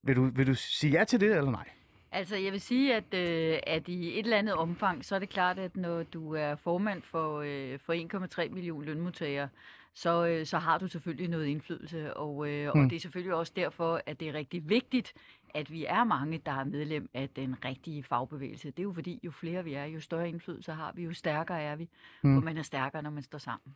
Vil 0.03 0.15
du, 0.15 0.29
vil 0.35 0.47
du 0.47 0.53
sige 0.53 0.91
ja 0.99 1.03
til 1.03 1.19
det, 1.19 1.37
eller 1.37 1.51
nej? 1.51 1.69
Altså, 2.15 2.35
jeg 2.35 2.51
vil 2.51 2.61
sige, 2.61 2.95
at, 2.95 3.13
øh, 3.13 3.59
at 3.67 3.87
i 3.87 4.19
et 4.19 4.23
eller 4.25 4.37
andet 4.37 4.53
omfang, 4.53 5.05
så 5.05 5.15
er 5.15 5.19
det 5.19 5.29
klart, 5.29 5.59
at 5.59 5.75
når 5.75 6.03
du 6.03 6.33
er 6.33 6.55
formand 6.55 7.01
for, 7.01 7.39
øh, 7.45 7.79
for 7.79 7.93
1,3 7.93 8.49
millioner 8.53 8.85
lønmodtagere, 8.85 9.49
så, 9.93 10.25
øh, 10.27 10.45
så 10.45 10.57
har 10.57 10.77
du 10.77 10.87
selvfølgelig 10.87 11.29
noget 11.29 11.45
indflydelse, 11.45 12.13
og, 12.17 12.49
øh, 12.49 12.73
Mm. 12.75 12.79
og 12.83 12.89
det 12.89 12.95
er 12.95 12.99
selvfølgelig 12.99 13.33
også 13.35 13.53
derfor, 13.55 14.01
at 14.05 14.19
det 14.19 14.27
er 14.29 14.33
rigtig 14.33 14.69
vigtigt, 14.69 15.13
at 15.53 15.71
vi 15.71 15.85
er 15.85 16.03
mange, 16.03 16.41
der 16.45 16.51
er 16.51 16.63
medlem 16.63 17.09
af 17.13 17.29
den 17.29 17.55
rigtige 17.65 18.03
fagbevægelse. 18.03 18.71
Det 18.71 18.79
er 18.79 18.83
jo 18.83 18.93
fordi, 18.93 19.19
jo 19.23 19.31
flere 19.31 19.63
vi 19.63 19.73
er, 19.73 19.85
jo 19.85 19.99
større 19.99 20.29
indflydelse 20.29 20.71
har 20.71 20.91
vi, 20.95 21.03
jo 21.03 21.13
stærkere 21.13 21.61
er 21.61 21.75
vi, 21.75 21.89
Mm. 22.21 22.35
for 22.35 22.41
man 22.45 22.57
er 22.57 22.61
stærkere, 22.61 23.01
når 23.01 23.09
man 23.09 23.23
står 23.23 23.37
sammen. 23.37 23.73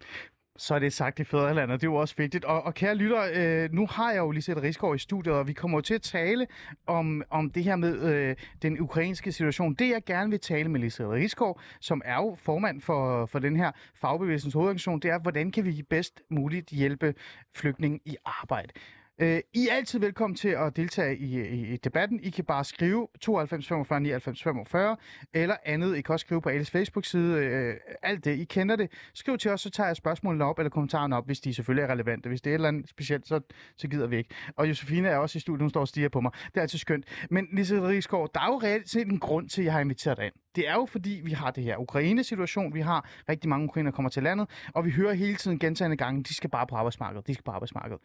Så 0.60 0.76
er 0.76 0.80
det 0.80 0.94
sagt 0.94 1.20
i 1.20 1.24
fædrelandet, 1.24 1.82
det 1.82 1.88
er 1.88 1.92
jo 1.92 1.96
også 1.96 2.16
vigtigt. 2.18 2.46
Og, 2.46 2.64
og 2.64 2.74
kære 2.74 2.96
lytter, 2.96 3.30
øh, 3.34 3.74
nu 3.74 3.88
har 3.88 4.12
jeg 4.12 4.20
jo 4.20 4.32
Lisette 4.32 4.62
Rigsgaard 4.62 4.96
i 4.96 5.00
studiet, 5.00 5.36
og 5.36 5.48
vi 5.48 5.54
kommer 5.54 5.78
jo 5.78 5.82
til 5.82 5.94
at 5.94 6.02
tale 6.02 6.48
om, 6.88 7.24
om 7.30 7.52
det 7.52 7.64
her 7.64 7.76
med 7.76 8.02
øh, 8.02 8.36
den 8.62 8.80
ukrainske 8.80 9.32
situation. 9.32 9.74
Det 9.74 9.90
jeg 9.90 10.02
gerne 10.06 10.30
vil 10.30 10.40
tale 10.40 10.70
med 10.70 10.80
Lisette 10.80 11.12
Rigsgaard, 11.12 11.62
som 11.82 12.02
er 12.06 12.16
jo 12.16 12.38
formand 12.40 12.82
for, 12.82 13.26
for 13.26 13.40
den 13.40 13.56
her 13.56 13.72
fagbevægelsens 13.96 14.54
hovedorganisation, 14.54 15.00
det 15.00 15.12
er, 15.12 15.20
hvordan 15.20 15.52
kan 15.52 15.66
vi 15.66 15.84
bedst 15.90 16.22
muligt 16.30 16.70
hjælpe 16.70 17.14
flygtninge 17.56 18.00
i 18.06 18.16
arbejde. 18.26 18.70
Øh, 19.22 19.40
I 19.54 19.68
er 19.68 19.76
altid 19.76 20.00
velkommen 20.00 20.38
til 20.38 20.50
at 20.50 20.76
deltage 20.76 21.18
i, 21.18 21.40
i, 21.42 21.74
i 21.74 21.78
debatten. 21.78 22.20
I 22.24 22.30
kan 22.30 22.46
bare 22.46 22.64
skrive 22.64 23.08
92 23.22 23.68
45 23.68 24.00
99 24.00 24.44
45 24.44 24.98
eller 25.34 25.56
andet. 25.66 25.98
I 25.98 26.02
kan 26.02 26.14
også 26.14 26.24
skrive 26.24 26.42
på 26.42 26.50
Ales 26.50 26.72
Facebook-side. 26.72 27.38
Øh, 27.38 27.76
alt 28.04 28.26
det. 28.26 28.38
I 28.40 28.44
kender 28.44 28.76
det. 28.76 28.92
Skriv 29.14 29.38
til 29.38 29.52
os, 29.52 29.62
så 29.62 29.70
tager 29.70 29.88
jeg 29.88 29.96
spørgsmålene 29.96 30.46
op, 30.46 30.60
eller 30.60 30.70
kommentarerne 30.70 31.18
op, 31.18 31.26
hvis 31.26 31.40
de 31.40 31.54
selvfølgelig 31.54 31.84
er 31.84 31.92
relevante. 31.92 32.30
Hvis 32.30 32.42
det 32.42 32.50
er 32.50 32.54
et 32.54 32.56
eller 32.56 32.68
andet 32.68 32.90
specielt, 32.90 33.28
så, 33.28 33.40
så 33.78 33.88
gider 33.88 34.08
vi 34.08 34.18
ikke. 34.18 34.30
Og 34.56 34.70
Josefine 34.70 35.08
er 35.08 35.18
også 35.18 35.38
i 35.38 35.40
studiet, 35.40 35.62
hun 35.62 35.70
står 35.70 35.82
og 35.82 35.88
stiger 35.88 36.10
på 36.10 36.22
mig. 36.22 36.32
Det 36.46 36.58
er 36.58 36.62
altid 36.62 36.80
skønt. 36.80 37.06
Men 37.30 37.48
Lise 37.54 37.82
Rigsgaard, 37.82 38.30
der 38.34 38.40
er 38.40 38.48
jo 38.48 38.58
reelt 38.64 38.90
set 38.90 39.08
en 39.08 39.20
grund 39.20 39.50
til, 39.50 39.62
at 39.62 39.66
jeg 39.66 39.74
har 39.74 39.80
inviteret 39.80 40.18
dig 40.18 40.26
ind. 40.26 40.34
Det 40.56 40.68
er 40.68 40.74
jo 40.74 40.86
fordi, 40.86 41.22
vi 41.24 41.32
har 41.32 41.52
det 41.52 41.64
her 41.64 41.78
Ukraine-situation. 41.78 42.74
Vi 42.74 42.82
har 42.82 43.10
rigtig 43.30 43.50
mange 43.50 43.66
ukrainer, 43.66 43.92
der 43.92 43.96
kommer 43.96 44.10
til 44.10 44.24
landet, 44.24 44.50
og 44.74 44.86
vi 44.86 44.92
hører 44.92 45.14
hele 45.14 45.36
tiden 45.36 45.60
gentagende 45.60 45.98
gange, 45.98 46.24
de 46.24 46.36
skal 46.36 46.50
bare 46.50 46.68
på 46.68 46.76
arbejdsmarkedet. 46.76 47.28
De 47.28 47.34
skal 47.34 47.44
på 47.44 47.52
arbejdsmarkedet. 47.52 48.02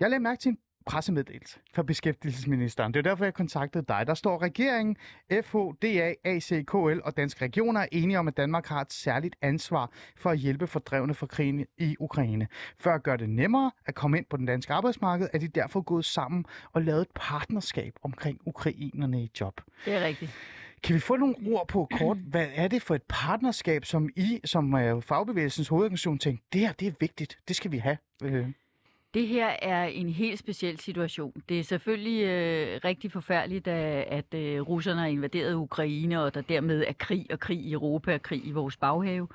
Jeg 0.00 0.10
lagde 0.10 0.22
mærke 0.22 0.40
til 0.40 0.48
en 0.48 0.58
pressemeddelelse 0.86 1.58
fra 1.74 1.82
beskæftigelsesministeren. 1.82 2.94
Det 2.94 2.98
er 2.98 3.02
derfor, 3.10 3.24
jeg 3.24 3.34
kontaktede 3.34 3.84
dig. 3.88 4.04
Der 4.06 4.14
står, 4.14 4.42
regeringen, 4.42 4.96
FHDA, 5.30 6.14
ACKL 6.24 7.00
og 7.04 7.16
Danske 7.16 7.44
Regioner 7.44 7.80
er 7.80 7.86
enige 7.92 8.18
om, 8.18 8.28
at 8.28 8.36
Danmark 8.36 8.66
har 8.66 8.80
et 8.80 8.92
særligt 8.92 9.36
ansvar 9.42 9.90
for 10.16 10.30
at 10.30 10.38
hjælpe 10.38 10.66
fordrevne 10.66 11.14
fra 11.14 11.26
krigen 11.26 11.66
i 11.78 11.96
Ukraine. 12.00 12.48
For 12.78 12.90
at 12.90 13.02
gøre 13.02 13.16
det 13.16 13.30
nemmere 13.30 13.70
at 13.86 13.94
komme 13.94 14.18
ind 14.18 14.26
på 14.30 14.36
den 14.36 14.46
danske 14.46 14.72
arbejdsmarked, 14.72 15.28
er 15.32 15.38
de 15.38 15.48
derfor 15.48 15.80
gået 15.80 16.04
sammen 16.04 16.44
og 16.72 16.82
lavet 16.82 17.00
et 17.02 17.10
partnerskab 17.14 17.92
omkring 18.02 18.38
ukrainerne 18.46 19.22
i 19.22 19.30
job. 19.40 19.60
Det 19.84 19.94
er 19.94 20.04
rigtigt. 20.04 20.30
Kan 20.82 20.94
vi 20.94 21.00
få 21.00 21.16
nogle 21.16 21.34
ord 21.46 21.68
på 21.68 21.88
kort? 21.98 22.16
Hvad 22.16 22.46
er 22.54 22.68
det 22.68 22.82
for 22.82 22.94
et 22.94 23.02
partnerskab, 23.08 23.84
som 23.84 24.08
I, 24.16 24.40
som 24.44 24.74
uh, 24.74 25.02
fagbevægelsens 25.02 25.68
hovedorganisation, 25.68 26.18
tænkte, 26.18 26.46
det 26.52 26.60
her 26.60 26.72
det 26.72 26.88
er 26.88 26.92
vigtigt, 27.00 27.38
det 27.48 27.56
skal 27.56 27.72
vi 27.72 27.78
have? 27.78 27.96
Øh. 28.22 28.48
Det 29.14 29.28
her 29.28 29.56
er 29.62 29.84
en 29.84 30.08
helt 30.08 30.38
speciel 30.38 30.80
situation. 30.80 31.42
Det 31.48 31.58
er 31.58 31.62
selvfølgelig 31.62 32.24
øh, 32.24 32.80
rigtig 32.84 33.12
forfærdeligt, 33.12 33.68
at, 33.68 34.04
at 34.08 34.40
øh, 34.40 34.60
russerne 34.60 35.00
har 35.00 35.06
invaderet 35.06 35.54
Ukraine, 35.54 36.22
og 36.22 36.34
der 36.34 36.40
dermed 36.40 36.84
er 36.88 36.92
krig 36.92 37.26
og 37.30 37.40
krig 37.40 37.60
i 37.60 37.72
Europa 37.72 38.14
og 38.14 38.22
krig 38.22 38.46
i 38.46 38.50
vores 38.50 38.76
baghave. 38.76 39.28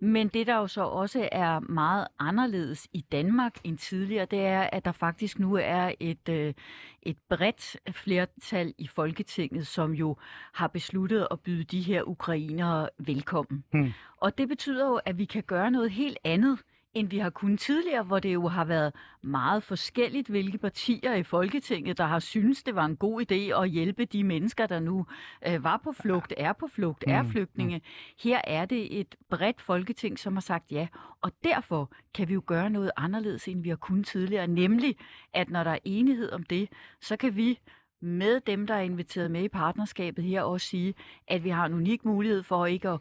Men 0.00 0.28
det, 0.28 0.46
der 0.46 0.56
jo 0.56 0.66
så 0.66 0.82
også 0.82 1.28
er 1.32 1.60
meget 1.60 2.06
anderledes 2.18 2.88
i 2.92 3.04
Danmark 3.12 3.54
end 3.64 3.78
tidligere, 3.78 4.26
det 4.30 4.40
er, 4.40 4.60
at 4.72 4.84
der 4.84 4.92
faktisk 4.92 5.38
nu 5.38 5.54
er 5.54 5.92
et, 6.00 6.28
øh, 6.28 6.54
et 7.02 7.16
bredt 7.28 7.76
flertal 7.90 8.74
i 8.78 8.86
Folketinget, 8.86 9.66
som 9.66 9.92
jo 9.92 10.16
har 10.52 10.66
besluttet 10.66 11.28
at 11.30 11.40
byde 11.40 11.64
de 11.64 11.82
her 11.82 12.02
ukrainere 12.02 12.88
velkommen. 12.98 13.64
Hmm. 13.72 13.92
Og 14.16 14.38
det 14.38 14.48
betyder 14.48 14.86
jo, 14.88 15.00
at 15.04 15.18
vi 15.18 15.24
kan 15.24 15.42
gøre 15.42 15.70
noget 15.70 15.90
helt 15.90 16.18
andet, 16.24 16.58
end 16.96 17.08
vi 17.10 17.18
har 17.18 17.30
kunnet 17.30 17.60
tidligere, 17.60 18.02
hvor 18.02 18.18
det 18.18 18.34
jo 18.34 18.48
har 18.48 18.64
været 18.64 18.92
meget 19.22 19.62
forskelligt, 19.62 20.28
hvilke 20.28 20.58
partier 20.58 21.14
i 21.14 21.22
Folketinget, 21.22 21.98
der 21.98 22.04
har 22.04 22.18
syntes, 22.18 22.62
det 22.62 22.74
var 22.74 22.84
en 22.84 22.96
god 22.96 23.22
idé 23.22 23.62
at 23.62 23.70
hjælpe 23.70 24.04
de 24.04 24.24
mennesker, 24.24 24.66
der 24.66 24.80
nu 24.80 25.06
øh, 25.48 25.64
var 25.64 25.80
på 25.84 25.92
flugt, 25.92 26.34
er 26.36 26.52
på 26.52 26.68
flugt, 26.68 27.04
er 27.06 27.22
Mm, 27.22 27.30
flygtninge. 27.30 27.80
Her 28.22 28.40
er 28.44 28.64
det 28.64 29.00
et 29.00 29.14
bredt 29.30 29.60
Folketing, 29.60 30.18
som 30.18 30.32
har 30.32 30.40
sagt 30.40 30.72
ja, 30.72 30.88
og 31.22 31.32
derfor 31.44 31.92
kan 32.14 32.28
vi 32.28 32.34
jo 32.34 32.42
gøre 32.46 32.70
noget 32.70 32.90
anderledes, 32.96 33.48
end 33.48 33.62
vi 33.62 33.68
har 33.68 33.76
kunnet 33.76 34.06
tidligere, 34.06 34.46
nemlig 34.46 34.96
at 35.34 35.50
når 35.50 35.64
der 35.64 35.70
er 35.70 35.78
enighed 35.84 36.32
om 36.32 36.42
det, 36.42 36.68
så 37.00 37.16
kan 37.16 37.36
vi 37.36 37.58
med 38.00 38.40
dem, 38.40 38.66
der 38.66 38.74
er 38.74 38.80
inviteret 38.80 39.30
med 39.30 39.42
i 39.42 39.48
partnerskabet 39.48 40.24
her, 40.24 40.42
også 40.42 40.66
sige, 40.66 40.94
at 41.28 41.44
vi 41.44 41.48
har 41.48 41.66
en 41.66 41.74
unik 41.74 42.04
mulighed 42.04 42.42
for 42.42 42.66
ikke 42.66 42.88
at 42.88 43.00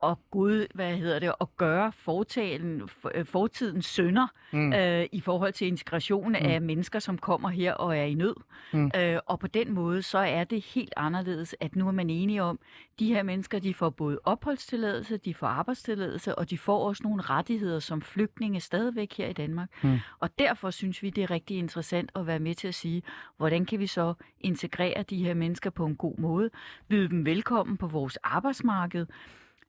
og 0.00 0.18
Gud, 0.30 0.66
hvad 0.74 0.96
hedder 0.96 1.18
det, 1.18 1.32
at 1.40 1.56
gøre 1.56 1.92
fortalen, 1.92 2.88
for- 2.88 3.10
øh, 3.14 3.26
fortidens 3.26 3.86
sønder 3.86 4.26
Mm. 4.52 4.72
øh, 4.72 5.06
i 5.12 5.20
forhold 5.20 5.52
til 5.52 5.66
integration 5.66 6.28
mm. 6.28 6.34
af 6.34 6.62
mennesker, 6.62 6.98
som 6.98 7.18
kommer 7.18 7.48
her 7.48 7.72
og 7.74 7.96
er 7.98 8.02
i 8.02 8.14
nød. 8.14 8.34
Mm. 8.72 8.90
Øh, 8.96 9.18
og 9.26 9.38
på 9.38 9.46
den 9.46 9.72
måde, 9.74 10.02
så 10.02 10.18
er 10.18 10.44
det 10.44 10.62
helt 10.64 10.92
anderledes, 10.96 11.54
at 11.60 11.76
nu 11.76 11.88
er 11.88 11.92
man 11.92 12.10
enige 12.10 12.42
om, 12.42 12.58
de 12.98 13.14
her 13.14 13.22
mennesker, 13.22 13.58
de 13.58 13.74
får 13.74 13.90
både 13.90 14.18
opholdstilladelse, 14.24 15.16
de 15.16 15.34
får 15.34 15.46
arbejdstilladelse, 15.46 16.34
og 16.38 16.50
de 16.50 16.58
får 16.58 16.88
også 16.88 17.02
nogle 17.04 17.22
rettigheder 17.22 17.78
som 17.80 18.02
flygtninge 18.02 18.60
stadigvæk 18.60 19.12
her 19.18 19.28
i 19.28 19.32
Danmark. 19.32 19.68
Mm. 19.82 19.98
Og 20.20 20.38
derfor 20.38 20.70
synes 20.70 21.02
vi, 21.02 21.10
det 21.10 21.24
er 21.24 21.30
rigtig 21.30 21.58
interessant 21.58 22.10
at 22.14 22.26
være 22.26 22.38
med 22.38 22.54
til 22.54 22.68
at 22.68 22.74
sige, 22.74 23.02
hvordan 23.36 23.64
kan 23.64 23.78
vi 23.78 23.86
så 23.86 24.14
integrere 24.40 25.02
de 25.02 25.24
her 25.24 25.34
mennesker 25.34 25.70
på 25.70 25.86
en 25.86 25.96
god 25.96 26.18
måde, 26.18 26.50
byde 26.88 27.08
dem 27.08 27.26
velkommen 27.26 27.76
på 27.76 27.86
vores 27.86 28.16
arbejdsmarked, 28.16 29.06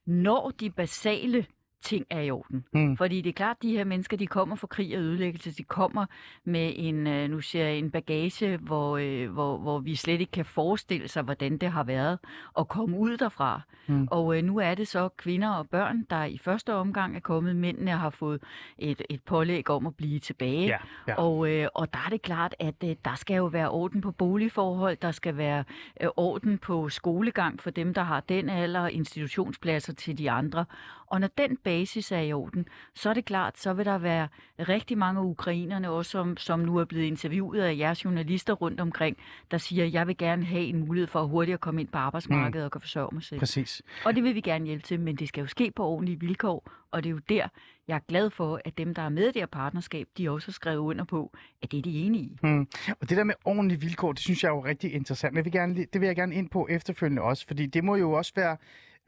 når 0.08 0.50
de 0.50 0.70
basale 0.70 1.46
ting 1.82 2.06
er 2.10 2.22
i 2.22 2.32
orden. 2.32 2.66
Mm. 2.74 2.98
Fordi 2.98 3.22
det 3.22 3.30
er 3.30 3.34
klart, 3.34 3.58
at 3.60 3.64
de 3.64 3.72
her 3.72 3.84
mennesker, 3.84 4.18
de 4.18 4.28
kommer 4.28 4.56
fra 4.56 4.68
krig 4.68 4.98
og 4.98 5.04
ødelæggelse. 5.04 5.52
De 5.52 5.64
kommer 5.64 6.06
med 6.44 6.74
en, 6.76 7.08
øh, 7.08 7.30
nu 7.30 7.42
siger 7.42 7.66
jeg, 7.66 7.78
en 7.78 7.92
bagage, 7.92 8.58
hvor, 8.58 8.98
øh, 8.98 9.32
hvor, 9.32 9.58
hvor 9.58 9.80
vi 9.80 9.96
slet 9.96 10.20
ikke 10.22 10.32
kan 10.32 10.46
forestille 10.46 11.08
sig, 11.08 11.24
hvordan 11.24 11.58
det 11.58 11.72
har 11.72 11.84
været 11.84 12.20
at 12.60 12.68
komme 12.68 12.98
ud 12.98 13.18
derfra. 13.18 13.62
Mm. 13.88 14.08
Og 14.12 14.38
øh, 14.38 14.44
nu 14.44 14.58
er 14.58 14.76
det 14.76 14.88
så 14.88 15.10
kvinder 15.10 15.50
og 15.50 15.70
børn, 15.70 16.04
der 16.10 16.24
i 16.24 16.38
første 16.38 16.74
omgang 16.74 17.16
er 17.16 17.20
kommet. 17.20 17.56
Mændene 17.56 17.92
har 17.92 18.10
fået 18.10 18.44
et, 18.78 19.02
et 19.10 19.24
pålæg 19.24 19.70
om 19.70 19.86
at 19.88 19.96
blive 19.96 20.20
tilbage. 20.20 20.66
Ja, 20.66 20.78
ja. 21.08 21.16
Og, 21.16 21.52
øh, 21.52 21.68
og 21.74 21.94
der 21.94 22.00
er 22.06 22.10
det 22.10 22.22
klart, 22.22 22.56
at 22.60 22.76
øh, 22.84 22.96
der 23.06 23.16
skal 23.16 23.36
jo 23.36 23.46
være 23.46 23.70
orden 23.70 24.02
på 24.02 24.12
boligforhold, 24.12 24.98
der 25.02 25.12
skal 25.12 25.38
være 25.38 25.64
øh, 26.02 26.10
orden 26.18 26.58
på 26.58 26.90
skolegang 26.90 27.62
for 27.62 27.70
dem, 27.70 27.94
der 27.94 28.04
har 28.04 28.20
den 28.20 28.50
alder, 28.50 28.88
institutionspladser 28.88 29.94
til 29.94 30.18
de 30.18 30.32
andre. 30.32 30.66
Og 31.08 31.22
når 31.22 31.28
den 31.38 31.58
basis 31.58 32.12
er 32.12 32.20
i 32.20 32.34
orden, 32.34 32.68
så 32.96 33.10
er 33.10 33.14
det 33.14 33.26
klart, 33.26 33.58
så 33.58 33.74
vil 33.74 33.86
der 33.86 33.98
være 33.98 34.28
rigtig 34.60 34.98
mange 34.98 35.20
af 35.20 35.24
ukrainerne, 35.24 35.90
også 35.90 36.12
som, 36.12 36.38
som 36.38 36.60
nu 36.60 36.78
er 36.78 36.86
blevet 36.86 37.06
interviewet 37.06 37.62
af 37.62 37.78
jeres 37.78 38.06
journalister 38.06 38.54
rundt 38.54 38.80
omkring, 38.80 39.18
der 39.52 39.58
siger, 39.58 39.86
jeg 39.86 40.08
vil 40.08 40.18
gerne 40.18 40.46
have 40.46 40.64
en 40.64 40.80
mulighed 40.80 41.08
for 41.08 41.22
at 41.22 41.30
hurtigere 41.30 41.58
komme 41.58 41.82
ind 41.82 41.90
på 41.90 41.98
arbejdsmarkedet 41.98 42.64
mm. 42.64 42.66
og 42.66 42.72
kan 42.72 42.82
forsørge 42.82 43.10
mig 43.12 43.24
selv. 43.24 43.40
Præcis. 43.40 43.82
Og 44.06 44.16
det 44.16 44.24
vil 44.24 44.36
vi 44.36 44.42
gerne 44.42 44.66
hjælpe 44.66 44.84
til, 44.84 45.00
men 45.00 45.16
det 45.16 45.28
skal 45.28 45.42
jo 45.42 45.48
ske 45.48 45.72
på 45.76 45.86
ordentlige 45.86 46.20
vilkår, 46.20 46.72
og 46.92 47.04
det 47.04 47.10
er 47.10 47.14
jo 47.14 47.20
der, 47.30 47.48
jeg 47.88 47.96
er 47.96 48.00
glad 48.08 48.30
for, 48.30 48.62
at 48.66 48.78
dem, 48.78 48.94
der 48.94 49.02
er 49.02 49.10
med 49.10 49.24
i 49.24 49.28
det 49.28 49.36
her 49.36 49.46
partnerskab, 49.46 50.08
de 50.18 50.32
også 50.32 50.48
har 50.48 50.52
skrevet 50.52 50.78
under 50.78 51.06
på, 51.06 51.34
at 51.62 51.72
det 51.72 51.78
er 51.78 51.82
de 51.82 52.00
enige 52.00 52.24
i. 52.24 52.38
Mm. 52.44 52.68
Og 53.02 53.10
det 53.10 53.18
der 53.18 53.24
med 53.24 53.36
ordentlige 53.46 53.80
vilkår, 53.80 54.12
det 54.12 54.22
synes 54.22 54.44
jeg 54.44 54.50
er 54.50 54.54
jo 54.54 54.66
rigtig 54.66 54.94
interessant. 54.94 55.34
Men 55.34 55.38
jeg 55.38 55.46
vil 55.46 55.54
gerne, 55.54 55.76
det 55.94 56.02
vil 56.02 56.08
jeg 56.08 56.16
gerne 56.16 56.36
ind 56.36 56.50
på 56.50 56.68
efterfølgende 56.70 57.22
også, 57.22 57.48
fordi 57.48 57.66
det 57.66 57.84
må 57.84 57.96
jo 57.96 58.12
også 58.12 58.32
være 58.36 58.58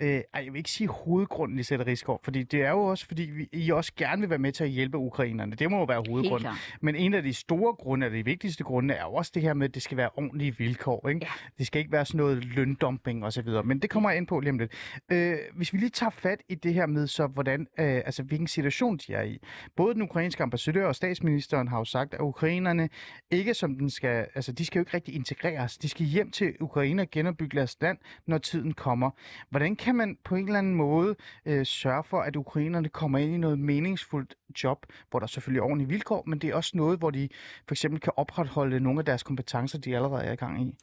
Øh, 0.02 0.22
ej, 0.34 0.44
jeg 0.44 0.54
vil 0.54 0.58
ikke 0.58 0.72
sige 0.72 0.88
hovedgrunden 0.88 1.60
i 1.60 1.64
Sætter 1.64 1.88
Rigsgaard, 1.88 2.20
fordi 2.24 2.44
det 2.44 2.62
er 2.62 2.70
jo 2.70 2.82
også, 2.84 3.06
fordi 3.06 3.24
vi, 3.24 3.50
I 3.52 3.72
også 3.72 3.92
gerne 3.98 4.22
vil 4.22 4.30
være 4.30 4.40
med 4.40 4.52
til 4.52 4.64
at 4.64 4.70
hjælpe 4.70 4.98
ukrainerne. 4.98 5.56
Det 5.56 5.72
må 5.72 5.78
jo 5.78 5.84
være 5.84 6.04
hovedgrunden. 6.10 6.50
Men 6.82 6.96
en 6.96 7.14
af 7.14 7.24
de 7.24 7.34
store 7.34 7.74
grunde, 7.74 8.08
og 8.08 8.12
de 8.12 8.26
vigtigste 8.26 8.64
grunde, 8.64 8.94
er 8.94 9.04
jo 9.04 9.14
også 9.14 9.32
det 9.36 9.42
her 9.42 9.54
med, 9.54 9.68
at 9.68 9.76
det 9.76 9.82
skal 9.82 9.98
være 9.98 10.10
ordentlige 10.16 10.58
vilkår. 10.58 11.10
Ikke? 11.10 11.20
Ja. 11.22 11.32
Det 11.58 11.68
skal 11.68 11.80
ikke 11.80 11.92
være 11.92 12.06
sådan 12.06 12.18
noget 12.18 12.46
løndumping 12.46 13.26
osv. 13.26 13.48
Men 13.66 13.80
det 13.80 13.90
kommer 13.90 14.10
jeg 14.10 14.18
ind 14.18 14.28
på 14.28 14.40
lige 14.40 14.52
om 14.52 14.60
lidt. 14.60 14.72
Øh, 15.12 15.38
hvis 15.56 15.74
vi 15.74 15.78
lige 15.78 15.90
tager 15.90 16.10
fat 16.10 16.40
i 16.50 16.56
det 16.56 16.74
her 16.74 16.86
med, 16.86 17.08
så 17.08 17.28
hvordan, 17.28 17.62
øh, 17.62 17.86
altså, 17.86 18.24
hvilken 18.24 18.48
situation 18.48 18.98
de 18.98 19.14
er 19.14 19.22
i. 19.22 19.40
Både 19.76 19.94
den 19.94 20.02
ukrainske 20.02 20.44
ambassadør 20.44 20.88
og 20.88 20.96
statsministeren 20.96 21.68
har 21.68 21.78
jo 21.78 21.86
sagt, 21.86 22.14
at 22.14 22.20
ukrainerne 22.20 22.90
ikke 23.32 23.54
som 23.54 23.76
den 23.76 23.90
skal, 23.90 24.28
altså 24.36 24.52
de 24.52 24.66
skal 24.66 24.80
jo 24.80 24.82
ikke 24.82 24.94
rigtig 24.94 25.16
integreres. 25.16 25.78
De 25.78 25.90
skal 25.90 26.06
hjem 26.06 26.32
til 26.32 26.54
Ukraine 26.60 27.02
og 27.02 27.08
genopbygge 27.12 27.58
deres 27.58 27.78
land, 27.82 27.98
når 28.28 28.38
tiden 28.38 28.74
kommer. 28.74 29.12
Hvordan 29.50 29.76
kan 29.76 29.89
man 29.96 30.18
på 30.24 30.36
en 30.36 30.46
eller 30.46 30.60
anden 30.60 30.76
måde 30.76 31.16
øh, 31.46 31.66
sørge 31.66 32.04
for, 32.04 32.22
at 32.22 32.36
ukrainerne 32.36 32.90
kommer 32.90 33.18
ind 33.20 33.34
i 33.34 33.38
noget 33.38 33.60
meningsfuldt 33.60 34.36
job, 34.64 34.86
hvor 35.10 35.20
der 35.20 35.28
selvfølgelig 35.28 35.60
er 35.60 35.64
ordentlige 35.64 35.90
vilkår, 35.90 36.24
men 36.28 36.40
det 36.40 36.50
er 36.50 36.56
også 36.56 36.72
noget, 36.78 37.00
hvor 37.00 37.12
de 37.12 37.30
for 37.68 37.74
eksempel 37.74 38.00
kan 38.00 38.14
opretholde 38.16 38.80
nogle 38.80 39.00
af 39.00 39.06
deres 39.06 39.24
kompetencer, 39.24 39.78
de 39.78 39.96
allerede 39.96 40.24
er 40.24 40.32
i 40.32 40.36
gang 40.36 40.62
i? 40.62 40.76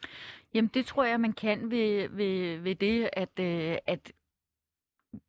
Jamen, 0.54 0.70
det 0.74 0.86
tror 0.86 1.04
jeg, 1.04 1.20
man 1.20 1.32
kan 1.32 1.70
ved, 1.70 2.08
ved, 2.08 2.58
ved 2.58 2.74
det, 2.74 3.10
at, 3.12 3.40
øh, 3.40 3.76
at 3.86 4.12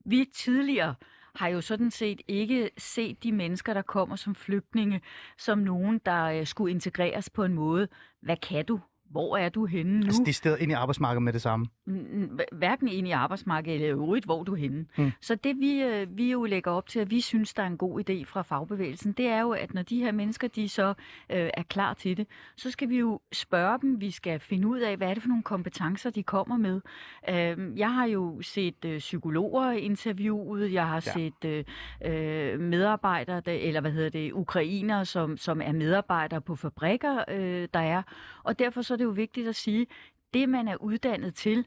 vi 0.05 0.25
tidligere 0.33 0.95
har 1.35 1.47
jo 1.47 1.61
sådan 1.61 1.91
set 1.91 2.21
ikke 2.27 2.69
set 2.77 3.23
de 3.23 3.31
mennesker, 3.31 3.73
der 3.73 3.81
kommer 3.81 4.15
som 4.15 4.35
flygtninge, 4.35 5.01
som 5.37 5.57
nogen, 5.57 6.01
der 6.05 6.23
øh, 6.23 6.45
skulle 6.45 6.71
integreres 6.71 7.29
på 7.29 7.43
en 7.43 7.53
måde. 7.53 7.87
Hvad 8.21 8.37
kan 8.37 8.65
du? 8.65 8.79
Hvor 9.09 9.37
er 9.37 9.49
du 9.49 9.65
henne 9.65 9.99
nu? 9.99 10.05
Altså, 10.05 10.21
det 10.25 10.35
stedet 10.35 10.59
ind 10.59 10.71
i 10.71 10.73
arbejdsmarkedet 10.73 11.23
med 11.23 11.33
det 11.33 11.41
samme. 11.41 11.65
N- 11.89 12.37
hverken 12.51 12.87
ind 12.87 13.07
i 13.07 13.11
arbejdsmarkedet 13.11 13.75
eller 13.75 13.89
øvrigt, 13.97 14.25
hvor 14.25 14.43
du 14.43 14.51
er 14.53 14.57
henne. 14.57 14.85
Mm. 14.97 15.11
Så 15.21 15.35
det 15.35 15.55
vi, 15.59 15.81
øh, 15.83 16.17
vi 16.17 16.31
jo 16.31 16.43
lægger 16.45 16.71
op 16.71 16.87
til, 16.87 16.99
at 16.99 17.11
vi 17.11 17.21
synes, 17.21 17.53
der 17.53 17.63
er 17.63 17.67
en 17.67 17.77
god 17.77 18.09
idé 18.09 18.23
fra 18.25 18.41
fagbevægelsen, 18.41 19.11
det 19.11 19.27
er 19.27 19.41
jo, 19.41 19.51
at 19.51 19.73
når 19.73 19.81
de 19.81 19.99
her 19.99 20.11
mennesker, 20.11 20.47
de 20.47 20.69
så 20.69 20.87
øh, 21.29 21.49
er 21.53 21.63
klar 21.69 21.93
til 21.93 22.17
det, 22.17 22.27
så 22.57 22.71
skal 22.71 22.89
vi 22.89 22.97
jo 22.99 23.19
spørge 23.33 23.79
dem, 23.81 24.01
vi 24.01 24.11
skal 24.11 24.39
finde 24.39 24.67
ud 24.67 24.79
af, 24.79 24.97
hvad 24.97 25.09
er 25.09 25.13
det 25.13 25.23
for 25.23 25.27
nogle 25.29 25.43
kompetencer, 25.43 26.09
de 26.09 26.23
kommer 26.23 26.57
med. 26.57 26.81
Øh, 27.29 27.79
jeg 27.79 27.93
har 27.93 28.05
jo 28.05 28.41
set 28.41 28.85
øh, 28.85 28.97
psykologer 28.97 29.71
interviewet, 29.71 30.73
jeg 30.73 30.87
har 30.87 30.95
Ja. 30.95 30.99
set 31.13 31.45
øh, 31.45 31.63
øh, 32.05 32.59
medarbejdere, 32.59 33.39
der, 33.39 33.51
eller 33.51 33.81
hvad 33.81 33.91
hedder 33.91 34.09
det, 34.09 34.31
ukrainere, 34.31 35.05
som, 35.05 35.37
som 35.37 35.61
er 35.61 35.71
medarbejdere 35.71 36.41
på 36.41 36.55
fabrikker, 36.55 37.23
øh, 37.29 37.67
der 37.73 37.79
er. 37.79 38.01
Og 38.43 38.59
derfor 38.59 38.81
så 38.81 38.96
er 38.97 39.05
det 39.05 39.05
jo 39.05 39.09
vigtigt 39.09 39.47
at 39.47 39.55
sige, 39.55 39.87
det 40.33 40.49
man 40.49 40.67
er 40.67 40.75
uddannet 40.75 41.35
til, 41.35 41.65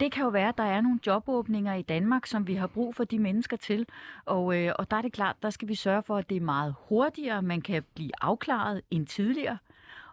det 0.00 0.12
kan 0.12 0.22
jo 0.22 0.28
være, 0.28 0.48
at 0.48 0.58
der 0.58 0.64
er 0.64 0.80
nogle 0.80 0.98
jobåbninger 1.06 1.74
i 1.74 1.82
Danmark, 1.82 2.26
som 2.26 2.46
vi 2.46 2.54
har 2.54 2.66
brug 2.66 2.94
for 2.94 3.04
de 3.04 3.18
mennesker 3.18 3.56
til. 3.56 3.86
Og, 4.24 4.56
øh, 4.56 4.72
og 4.78 4.90
der 4.90 4.96
er 4.96 5.02
det 5.02 5.12
klart, 5.12 5.36
der 5.42 5.50
skal 5.50 5.68
vi 5.68 5.74
sørge 5.74 6.02
for, 6.02 6.16
at 6.16 6.30
det 6.30 6.36
er 6.36 6.40
meget 6.40 6.74
hurtigere, 6.88 7.42
man 7.42 7.60
kan 7.60 7.82
blive 7.94 8.10
afklaret 8.20 8.82
end 8.90 9.06
tidligere. 9.06 9.58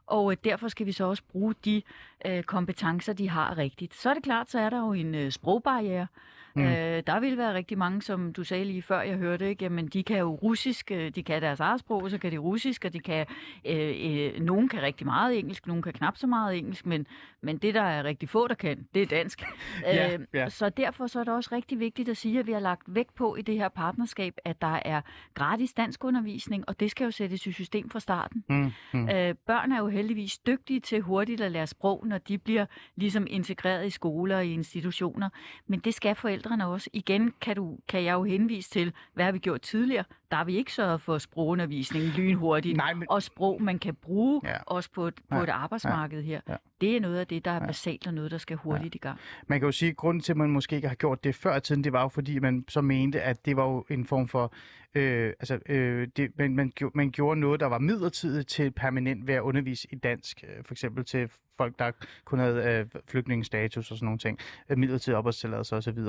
Og 0.05 0.31
øh, 0.31 0.37
derfor 0.43 0.67
skal 0.67 0.85
vi 0.85 0.91
så 0.91 1.05
også 1.05 1.23
bruge 1.31 1.55
de 1.65 1.81
øh, 2.25 2.43
kompetencer, 2.43 3.13
de 3.13 3.29
har 3.29 3.57
rigtigt. 3.57 3.95
Så 3.95 4.09
er 4.09 4.13
det 4.13 4.23
klart, 4.23 4.49
så 4.51 4.59
er 4.59 4.69
der 4.69 4.79
jo 4.79 4.93
en 4.93 5.15
øh, 5.15 5.31
sprogbarriere. 5.31 6.07
Mm. 6.55 6.63
Øh, 6.63 7.03
der 7.07 7.19
vil 7.19 7.37
være 7.37 7.53
rigtig 7.53 7.77
mange, 7.77 8.01
som 8.01 8.33
du 8.33 8.43
sagde 8.43 8.65
lige 8.65 8.81
før, 8.81 9.01
jeg 9.01 9.17
hørte, 9.17 9.49
ikke? 9.49 9.63
Jamen, 9.63 9.87
de 9.87 10.03
kan 10.03 10.17
jo 10.17 10.35
russisk, 10.35 10.91
øh, 10.91 11.09
de 11.15 11.23
kan 11.23 11.41
deres 11.41 11.59
eget 11.59 11.79
sprog, 11.79 12.09
så 12.09 12.17
kan 12.17 12.31
de 12.31 12.37
russisk, 12.37 12.85
og 12.85 12.93
de 12.93 12.99
kan, 12.99 13.25
øh, 13.65 13.95
øh, 14.05 14.41
nogen 14.41 14.69
kan 14.69 14.81
rigtig 14.81 15.05
meget 15.07 15.39
engelsk, 15.39 15.67
nogen 15.67 15.83
kan 15.83 15.93
knap 15.93 16.17
så 16.17 16.27
meget 16.27 16.57
engelsk, 16.57 16.85
men, 16.85 17.07
men 17.41 17.57
det, 17.57 17.73
der 17.73 17.81
er 17.81 18.03
rigtig 18.03 18.29
få, 18.29 18.47
der 18.47 18.55
kan, 18.55 18.87
det 18.93 19.01
er 19.01 19.05
dansk. 19.05 19.43
Ja, 19.83 20.13
Øh, 20.13 20.19
ja. 20.33 20.49
Så 20.49 20.69
derfor 20.69 21.07
så 21.07 21.19
er 21.19 21.23
det 21.23 21.33
også 21.33 21.49
rigtig 21.51 21.79
vigtigt 21.79 22.09
at 22.09 22.17
sige, 22.17 22.39
at 22.39 22.47
vi 22.47 22.51
har 22.51 22.59
lagt 22.59 22.95
vægt 22.95 23.15
på 23.15 23.35
i 23.35 23.41
det 23.41 23.55
her 23.55 23.69
partnerskab, 23.69 24.33
at 24.45 24.61
der 24.61 24.79
er 24.85 25.01
gratis 25.33 25.73
danskundervisning, 25.73 26.63
og 26.69 26.79
det 26.79 26.91
skal 26.91 27.05
jo 27.05 27.11
sættes 27.11 27.47
i 27.47 27.51
system 27.51 27.89
fra 27.89 27.99
starten. 27.99 28.43
Mm, 28.49 28.71
mm. 28.93 29.09
Øh, 29.09 29.35
børn 29.47 29.71
er 29.71 29.79
jo 29.79 29.87
heldigvis 29.87 30.37
dygtige 30.37 30.79
til 30.79 31.01
hurtigt 31.01 31.41
at 31.41 31.51
lære 31.51 31.67
sprog, 31.67 32.07
når 32.07 32.17
de 32.17 32.37
bliver 32.37 32.65
ligesom 32.95 33.27
integreret 33.29 33.87
i 33.87 33.89
skoler 33.89 34.37
og 34.37 34.45
i 34.45 34.53
institutioner. 34.53 35.29
Men 35.67 35.79
det 35.79 35.93
skal 35.93 36.15
forældrene 36.47 36.65
også. 36.73 36.89
Igen 36.93 37.33
kan, 37.41 37.55
du, 37.55 37.77
kan 37.87 38.03
jeg 38.03 38.13
jo 38.13 38.23
henvise 38.23 38.69
til, 38.69 38.93
hvad 39.13 39.25
har 39.25 39.31
vi 39.31 39.39
gjort 39.39 39.61
tidligere? 39.61 40.03
Der 40.31 40.37
har 40.37 40.43
vi 40.43 40.55
ikke 40.57 40.73
sørget 40.73 41.01
for 41.01 41.17
sprogundervisning 41.17 42.03
lynhurtigt. 42.05 42.77
Nej, 42.77 42.93
men 42.93 43.07
Og 43.09 43.23
sprog, 43.23 43.61
man 43.61 43.79
kan 43.79 43.95
bruge 43.95 44.41
Ja. 44.43 44.49
ja. 44.51 44.57
også 44.67 44.89
på 44.91 45.07
et, 45.07 45.13
på 45.29 45.35
Ja. 45.35 45.43
et 45.43 45.49
arbejdsmarked 45.49 46.23
her. 46.23 46.41
Ja. 46.49 46.55
Det 46.81 46.95
er 46.95 46.99
noget 47.01 47.17
af 47.19 47.27
det, 47.27 47.45
der 47.45 47.51
er 47.51 47.67
basalt 47.67 48.07
og 48.07 48.13
noget, 48.13 48.31
der 48.31 48.37
skal 48.37 48.57
hurtigt 48.57 48.95
i 48.95 48.97
gang. 48.97 49.19
man 49.47 49.59
kan 49.59 49.67
jo 49.67 49.71
sige, 49.71 49.89
at 49.89 49.97
grunden 49.97 50.21
til, 50.21 50.33
at 50.33 50.37
man 50.37 50.49
måske 50.49 50.75
ikke 50.75 50.87
har 50.87 50.95
gjort 50.95 51.23
det 51.23 51.35
før 51.35 51.57
i 51.57 51.61
tiden, 51.61 51.83
det 51.83 51.93
var 51.93 52.01
jo 52.01 52.07
fordi, 52.07 52.39
man 52.39 52.65
så 52.67 52.81
mente, 52.81 53.21
at 53.21 53.45
det 53.45 53.55
var 53.57 53.65
jo 53.65 53.85
en 53.89 54.05
form 54.05 54.27
for, 54.27 54.53
øh, 54.95 55.27
altså, 55.39 55.59
øh, 55.69 56.07
det, 56.17 56.31
man, 56.37 56.55
man, 56.55 56.71
man 56.93 57.11
gjorde 57.11 57.39
noget, 57.39 57.59
der 57.59 57.65
var 57.65 57.79
midlertidigt 57.79 58.47
til 58.47 58.71
permanent 58.71 59.27
ved 59.27 59.33
at 59.33 59.41
undervise 59.41 59.87
i 59.91 59.95
dansk, 59.95 60.43
øh, 60.43 60.63
for 60.65 60.73
eksempel 60.73 61.05
til 61.05 61.29
folk, 61.57 61.79
der 61.79 61.91
kun 62.25 62.39
havde 62.39 62.87
øh, 62.95 63.01
flygtningestatus 63.07 63.91
og 63.91 63.97
sådan 63.97 64.05
nogle 64.05 64.19
ting, 64.19 64.39
øh, 64.69 64.77
midlertidig 64.77 65.17
opholdstilladelse 65.17 65.75
osv. 65.75 65.99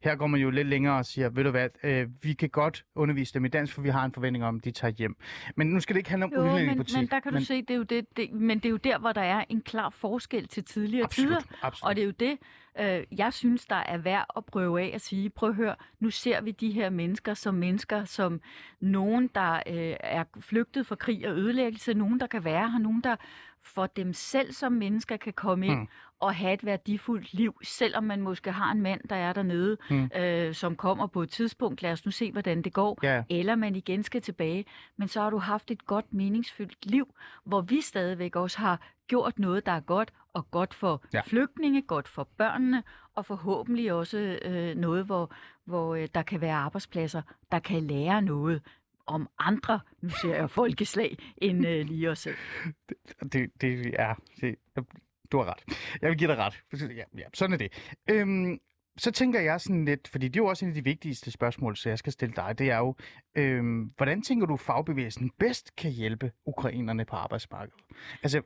Her 0.00 0.14
går 0.16 0.26
man 0.26 0.40
jo 0.40 0.50
lidt 0.50 0.68
længere 0.68 0.98
og 0.98 1.06
siger, 1.06 1.28
ved 1.28 1.44
du 1.44 1.50
hvad, 1.50 1.68
øh, 1.82 2.08
vi 2.22 2.32
kan 2.32 2.48
godt 2.48 2.84
undervise 2.94 3.34
dem 3.34 3.44
i 3.44 3.48
dansk, 3.48 3.74
for 3.74 3.82
vi 3.82 3.88
har 3.88 4.04
en 4.04 4.12
forventning 4.12 4.44
om, 4.44 4.56
at 4.56 4.64
de 4.64 4.70
tager 4.70 4.92
hjem. 4.92 5.16
Men 5.56 5.66
nu 5.66 5.80
skal 5.80 5.94
det 5.94 5.98
ikke 5.98 6.10
handle 6.10 6.24
om 6.24 6.32
Jo, 6.32 6.40
men, 6.40 6.50
udlændingepolitik. 6.50 6.96
men 6.96 7.06
der 7.06 7.20
kan 7.20 7.32
du 7.32 7.44
se, 7.44 7.62
det 7.62 7.70
er 7.70 7.74
jo 7.74 7.82
det, 7.82 8.16
det, 8.16 8.32
men 8.32 8.58
det 8.58 8.66
er 8.66 8.70
jo 8.70 8.76
der, 8.76 8.98
hvor 8.98 9.12
der 9.12 9.20
er 9.22 9.44
en 9.48 9.60
klar 9.60 9.90
forskel 9.90 10.48
til 10.48 10.64
tidligere 10.64 11.08
tider. 11.08 11.36
Absolut, 11.36 11.58
absolut. 11.62 11.88
Og 11.88 11.96
det 11.96 12.02
er 12.02 12.06
jo 12.06 12.12
det, 12.20 12.38
øh, 12.80 13.18
jeg 13.18 13.32
synes, 13.32 13.66
der 13.66 13.76
er 13.76 13.98
værd 13.98 14.26
at 14.36 14.44
prøve 14.44 14.80
af 14.80 14.90
at 14.94 15.00
sige, 15.00 15.30
prøv 15.30 15.48
at 15.48 15.54
høre, 15.54 15.74
nu 16.00 16.10
ser 16.10 16.40
vi 16.40 16.50
de 16.50 16.70
her 16.70 16.90
mennesker 16.90 17.34
som 17.34 17.54
mennesker, 17.54 18.04
som 18.04 18.40
nogen, 18.80 19.30
der 19.34 19.52
øh, 19.54 19.96
er 20.00 20.24
flygtet 20.40 20.86
fra 20.86 20.94
krig 20.94 21.28
og 21.28 21.34
ødelæggelse, 21.36 21.94
nogen, 21.94 22.20
der 22.20 22.26
kan 22.26 22.44
være 22.44 22.70
her, 22.70 22.78
nogen, 22.78 23.00
der 23.00 23.16
for 23.64 23.86
dem 23.86 24.12
selv 24.12 24.52
som 24.52 24.72
mennesker 24.72 25.16
kan 25.16 25.32
komme 25.32 25.66
ind 25.66 25.78
Mm. 25.80 25.88
og 26.20 26.34
have 26.34 26.52
et 26.54 26.64
værdifuldt 26.64 27.34
liv, 27.34 27.60
selvom 27.64 28.04
man 28.04 28.20
måske 28.20 28.52
har 28.52 28.72
en 28.72 28.82
mand, 28.82 29.00
der 29.10 29.16
er 29.16 29.32
dernede, 29.32 29.76
Mm. 29.90 30.10
øh, 30.16 30.54
som 30.54 30.76
kommer 30.76 31.06
på 31.06 31.22
et 31.22 31.30
tidspunkt. 31.30 31.82
Lad 31.82 31.92
os 31.92 32.04
nu 32.04 32.10
se, 32.10 32.32
hvordan 32.32 32.62
det 32.62 32.72
går. 32.72 32.98
Ja. 33.02 33.22
Eller 33.30 33.54
man 33.54 33.76
igen 33.76 34.02
skal 34.02 34.22
tilbage. 34.22 34.64
Men 34.96 35.08
så 35.08 35.20
har 35.22 35.30
du 35.30 35.38
haft 35.38 35.70
et 35.70 35.86
godt, 35.86 36.12
meningsfyldt 36.14 36.86
liv, 36.86 37.14
hvor 37.44 37.60
vi 37.60 37.80
stadigvæk 37.80 38.36
også 38.36 38.58
har 38.58 38.80
gjort 39.08 39.38
noget, 39.38 39.66
der 39.66 39.72
er 39.72 39.80
godt, 39.80 40.12
og 40.32 40.50
godt 40.50 40.74
for 40.74 41.02
ja. 41.14 41.20
flygtninge, 41.26 41.82
godt 41.82 42.08
for 42.08 42.28
børnene, 42.36 42.82
og 43.14 43.26
forhåbentlig 43.26 43.92
også 43.92 44.38
øh, 44.42 44.74
noget, 44.76 45.04
hvor, 45.06 45.32
hvor 45.64 45.94
øh, 45.94 46.08
der 46.14 46.22
kan 46.22 46.40
være 46.40 46.54
arbejdspladser, 46.54 47.22
der 47.52 47.58
kan 47.58 47.82
lære 47.82 48.22
noget 48.22 48.62
om 49.06 49.28
andre, 49.38 49.80
nu 50.02 50.08
ser 50.08 50.34
jeg 50.34 50.50
folkeslag, 50.50 51.16
end 51.36 51.66
øh, 51.66 51.86
lige 51.86 52.10
os 52.10 52.18
selv. 52.18 52.36
Det, 53.32 53.50
det 53.60 53.94
er... 54.00 54.14
Det, 54.40 54.56
du 55.32 55.38
har 55.38 55.44
ret. 55.44 55.76
Jeg 56.02 56.10
vil 56.10 56.18
give 56.18 56.30
dig 56.30 56.38
ret. 56.38 56.62
Ja, 56.96 57.04
ja, 57.18 57.24
sådan 57.34 57.52
er 57.52 57.56
det. 57.58 57.92
Øhm, 58.10 58.58
så 58.96 59.10
tænker 59.10 59.40
jeg 59.40 59.60
sådan 59.60 59.84
lidt, 59.84 60.08
fordi 60.08 60.28
det 60.28 60.36
er 60.40 60.44
jo 60.44 60.46
også 60.46 60.64
en 60.64 60.68
af 60.70 60.74
de 60.74 60.84
vigtigste 60.84 61.30
spørgsmål, 61.30 61.76
så 61.76 61.88
jeg 61.88 61.98
skal 61.98 62.12
stille 62.12 62.34
dig, 62.36 62.58
det 62.58 62.70
er 62.70 62.78
jo, 62.78 62.94
øhm, 63.34 63.92
hvordan 63.96 64.22
tænker 64.22 64.46
du, 64.46 64.56
fagbevægelsen 64.56 65.30
bedst 65.38 65.76
kan 65.76 65.90
hjælpe 65.90 66.32
ukrainerne 66.44 67.04
på 67.04 67.16
arbejdsmarkedet? 67.16 67.80
Altså, 68.22 68.42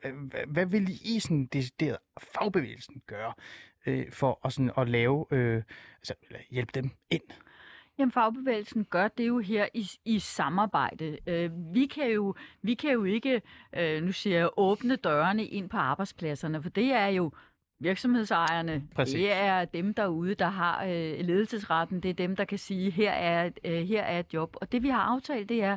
hvad- 0.46 0.66
vil 0.66 0.90
I 1.16 1.20
sådan 1.20 1.46
decideret 1.46 1.96
fagbevægelsen 2.20 3.02
gøre 3.06 3.32
øh, 3.86 4.12
for 4.12 4.40
at, 4.44 4.52
sådan, 4.52 4.70
at 4.78 4.88
lave, 4.88 5.26
øh, 5.30 5.62
altså, 5.98 6.14
hjælpe 6.50 6.72
dem 6.74 6.90
ind? 7.10 7.22
Jamen, 7.98 8.12
fagbevægelsen 8.12 8.84
gør 8.84 9.08
det 9.08 9.26
jo 9.26 9.38
her 9.38 9.66
i, 9.74 9.90
i 10.04 10.18
samarbejde. 10.18 11.18
Øh, 11.26 11.50
vi, 11.74 11.86
kan 11.86 12.10
jo, 12.10 12.34
vi 12.62 12.74
kan 12.74 12.92
jo 12.92 13.04
ikke, 13.04 13.42
øh, 13.76 14.02
nu 14.02 14.12
siger 14.12 14.38
jeg, 14.38 14.50
åbne 14.56 14.96
dørene 14.96 15.44
ind 15.46 15.70
på 15.70 15.76
arbejdspladserne, 15.76 16.62
for 16.62 16.70
det 16.70 16.92
er 16.92 17.06
jo 17.06 17.32
virksomhedsejerne. 17.80 18.82
Præcis. 18.94 19.14
Det 19.14 19.32
er 19.32 19.64
dem 19.64 19.94
derude, 19.94 20.34
der 20.34 20.48
har 20.48 20.84
øh, 20.84 21.20
ledelsesretten. 21.20 22.00
Det 22.00 22.08
er 22.08 22.14
dem, 22.14 22.36
der 22.36 22.44
kan 22.44 22.58
sige, 22.58 22.90
her 22.90 23.12
er, 23.12 23.50
øh, 23.64 23.82
her 23.82 24.02
er 24.02 24.18
et 24.18 24.34
job. 24.34 24.56
Og 24.60 24.72
det 24.72 24.82
vi 24.82 24.88
har 24.88 25.00
aftalt, 25.00 25.48
det 25.48 25.62
er, 25.62 25.76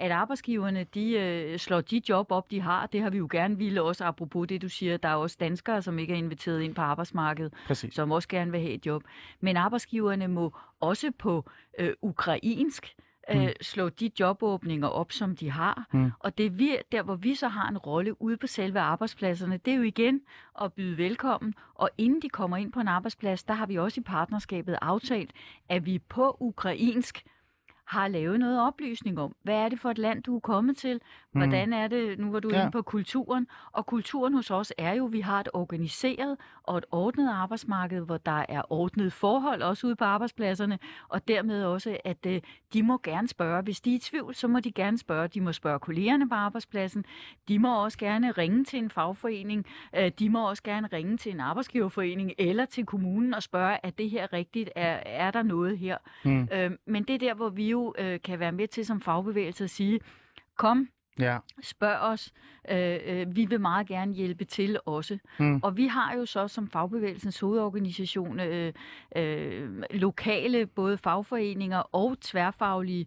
at 0.00 0.10
arbejdsgiverne 0.10 0.84
de 0.84 1.12
øh, 1.12 1.58
slår 1.58 1.80
de 1.80 2.02
job 2.08 2.32
op, 2.32 2.50
de 2.50 2.60
har. 2.60 2.86
Det 2.86 3.02
har 3.02 3.10
vi 3.10 3.18
jo 3.18 3.28
gerne 3.30 3.58
ville 3.58 3.82
også, 3.82 4.04
apropos 4.04 4.48
det, 4.48 4.62
du 4.62 4.68
siger. 4.68 4.96
Der 4.96 5.08
er 5.08 5.14
også 5.14 5.36
danskere, 5.40 5.82
som 5.82 5.98
ikke 5.98 6.12
er 6.12 6.18
inviteret 6.18 6.62
ind 6.62 6.74
på 6.74 6.82
arbejdsmarkedet, 6.82 7.54
Præcis. 7.66 7.94
som 7.94 8.12
også 8.12 8.28
gerne 8.28 8.50
vil 8.50 8.60
have 8.60 8.72
et 8.72 8.86
job. 8.86 9.02
Men 9.40 9.56
arbejdsgiverne 9.56 10.28
må 10.28 10.56
også 10.80 11.12
på 11.18 11.50
øh, 11.78 11.92
ukrainsk 12.02 12.94
øh, 13.30 13.48
slå 13.60 13.88
de 13.88 14.10
jobåbninger 14.20 14.88
op, 14.88 15.12
som 15.12 15.36
de 15.36 15.50
har. 15.50 15.86
Mm. 15.92 16.10
Og 16.18 16.38
det 16.38 16.58
vi, 16.58 16.76
der, 16.92 17.02
hvor 17.02 17.14
vi 17.14 17.34
så 17.34 17.48
har 17.48 17.68
en 17.68 17.78
rolle 17.78 18.22
ude 18.22 18.36
på 18.36 18.46
selve 18.46 18.80
arbejdspladserne, 18.80 19.56
det 19.56 19.72
er 19.72 19.76
jo 19.76 19.82
igen 19.82 20.20
at 20.62 20.72
byde 20.72 20.96
velkommen. 20.96 21.54
Og 21.74 21.90
inden 21.98 22.22
de 22.22 22.28
kommer 22.28 22.56
ind 22.56 22.72
på 22.72 22.80
en 22.80 22.88
arbejdsplads, 22.88 23.42
der 23.42 23.54
har 23.54 23.66
vi 23.66 23.76
også 23.76 24.00
i 24.00 24.04
partnerskabet 24.04 24.78
aftalt, 24.82 25.32
at 25.68 25.86
vi 25.86 25.98
på 25.98 26.36
ukrainsk 26.40 27.24
har 27.90 28.08
lavet 28.08 28.40
noget 28.40 28.60
oplysning 28.66 29.18
om, 29.20 29.34
hvad 29.42 29.54
er 29.54 29.68
det 29.68 29.80
for 29.80 29.90
et 29.90 29.98
land, 29.98 30.22
du 30.22 30.36
er 30.36 30.40
kommet 30.40 30.76
til? 30.76 31.00
Hvordan 31.32 31.72
er 31.72 31.88
det, 31.88 32.18
nu 32.18 32.30
var 32.32 32.40
du 32.40 32.48
Ja. 32.48 32.56
ja. 32.56 32.60
inde 32.62 32.72
på 32.72 32.82
kulturen, 32.82 33.46
og 33.72 33.86
kulturen 33.86 34.34
hos 34.34 34.50
os 34.50 34.72
er 34.78 34.92
jo, 34.92 35.06
at 35.06 35.12
vi 35.12 35.20
har 35.20 35.40
et 35.40 35.48
organiseret 35.52 36.36
og 36.62 36.78
et 36.78 36.84
ordnet 36.90 37.30
arbejdsmarked, 37.30 38.00
hvor 38.00 38.16
der 38.16 38.44
er 38.48 38.62
ordnet 38.72 39.12
forhold 39.12 39.62
også 39.62 39.86
ude 39.86 39.96
på 39.96 40.04
arbejdspladserne, 40.04 40.78
og 41.08 41.28
dermed 41.28 41.64
også, 41.64 41.96
at 42.04 42.26
øh, 42.26 42.40
de 42.72 42.82
må 42.82 42.98
gerne 43.02 43.28
spørge. 43.28 43.62
Hvis 43.62 43.80
de 43.80 43.90
er 43.90 43.96
i 43.96 43.98
tvivl, 43.98 44.34
så 44.34 44.48
må 44.48 44.60
de 44.60 44.72
gerne 44.72 44.98
spørge. 44.98 45.28
De 45.28 45.40
må 45.40 45.52
spørge 45.52 45.78
kollegerne 45.78 46.28
på 46.28 46.34
arbejdspladsen. 46.34 47.04
De 47.48 47.58
må 47.58 47.84
også 47.84 47.98
gerne 47.98 48.30
ringe 48.32 48.64
til 48.64 48.78
en 48.78 48.90
fagforening. 48.90 49.66
Øh, 49.96 50.10
de 50.18 50.30
må 50.30 50.48
også 50.48 50.62
gerne 50.62 50.88
ringe 50.92 51.16
til 51.16 51.32
en 51.32 51.40
arbejdsgiverforening 51.40 52.32
eller 52.38 52.64
til 52.64 52.86
kommunen 52.86 53.34
og 53.34 53.42
spørge, 53.42 53.76
er 53.82 53.90
det 53.90 54.10
her 54.10 54.32
rigtigt? 54.32 54.70
Er, 54.76 55.00
er 55.06 55.30
der 55.30 55.42
noget 55.42 55.78
her? 55.78 55.96
Mm. 56.24 56.48
Øh, 56.52 56.70
men 56.86 57.02
det 57.02 57.14
er 57.14 57.18
der, 57.18 57.34
hvor 57.34 57.48
vi 57.48 57.70
jo 57.70 57.79
øh, 57.98 58.20
kan 58.24 58.38
være 58.40 58.52
med 58.52 58.68
til 58.68 58.86
som 58.86 59.00
fagbevægelse 59.00 59.64
at 59.64 59.70
sige, 59.70 60.00
kom, 60.56 60.88
Ja. 61.18 61.38
spørg 61.62 61.98
os. 61.98 62.32
Øh, 62.70 62.98
øh, 63.06 63.36
vi 63.36 63.44
vil 63.44 63.60
meget 63.60 63.86
gerne 63.86 64.14
hjælpe 64.14 64.44
til 64.44 64.78
også. 64.86 65.18
Mm. 65.38 65.60
Og 65.62 65.76
vi 65.76 65.86
har 65.86 66.14
jo 66.14 66.26
så 66.26 66.48
som 66.48 66.68
fagbevægelsens 66.70 67.40
hovedorganisation 67.40 68.40
øh, 68.40 68.72
øh, 69.16 69.82
lokale 69.90 70.66
både 70.66 70.98
fagforeninger 70.98 71.78
og 71.78 72.16
tværfaglige 72.20 73.06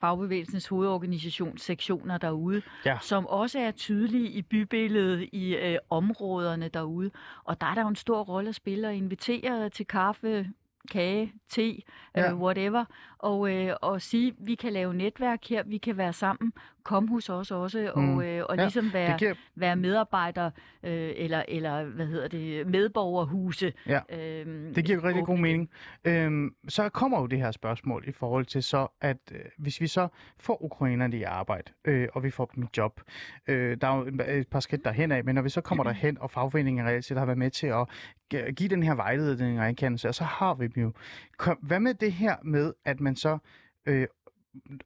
fagbevægelsens 0.00 0.66
hovedorganisation 0.68 1.58
sektioner 1.58 2.18
derude, 2.18 2.62
Ja. 2.86 2.98
som 3.00 3.26
også 3.26 3.58
er 3.58 3.70
tydelige 3.70 4.28
i 4.28 4.42
bybilledet 4.42 5.28
i 5.32 5.56
øh, 5.56 5.78
områderne 5.90 6.68
derude. 6.68 7.10
Og 7.44 7.60
der 7.60 7.66
er 7.66 7.74
der 7.74 7.82
jo 7.82 7.88
en 7.88 7.96
stor 7.96 8.22
rolle 8.22 8.48
at 8.48 8.54
spille 8.54 8.88
og 8.88 8.94
invitere 8.94 9.68
til 9.68 9.86
kaffe, 9.86 10.50
kage, 10.90 11.32
te, 11.48 11.62
Ja. 11.66 11.80
ja. 12.16 12.30
øh, 12.32 12.40
whatever, 12.40 12.84
og, 13.22 13.50
øh, 13.54 13.74
og 13.82 14.02
sige, 14.02 14.34
vi 14.38 14.54
kan 14.54 14.72
lave 14.72 14.94
netværk 14.94 15.44
her, 15.48 15.62
vi 15.62 15.78
kan 15.78 15.96
være 15.96 16.12
sammen, 16.12 16.52
kom 16.82 17.08
hos 17.08 17.28
os 17.30 17.50
også, 17.50 17.92
Mm. 17.96 18.16
og, 18.16 18.26
øh, 18.26 18.44
og 18.48 18.56
Ja, 18.56 18.62
ligesom 18.62 18.92
være, 18.92 19.18
giver, 19.18 19.34
være 19.56 19.76
medarbejder, 19.76 20.50
øh, 20.82 21.12
eller, 21.16 21.42
eller 21.48 21.84
hvad 21.84 22.06
hedder 22.06 22.28
det, 22.28 22.66
medborgerhuse. 22.66 23.72
Ja. 23.86 24.00
Øh, 24.10 24.74
det 24.74 24.84
giver 24.84 24.98
jo 25.02 25.08
rigtig 25.08 25.24
god 25.24 25.38
mening. 25.38 25.70
Øhm, 26.04 26.54
så 26.68 26.88
kommer 26.88 27.20
jo 27.20 27.26
det 27.26 27.38
her 27.38 27.50
spørgsmål 27.50 28.04
i 28.06 28.12
forhold 28.12 28.44
til 28.46 28.62
så, 28.62 28.86
at 29.00 29.16
øh, 29.32 29.40
hvis 29.58 29.80
vi 29.80 29.86
så 29.86 30.08
får 30.38 30.62
ukrainerne 30.64 31.16
i 31.16 31.22
arbejde, 31.22 31.72
øh, 31.84 32.08
og 32.12 32.22
vi 32.22 32.30
får 32.30 32.44
dem 32.54 32.62
i 32.62 32.66
job, 32.76 33.00
øh, 33.46 33.76
der 33.80 33.86
er 33.88 33.96
jo 33.96 34.06
et- 34.38 34.48
par 34.48 34.60
skridt 34.60 34.84
derhen 34.84 35.12
af, 35.12 35.24
men 35.24 35.34
når 35.34 35.42
vi 35.42 35.48
så 35.48 35.60
kommer 35.60 35.84
derhen, 35.84 36.18
og 36.20 36.30
fagforeningen 36.30 36.86
reelt 36.86 37.04
set 37.04 37.18
har 37.18 37.24
været 37.26 37.38
med 37.38 37.50
til 37.50 37.66
at 37.66 37.88
gi- 38.30 38.52
give 38.52 38.68
den 38.68 38.82
her 38.82 38.94
vejledning 38.94 39.58
og 39.60 39.66
ankendelse, 39.66 40.08
og 40.08 40.14
så 40.14 40.24
har 40.24 40.54
vi 40.54 40.66
dem 40.66 40.82
jo. 40.82 40.92
Kom, 41.36 41.56
hvad 41.62 41.80
med 41.80 41.94
det 41.94 42.12
her 42.12 42.36
med, 42.44 42.72
at 42.84 43.00
man 43.00 43.11
så 43.16 43.38
øh, 43.86 44.06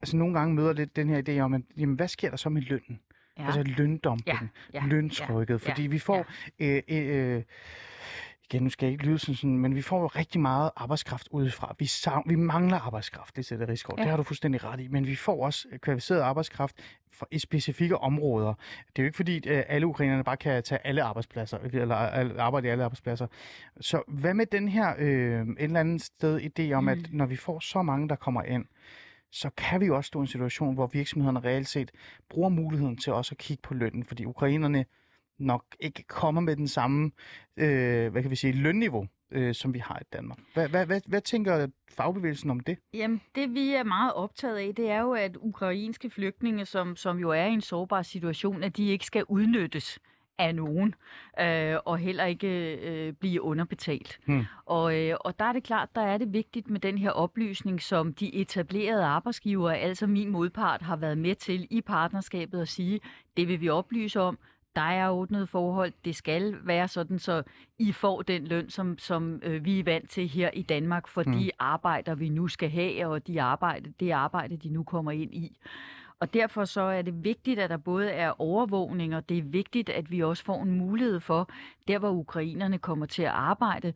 altså 0.03 0.17
nogle 0.17 0.39
gange 0.39 0.55
møder 0.55 0.73
lidt 0.73 0.97
den 0.97 1.09
her 1.09 1.23
idé 1.29 1.41
om, 1.41 1.55
at, 1.55 1.63
jamen, 1.77 1.97
hvad 1.97 2.09
sker 2.09 2.31
der 2.31 2.37
så 2.37 2.49
med 2.49 2.63
lønnen? 2.63 3.01
Ja. 3.39 3.47
Altså 3.47 3.63
løndumping, 3.63 4.51
ja, 4.75 4.83
løntrykket, 4.87 5.67
ja, 5.67 5.71
fordi 5.71 5.83
vi 5.83 5.99
får... 5.99 6.27
Øh, 6.59 6.83
øh, 6.89 7.37
øh, 7.37 7.43
igen, 8.51 8.63
nu 8.63 8.71
skal 8.71 8.87
jeg 8.87 8.93
ikke 8.93 9.05
lyde 9.05 9.19
sådan, 9.19 9.35
sådan, 9.35 9.59
men 9.59 9.75
vi 9.75 9.83
får 9.83 10.01
jo 10.01 10.07
rigtig 10.07 10.41
meget 10.41 10.71
arbejdskraft 10.77 11.29
udefra. 11.31 11.75
Vi, 11.79 11.87
savn, 11.87 12.23
vi 12.27 12.35
mangler 12.35 12.79
arbejdskraft, 12.79 13.37
det 13.37 13.47
sætter 13.47 13.69
Rigsgaard. 13.69 13.99
Ja. 13.99 14.03
Det 14.03 14.11
har 14.11 14.17
du 14.17 14.23
fuldstændig 14.23 14.65
ret 14.65 14.81
i. 14.81 14.89
Men 14.89 15.07
vi 15.07 15.17
får 15.17 15.45
også 15.45 15.69
øh, 15.73 15.79
kvalificeret 15.79 16.21
arbejdskraft 16.21 16.77
for, 17.13 17.29
i 17.31 17.39
specifikke 17.39 17.99
områder. 17.99 18.55
Det 18.89 18.99
er 18.99 19.03
jo 19.03 19.07
ikke 19.07 19.17
fordi, 19.17 19.49
at 19.49 19.65
alle 19.69 19.87
ukrainerne 19.87 20.25
bare 20.25 20.37
kan 20.37 20.63
tage 20.63 20.87
alle 20.87 21.03
arbejdspladser, 21.03 21.59
eller 21.59 21.95
arbejde 22.39 22.69
i 22.69 22.71
alle 22.71 22.85
arbejdspladser. 22.85 23.27
Så 23.81 24.03
hvad 24.09 24.35
med 24.35 24.47
den 24.47 24.69
her 24.69 24.95
øh, 24.99 25.41
et 25.41 25.55
eller 25.59 25.81
andet 25.81 26.03
sted 26.03 26.41
idé 26.41 26.73
om, 26.73 26.83
mm. 26.83 26.89
at 26.89 26.99
når 27.11 27.27
vi 27.27 27.37
får 27.37 27.61
så 27.61 27.83
mange, 27.83 28.09
der 28.09 28.17
kommer 28.17 28.43
ind, 28.43 28.65
så 29.31 29.51
kan 29.57 29.81
vi 29.81 29.87
jo 29.87 29.97
også 29.97 30.09
stå 30.09 30.19
i 30.19 30.21
en 30.21 30.27
situation, 30.27 30.75
hvor 30.75 30.87
virksomhederne 30.87 31.41
reelt 31.41 31.69
set 31.69 31.91
bruger 32.29 32.49
muligheden 32.49 32.97
til 32.97 33.13
også 33.13 33.35
at 33.35 33.39
kigge 33.39 33.63
på 33.63 33.75
lønnen, 33.75 34.05
fordi 34.05 34.25
ukrainerne 34.25 34.85
nok 35.39 35.65
ikke 35.81 36.03
kommer 36.03 36.41
med 36.41 36.57
den 36.57 36.69
samme, 36.69 37.11
øh, 37.57 38.13
hvad 38.13 38.23
kan 38.23 38.31
vi 38.31 38.37
sige, 38.37 38.53
lønniveau, 38.53 39.07
øh, 39.31 39.55
som 39.55 39.75
vi 39.75 39.79
har 39.79 39.99
i 39.99 40.05
Danmark. 40.13 40.39
Hvad, 40.55 40.69
hvad, 40.69 40.87
hvad, 40.87 41.01
hvad 41.07 41.21
tænker 41.21 41.67
fagbevægelsen 41.91 42.51
om 42.51 42.61
det? 42.61 42.79
Jamen, 42.95 43.21
det 43.35 43.55
vi 43.55 43.75
er 43.75 43.85
meget 43.85 44.13
optaget 44.13 44.57
af, 44.57 44.75
det 44.75 44.91
er 44.91 45.01
jo, 45.01 45.13
at 45.13 45.37
ukrainske 45.37 46.11
flygtninge, 46.11 46.67
som, 46.67 46.97
som 46.97 47.19
jo 47.19 47.31
er 47.31 47.45
i 47.45 47.53
en 47.53 47.61
sårbar 47.61 48.03
situation, 48.03 48.63
at 48.63 48.77
de 48.77 48.89
ikke 48.89 49.07
skal 49.07 49.25
udnyttes 49.29 49.99
af 50.39 50.55
nogen, 50.55 50.95
øh, 51.41 51.77
og 51.85 51.99
heller 51.99 52.25
ikke 52.25 52.77
øh, 52.77 53.13
blive 53.13 53.43
underbetalt. 53.43 54.19
Hmm. 54.27 54.45
Og, 54.67 54.99
øh, 54.99 55.17
og 55.21 55.39
der 55.39 55.45
er 55.45 55.53
det 55.53 55.63
klart, 55.63 55.89
der 55.95 56.01
er 56.01 56.19
det 56.19 56.33
vigtigt 56.33 56.71
med 56.71 56.81
den 56.81 56.99
her 56.99 57.11
oplysning, 57.11 57.83
som 57.83 58.15
de 58.15 58.35
etablerede 58.35 59.05
arbejdsgivere, 59.05 59.79
altså 59.79 60.07
min 60.07 60.31
modpart, 60.31 60.83
har 60.83 60.97
været 60.97 61.19
med 61.19 61.35
til 61.35 61.67
i 61.71 61.81
partnerskabet 61.81 62.61
at 62.61 62.69
sige, 62.69 63.01
det 63.37 63.49
vil 63.49 63.61
vi 63.61 63.69
oplyse 63.69 64.21
om, 64.21 64.39
der 64.77 64.83
er 64.83 65.11
ordnet 65.11 65.49
forhold, 65.49 65.93
det 66.05 66.17
skal 66.17 66.55
være 66.63 66.89
sådan, 66.89 67.19
så 67.19 67.43
I 67.79 67.93
får 67.93 68.23
den 68.23 68.45
løn, 68.47 68.71
som, 68.71 68.99
som 68.99 69.41
øh, 69.43 69.65
vi 69.65 69.79
er 69.81 69.85
vant 69.85 70.11
til 70.11 70.29
her 70.29 70.51
i 70.55 70.63
Danmark, 70.63 71.09
for 71.09 71.23
Mm. 71.27 71.33
de 71.33 71.51
arbejder, 71.59 72.15
vi 72.15 72.29
nu 72.29 72.49
skal 72.49 72.71
have, 72.71 73.07
og 73.07 73.27
de 73.27 73.43
arbejde, 73.43 73.93
det 74.01 74.11
arbejde, 74.11 74.57
de 74.57 74.69
nu 74.69 74.83
kommer 74.85 75.11
ind 75.13 75.35
i. 75.35 75.57
Og 76.21 76.35
derfor 76.35 76.65
så 76.65 76.81
er 76.81 77.03
det 77.03 77.25
vigtigt, 77.25 77.61
at 77.61 77.71
der 77.71 77.77
både 77.77 78.11
er 78.11 78.41
overvågning, 78.41 79.17
og 79.17 79.29
det 79.29 79.39
er 79.39 79.43
vigtigt, 79.43 79.89
at 79.89 80.11
vi 80.11 80.23
også 80.23 80.45
får 80.45 80.63
en 80.63 80.79
mulighed 80.79 81.21
for, 81.21 81.51
der 81.89 81.99
hvor 81.99 82.11
ukrainerne 82.11 82.79
kommer 82.79 83.07
til 83.07 83.23
at 83.23 83.29
arbejde, 83.31 83.93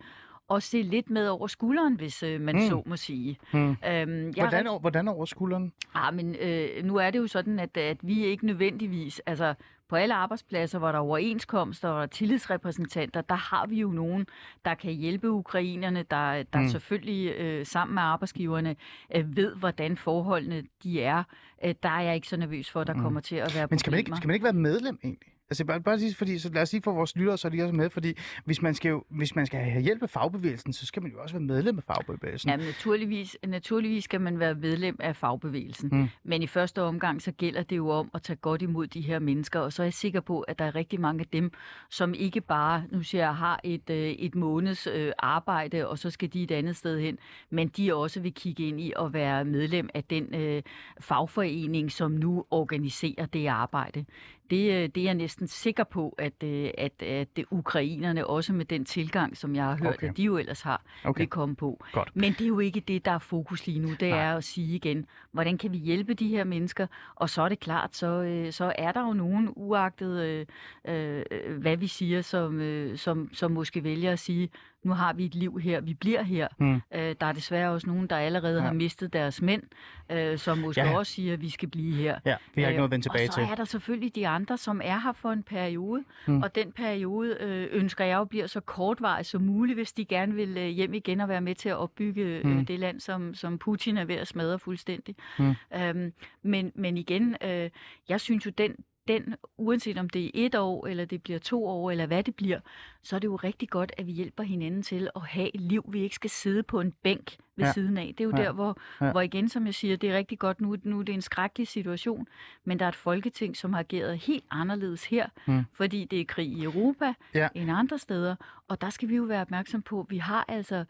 og 0.48 0.62
se 0.62 0.82
lidt 0.82 1.10
med 1.10 1.28
over 1.28 1.46
skulderen, 1.46 1.94
hvis 1.94 2.22
øh, 2.22 2.40
man 2.40 2.54
Mm. 2.54 2.60
mm. 2.60 2.68
så 2.68 2.82
må 2.86 2.96
sige. 2.96 3.38
Hmm. 3.52 3.68
Øhm, 3.70 3.76
jeg 3.86 3.98
er 3.98 4.32
Hvordan, 4.40 4.66
over, 4.66 4.80
hvordan 4.80 5.08
over 5.08 5.24
skulderen? 5.24 5.72
Ah, 5.94 6.14
men 6.14 6.36
øh, 6.40 6.84
nu 6.84 6.96
er 6.96 7.10
det 7.10 7.18
jo 7.18 7.26
sådan, 7.26 7.58
at, 7.58 7.76
at 7.76 7.96
vi 8.02 8.24
ikke 8.24 8.46
nødvendigvis, 8.46 9.18
altså 9.26 9.54
på 9.90 9.96
alle 9.96 10.14
arbejdspladser, 10.14 10.78
hvor 10.78 10.92
der 10.92 10.98
er 10.98 11.02
overenskomster 11.02 11.88
og 11.88 12.02
er 12.02 12.06
tillidsrepræsentanter, 12.06 13.20
der 13.20 13.34
har 13.34 13.66
vi 13.66 13.80
jo 13.80 13.88
nogen, 13.90 14.26
der 14.64 14.74
kan 14.74 14.92
hjælpe 14.92 15.30
ukrainerne, 15.30 16.04
der, 16.10 16.42
der 16.42 16.60
Mm. 16.60 16.68
selvfølgelig 16.68 17.34
øh, 17.38 17.66
sammen 17.66 17.94
med 17.94 18.02
arbejdsgiverne 18.02 18.76
øh, 19.16 19.36
ved, 19.36 19.54
hvordan 19.54 19.96
forholdene 19.96 20.62
de 20.82 21.02
er. 21.02 21.22
Øh, 21.64 21.74
der 21.82 21.88
er 21.88 22.00
jeg 22.00 22.14
ikke 22.14 22.28
så 22.28 22.36
nervøs 22.36 22.70
for, 22.70 22.80
at 22.80 22.86
der 22.86 22.94
Mm. 22.94 23.00
kommer 23.02 23.20
til 23.20 23.36
at 23.36 23.52
være 23.54 23.66
Men 23.70 23.78
skal 23.78 23.90
man, 23.90 23.98
ikke, 23.98 24.12
skal 24.16 24.26
man 24.28 24.34
ikke 24.34 24.44
være 24.44 24.52
medlem 24.52 24.98
egentlig? 25.04 25.28
Altså 25.50 25.64
bare, 25.64 25.80
bare 25.80 25.98
sige, 25.98 26.14
fordi, 26.14 26.38
så 26.38 26.50
lad 26.52 26.62
os 26.62 26.72
lige 26.72 26.82
få 26.82 26.92
vores 26.92 27.16
lyttere, 27.16 27.38
så 27.38 27.48
er 27.48 27.52
de 27.52 27.62
også 27.62 27.74
med, 27.74 27.90
fordi 27.90 28.12
hvis 28.44 28.62
man 28.62 28.74
skal, 28.74 28.88
jo, 28.88 29.04
hvis 29.08 29.36
man 29.36 29.46
skal 29.46 29.60
have 29.60 29.82
hjælp 29.82 30.02
af 30.02 30.10
fagbevægelsen, 30.10 30.72
så 30.72 30.86
skal 30.86 31.02
man 31.02 31.12
jo 31.12 31.22
også 31.22 31.34
være 31.34 31.42
medlem 31.42 31.78
af 31.78 31.84
fagbevægelsen. 31.84 32.50
Ja, 32.50 32.56
naturligvis, 32.56 33.36
naturligvis 33.46 34.04
skal 34.04 34.20
man 34.20 34.38
være 34.38 34.54
medlem 34.54 34.96
af 35.00 35.16
fagbevægelsen. 35.16 35.88
Mm. 35.92 36.08
Men 36.24 36.42
i 36.42 36.46
første 36.46 36.82
omgang, 36.82 37.22
så 37.22 37.32
gælder 37.32 37.62
det 37.62 37.76
jo 37.76 37.88
om 37.88 38.10
at 38.14 38.22
tage 38.22 38.36
godt 38.36 38.62
imod 38.62 38.86
de 38.86 39.00
her 39.00 39.18
mennesker. 39.18 39.60
Og 39.60 39.72
så 39.72 39.82
er 39.82 39.86
jeg 39.86 39.94
sikker 39.94 40.20
på, 40.20 40.40
at 40.40 40.58
der 40.58 40.64
er 40.64 40.74
rigtig 40.74 41.00
mange 41.00 41.20
af 41.20 41.26
dem, 41.26 41.52
som 41.90 42.14
ikke 42.14 42.40
bare, 42.40 42.84
nu 42.90 43.02
siger 43.02 43.24
jeg, 43.24 43.36
har 43.36 43.60
et, 43.64 43.90
øh, 43.90 43.96
et 43.96 44.34
måneds 44.34 44.86
øh, 44.86 45.12
arbejde, 45.18 45.88
og 45.88 45.98
så 45.98 46.10
skal 46.10 46.32
de 46.32 46.42
et 46.42 46.50
andet 46.50 46.76
sted 46.76 47.00
hen. 47.00 47.18
Men 47.50 47.68
de 47.68 47.94
også 47.94 48.20
vil 48.20 48.34
kigge 48.34 48.68
ind 48.68 48.80
i 48.80 48.92
at 49.00 49.12
være 49.12 49.44
medlem 49.44 49.88
af 49.94 50.04
den 50.04 50.34
øh, 50.34 50.62
fagforening, 51.00 51.92
som 51.92 52.10
nu 52.10 52.44
organiserer 52.50 53.26
det 53.26 53.46
arbejde. 53.46 54.04
Det, 54.50 54.72
øh, 54.72 54.88
det 54.88 54.96
er 54.96 55.04
jeg 55.04 55.14
næsten 55.14 55.46
sikker 55.46 55.84
på, 55.84 56.14
at, 56.18 56.32
øh, 56.44 56.70
at, 56.78 57.02
at 57.02 57.36
det 57.36 57.44
ukrainerne 57.50 58.26
også 58.26 58.52
med 58.52 58.64
den 58.64 58.84
tilgang, 58.84 59.36
som 59.36 59.54
jeg 59.54 59.64
har 59.64 59.76
hørt, 59.76 59.94
Okay. 59.94 60.08
at 60.10 60.16
de 60.16 60.22
jo 60.22 60.36
ellers 60.38 60.60
har, 60.62 60.82
Okay. 61.04 61.20
vil 61.20 61.28
komme 61.28 61.56
på. 61.56 61.84
Godt. 61.92 62.10
Men 62.14 62.32
det 62.32 62.40
er 62.40 62.48
jo 62.48 62.58
ikke 62.58 62.80
det, 62.80 63.04
der 63.04 63.10
er 63.10 63.18
fokus 63.18 63.66
lige 63.66 63.78
nu. 63.78 63.88
Det 63.90 64.08
Nej. 64.10 64.18
er 64.18 64.36
at 64.36 64.44
sige 64.44 64.74
igen, 64.76 65.06
hvordan 65.32 65.58
kan 65.58 65.72
vi 65.72 65.78
hjælpe 65.78 66.14
de 66.14 66.28
her 66.28 66.44
mennesker? 66.44 66.86
Og 67.14 67.30
så 67.30 67.42
er 67.42 67.48
det 67.48 67.60
klart, 67.60 67.96
så, 67.96 68.06
øh, 68.06 68.52
så 68.52 68.72
er 68.78 68.92
der 68.92 69.06
jo 69.06 69.12
nogen, 69.12 69.48
uagtet 69.56 70.20
øh, 70.24 70.46
øh, 70.84 71.22
hvad 71.60 71.76
vi 71.76 71.86
siger, 71.86 72.22
som, 72.22 72.60
øh, 72.60 72.98
som, 72.98 73.30
som 73.32 73.50
måske 73.50 73.84
vælger 73.84 74.12
at 74.12 74.18
sige, 74.18 74.48
nu 74.82 74.92
har 74.92 75.12
vi 75.12 75.24
et 75.24 75.34
liv 75.34 75.60
her, 75.62 75.80
vi 75.80 75.94
bliver 75.94 76.22
her. 76.22 76.48
Mm. 76.58 76.74
Øh, 76.74 77.14
der 77.20 77.26
er 77.26 77.32
desværre 77.32 77.70
også 77.70 77.86
nogen, 77.86 78.06
der 78.06 78.16
allerede 78.16 78.56
Ja. 78.56 78.60
har 78.66 78.72
mistet 78.72 79.12
deres 79.12 79.42
mænd, 79.42 79.62
øh, 80.10 80.38
som 80.38 80.58
måske 80.58 80.80
Ja. 80.80 80.96
også 80.98 81.12
siger, 81.12 81.32
at 81.32 81.40
vi 81.40 81.50
skal 81.50 81.68
blive 81.68 81.94
her. 81.96 82.18
Ja, 82.24 82.36
vi 82.54 82.62
har 82.62 82.68
ikke 82.68 82.76
Øh, 82.76 82.78
noget 82.78 82.88
at 82.88 82.90
vende 82.90 83.04
tilbage 83.04 83.28
og 83.28 83.32
så 83.32 83.40
til. 83.40 83.48
er 83.50 83.54
der 83.54 83.64
selvfølgelig 83.64 84.14
de 84.14 84.28
andre, 84.28 84.56
som 84.58 84.80
er 84.84 84.98
her 84.98 85.12
for 85.12 85.32
en 85.32 85.42
periode, 85.42 86.04
Mm. 86.26 86.32
mm. 86.34 86.42
og 86.42 86.54
den 86.54 86.72
periode 86.72 87.36
øh, 87.40 87.68
ønsker 87.72 88.04
jeg 88.04 88.16
jo 88.16 88.24
bliver 88.24 88.46
så 88.46 88.60
kortvarig 88.60 89.26
som 89.26 89.42
muligt, 89.42 89.76
hvis 89.76 89.92
de 89.92 90.04
gerne 90.04 90.34
vil 90.34 90.56
øh, 90.58 90.66
hjem 90.66 90.94
igen 90.94 91.20
og 91.20 91.28
være 91.28 91.40
med 91.40 91.54
til 91.54 91.68
at 91.68 91.76
opbygge 91.76 92.40
Mm. 92.44 92.58
øh, 92.58 92.68
det 92.68 92.78
land, 92.80 93.00
som, 93.00 93.34
som 93.34 93.58
Putin 93.58 93.96
er 93.96 94.04
ved 94.04 94.14
at 94.14 94.26
smadre 94.28 94.58
fuldstændig. 94.58 95.16
Mm. 95.38 95.54
Øhm, 95.76 96.12
men, 96.42 96.72
men 96.74 96.96
igen, 96.98 97.36
øh, 97.44 97.70
jeg 98.08 98.20
synes 98.20 98.46
jo, 98.46 98.50
den, 98.58 98.76
den, 99.08 99.34
uanset 99.58 99.98
om 99.98 100.08
det 100.10 100.24
er 100.26 100.30
et 100.34 100.54
år, 100.54 100.86
eller 100.86 101.04
det 101.04 101.22
bliver 101.22 101.38
to 101.38 101.66
år, 101.66 101.90
eller 101.90 102.06
hvad 102.06 102.22
det 102.22 102.34
bliver, 102.36 102.60
så 103.02 103.16
er 103.16 103.20
det 103.20 103.28
jo 103.28 103.36
rigtig 103.36 103.68
godt, 103.70 103.92
at 103.98 104.06
vi 104.06 104.12
hjælper 104.12 104.42
hinanden 104.42 104.82
til 104.82 105.10
at 105.16 105.22
have 105.22 105.54
et 105.54 105.60
liv, 105.60 105.84
vi 105.88 106.00
ikke 106.02 106.14
skal 106.14 106.30
sidde 106.30 106.62
på 106.62 106.80
en 106.80 106.92
bænk 107.02 107.36
ved 107.56 107.64
Ja. 107.64 107.72
siden 107.72 107.96
af. 107.98 108.14
Det 108.18 108.24
er 108.24 108.28
jo 108.28 108.36
Ja. 108.36 108.42
der, 108.42 108.52
hvor, 108.52 108.78
Ja. 109.00 109.10
hvor 109.10 109.20
igen, 109.20 109.48
som 109.48 109.66
jeg 109.66 109.74
siger, 109.74 109.96
det 109.96 110.10
er 110.10 110.16
rigtig 110.16 110.38
godt 110.38 110.60
nu, 110.60 110.76
nu 110.82 110.98
er 110.98 111.02
det 111.02 111.14
en 111.14 111.22
skrækkelig 111.22 111.68
situation, 111.68 112.26
men 112.64 112.78
der 112.78 112.84
er 112.84 112.88
et 112.88 112.94
folketing, 112.94 113.56
som 113.56 113.72
har 113.72 113.80
ageret 113.80 114.18
helt 114.18 114.44
anderledes 114.50 115.04
her, 115.06 115.28
Mm. 115.46 115.64
fordi 115.72 116.04
det 116.04 116.20
er 116.20 116.24
krig 116.24 116.48
i 116.48 116.64
Europa 116.64 117.14
Ja. 117.34 117.48
end 117.54 117.70
andre 117.70 117.98
steder, 117.98 118.36
og 118.68 118.80
der 118.80 118.90
skal 118.90 119.08
vi 119.08 119.16
jo 119.16 119.22
være 119.22 119.40
opmærksom 119.40 119.82
på, 119.82 120.06
vi 120.08 120.18
har 120.18 120.44
altså 120.48 120.84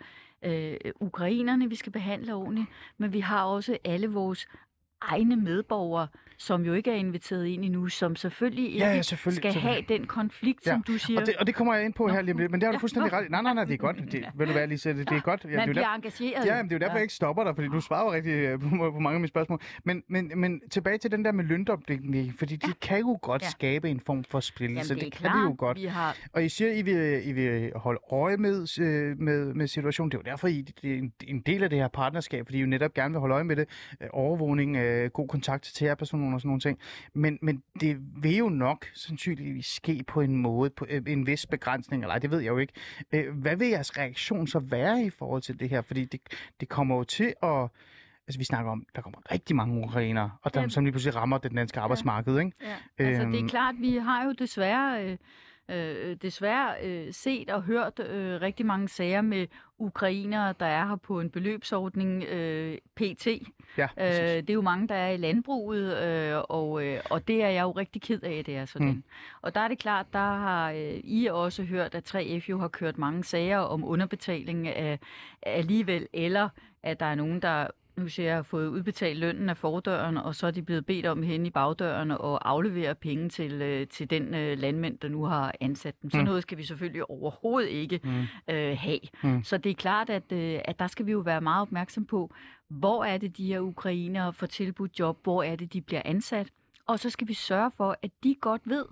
øh, 0.44 0.76
ukrainerne, 1.00 1.68
vi 1.68 1.74
skal 1.74 1.92
behandle 1.92 2.34
ordentligt, 2.34 2.66
men 2.98 3.12
vi 3.12 3.20
har 3.20 3.44
også 3.44 3.78
alle 3.84 4.08
vores 4.08 4.46
egne 5.02 5.36
medborgere, 5.36 6.06
som 6.38 6.62
jo 6.64 6.72
ikke 6.74 6.90
er 6.90 6.94
inviteret 6.94 7.46
ind 7.46 7.64
endnu, 7.64 7.88
som 7.88 8.16
selvfølgelig 8.16 8.64
ikke 8.66 8.78
Ja, 8.78 8.94
ja, 8.94 9.02
selvfølgelig, 9.02 9.36
skal 9.42 9.52
selvfølgelig. 9.52 9.84
have 9.88 9.98
den 9.98 10.06
konflikt, 10.06 10.66
Ja, 10.66 10.70
som 10.72 10.82
du 10.82 10.98
siger. 10.98 11.20
Og 11.20 11.26
det, 11.26 11.36
og 11.36 11.46
det 11.46 11.54
kommer 11.54 11.74
jeg 11.74 11.84
ind 11.84 11.94
på 11.94 12.08
her 12.08 12.22
lige 12.22 12.34
men 12.34 12.52
det 12.52 12.62
har 12.62 12.70
du 12.70 12.76
Ja, 12.76 12.78
fuldstændig 12.78 13.12
ret 13.12 13.24
i. 13.24 13.28
Nej, 13.28 13.42
nej, 13.42 13.54
nej, 13.54 13.64
det 13.64 13.72
er 13.74 13.78
godt. 13.78 13.96
Det, 14.12 14.24
ved 14.34 14.46
du 14.46 14.52
hvad, 14.52 14.66
Lise, 14.68 14.88
det, 14.88 15.10
det 15.10 15.16
er 15.16 15.20
godt. 15.20 15.44
Ja, 15.44 15.48
Man 15.48 15.56
det 15.58 15.62
er 15.62 15.66
bliver 15.72 15.84
der- 15.86 15.94
engageret. 15.94 16.46
Ja, 16.46 16.56
men 16.56 16.64
det 16.64 16.72
er 16.72 16.76
jo 16.76 16.80
derfor, 16.80 16.94
jeg 16.96 17.02
ikke 17.02 17.14
stopper 17.14 17.44
dig, 17.44 17.54
fordi 17.54 17.68
du 17.68 17.80
svarer 17.80 18.12
rigtig 18.12 18.32
øh, 18.32 18.60
på, 18.60 18.68
på 18.68 18.98
mange 19.00 19.14
af 19.14 19.20
mine 19.20 19.28
spørgsmål. 19.28 19.60
Men, 19.84 20.02
men, 20.08 20.32
men 20.36 20.60
tilbage 20.70 20.98
til 20.98 21.10
den 21.10 21.24
der 21.24 21.32
med 21.32 21.44
løndomdækning, 21.44 22.34
fordi 22.38 22.56
de 22.56 22.72
kan 22.82 22.98
jo 22.98 23.18
godt 23.22 23.42
Ja. 23.42 23.48
skabe 23.48 23.88
en 23.90 24.00
form 24.06 24.24
for 24.24 24.36
Jamen, 24.38 24.42
splittelse. 24.42 24.94
det 24.94 25.02
det 25.04 25.12
kan 25.12 25.30
de 25.30 25.38
jo 25.38 25.54
godt. 25.58 25.78
vi 25.80 25.84
har 25.86 26.16
Og 26.32 26.44
I 26.44 26.48
siger, 26.48 26.72
I 26.72 26.82
vil, 26.82 27.20
I 27.28 27.32
vil 27.32 27.72
holde 27.76 28.00
øje 28.12 28.36
med, 28.36 28.80
øh, 28.80 29.18
med, 29.20 29.54
med 29.54 29.66
situationen. 29.66 30.10
Det 30.10 30.16
er 30.18 30.22
jo 30.26 30.30
derfor, 30.30 30.48
I 30.48 30.62
det 30.82 30.92
er 30.94 30.98
en, 30.98 31.12
en 31.26 31.40
del 31.40 31.62
af 31.62 31.70
det 31.70 31.78
her 31.78 31.88
partnerskab, 31.88 32.46
fordi 32.46 32.58
I 32.58 32.60
jo 32.60 32.66
netop 32.66 32.94
gerne 32.94 33.12
vil 33.12 33.20
holde 33.20 33.34
øje 33.34 33.44
med 33.44 33.56
det. 33.56 33.68
Øh, 34.00 34.08
overvågning, 34.12 34.76
øh, 34.90 35.10
god 35.10 35.28
kontakt 35.28 35.64
til 35.64 35.74
terrorpersoner 35.74 36.34
og 36.34 36.40
sådan 36.40 36.48
nogle 36.48 36.60
ting. 36.60 36.78
Men, 37.14 37.38
men 37.42 37.62
det 37.80 37.96
vil 38.22 38.36
jo 38.36 38.48
nok 38.48 38.86
sandsynligvis 38.94 39.66
ske 39.66 40.04
på 40.06 40.20
en 40.20 40.36
måde, 40.36 40.70
på 40.70 40.86
øh, 40.90 41.02
en 41.06 41.26
vis 41.26 41.46
begrænsning, 41.46 42.02
eller 42.02 42.12
ej, 42.12 42.18
det 42.18 42.30
ved 42.30 42.38
jeg 42.40 42.48
jo 42.48 42.58
ikke. 42.58 42.72
Øh, 43.12 43.34
hvad 43.38 43.56
vil 43.56 43.68
jeres 43.68 43.98
reaktion 43.98 44.46
så 44.46 44.58
være 44.58 45.02
i 45.04 45.10
forhold 45.10 45.42
til 45.42 45.60
det 45.60 45.68
her? 45.68 45.82
Fordi 45.82 46.04
det, 46.04 46.20
det 46.60 46.68
kommer 46.68 46.96
jo 46.96 47.04
til 47.04 47.34
at... 47.42 47.68
Altså, 48.26 48.38
vi 48.38 48.44
snakker 48.44 48.70
om, 48.72 48.86
der 48.96 49.02
kommer 49.02 49.18
rigtig 49.32 49.56
mange 49.56 49.84
ukrainere, 49.84 50.30
og 50.42 50.54
der, 50.54 50.60
Ja. 50.60 50.68
som 50.68 50.84
lige 50.84 50.92
pludselig 50.92 51.14
rammer 51.16 51.38
det 51.38 51.52
danske 51.56 51.80
arbejdsmarked, 51.80 52.38
ikke? 52.38 52.52
Ja, 52.62 52.74
altså 53.04 53.20
det 53.26 53.34
Øhm. 53.36 53.44
er 53.44 53.48
klart, 53.48 53.74
vi 53.78 53.96
har 53.96 54.24
jo 54.24 54.32
desværre, 54.32 55.04
øh, 55.04 55.16
øh, 55.72 56.16
desværre 56.22 56.74
øh, 56.82 57.12
set 57.12 57.50
og 57.50 57.62
hørt 57.62 58.00
øh, 58.00 58.40
rigtig 58.40 58.66
mange 58.66 58.88
sager 58.88 59.20
med 59.20 59.46
ukrainere, 59.78 60.54
der 60.60 60.66
er 60.66 60.86
her 60.86 60.96
på 60.96 61.20
en 61.20 61.30
beløbsordning 61.30 62.24
øh, 62.24 62.78
PT. 62.96 63.26
Ja, 63.78 63.88
Øh, 63.98 64.36
det 64.36 64.50
er 64.50 64.54
jo 64.54 64.60
mange, 64.60 64.88
der 64.88 64.94
er 64.94 65.10
i 65.10 65.16
landbruget, 65.16 65.98
øh, 65.98 66.42
og, 66.48 66.86
øh, 66.86 67.00
og 67.10 67.28
det 67.28 67.42
er 67.42 67.48
jeg 67.48 67.62
jo 67.62 67.70
rigtig 67.70 68.02
ked 68.02 68.22
af, 68.22 68.44
det 68.44 68.56
er 68.56 68.64
sådan. 68.64 68.88
Mm. 68.88 69.04
Og 69.42 69.54
der 69.54 69.60
er 69.60 69.68
det 69.68 69.78
klart, 69.78 70.06
der 70.12 70.18
har 70.18 70.70
øh, 70.70 71.00
I 71.04 71.26
også 71.26 71.62
hørt, 71.62 71.94
at 71.94 72.14
3F 72.14 72.48
jo 72.48 72.58
har 72.58 72.68
kørt 72.68 72.98
mange 72.98 73.24
sager 73.24 73.58
om 73.58 73.84
underbetaling 73.84 74.68
af, 74.68 74.98
alligevel, 75.42 76.06
eller 76.12 76.48
at 76.82 77.00
der 77.00 77.06
er 77.06 77.14
nogen, 77.14 77.42
der 77.42 77.66
nu 78.00 78.08
siger 78.08 78.26
jeg, 78.26 78.36
har 78.36 78.42
fået 78.42 78.66
udbetalt 78.68 79.18
lønnen 79.18 79.48
af 79.48 79.56
fordøren, 79.56 80.16
og 80.16 80.34
så 80.34 80.46
er 80.46 80.50
de 80.50 80.62
blevet 80.62 80.86
bedt 80.86 81.06
om 81.06 81.22
hen 81.22 81.46
i 81.46 81.50
bagdøren 81.50 82.10
og 82.10 82.48
aflevere 82.48 82.94
penge 82.94 83.28
til, 83.28 83.52
øh, 83.62 83.86
til 83.86 84.10
den 84.10 84.34
øh, 84.34 84.58
landmænd, 84.58 84.98
der 84.98 85.08
nu 85.08 85.24
har 85.24 85.54
ansat 85.60 86.02
dem. 86.02 86.10
Sådan 86.10 86.24
Mm. 86.24 86.28
noget 86.28 86.42
skal 86.42 86.58
vi 86.58 86.62
selvfølgelig 86.64 87.10
overhovedet 87.10 87.68
ikke 87.68 88.00
Mm. 88.04 88.54
øh, 88.54 88.76
have. 88.78 89.00
Mm. 89.22 89.44
Så 89.44 89.56
det 89.58 89.70
er 89.70 89.74
klart, 89.74 90.10
at, 90.10 90.32
øh, 90.32 90.60
at 90.64 90.78
der 90.78 90.86
skal 90.86 91.06
vi 91.06 91.12
jo 91.12 91.18
være 91.18 91.40
meget 91.40 91.62
opmærksom 91.62 92.04
på, 92.04 92.34
hvor 92.68 93.04
er 93.04 93.18
det, 93.18 93.36
de 93.36 93.46
her 93.46 93.60
ukrainere 93.60 94.32
får 94.32 94.46
tilbudt 94.46 94.98
job, 94.98 95.18
hvor 95.22 95.42
er 95.42 95.56
det, 95.56 95.72
de 95.72 95.80
bliver 95.80 96.02
ansat. 96.04 96.48
Og 96.86 96.98
så 96.98 97.10
skal 97.10 97.28
vi 97.28 97.34
sørge 97.34 97.70
for, 97.76 97.96
at 98.02 98.10
de 98.24 98.34
godt 98.40 98.62
ved, 98.64 98.84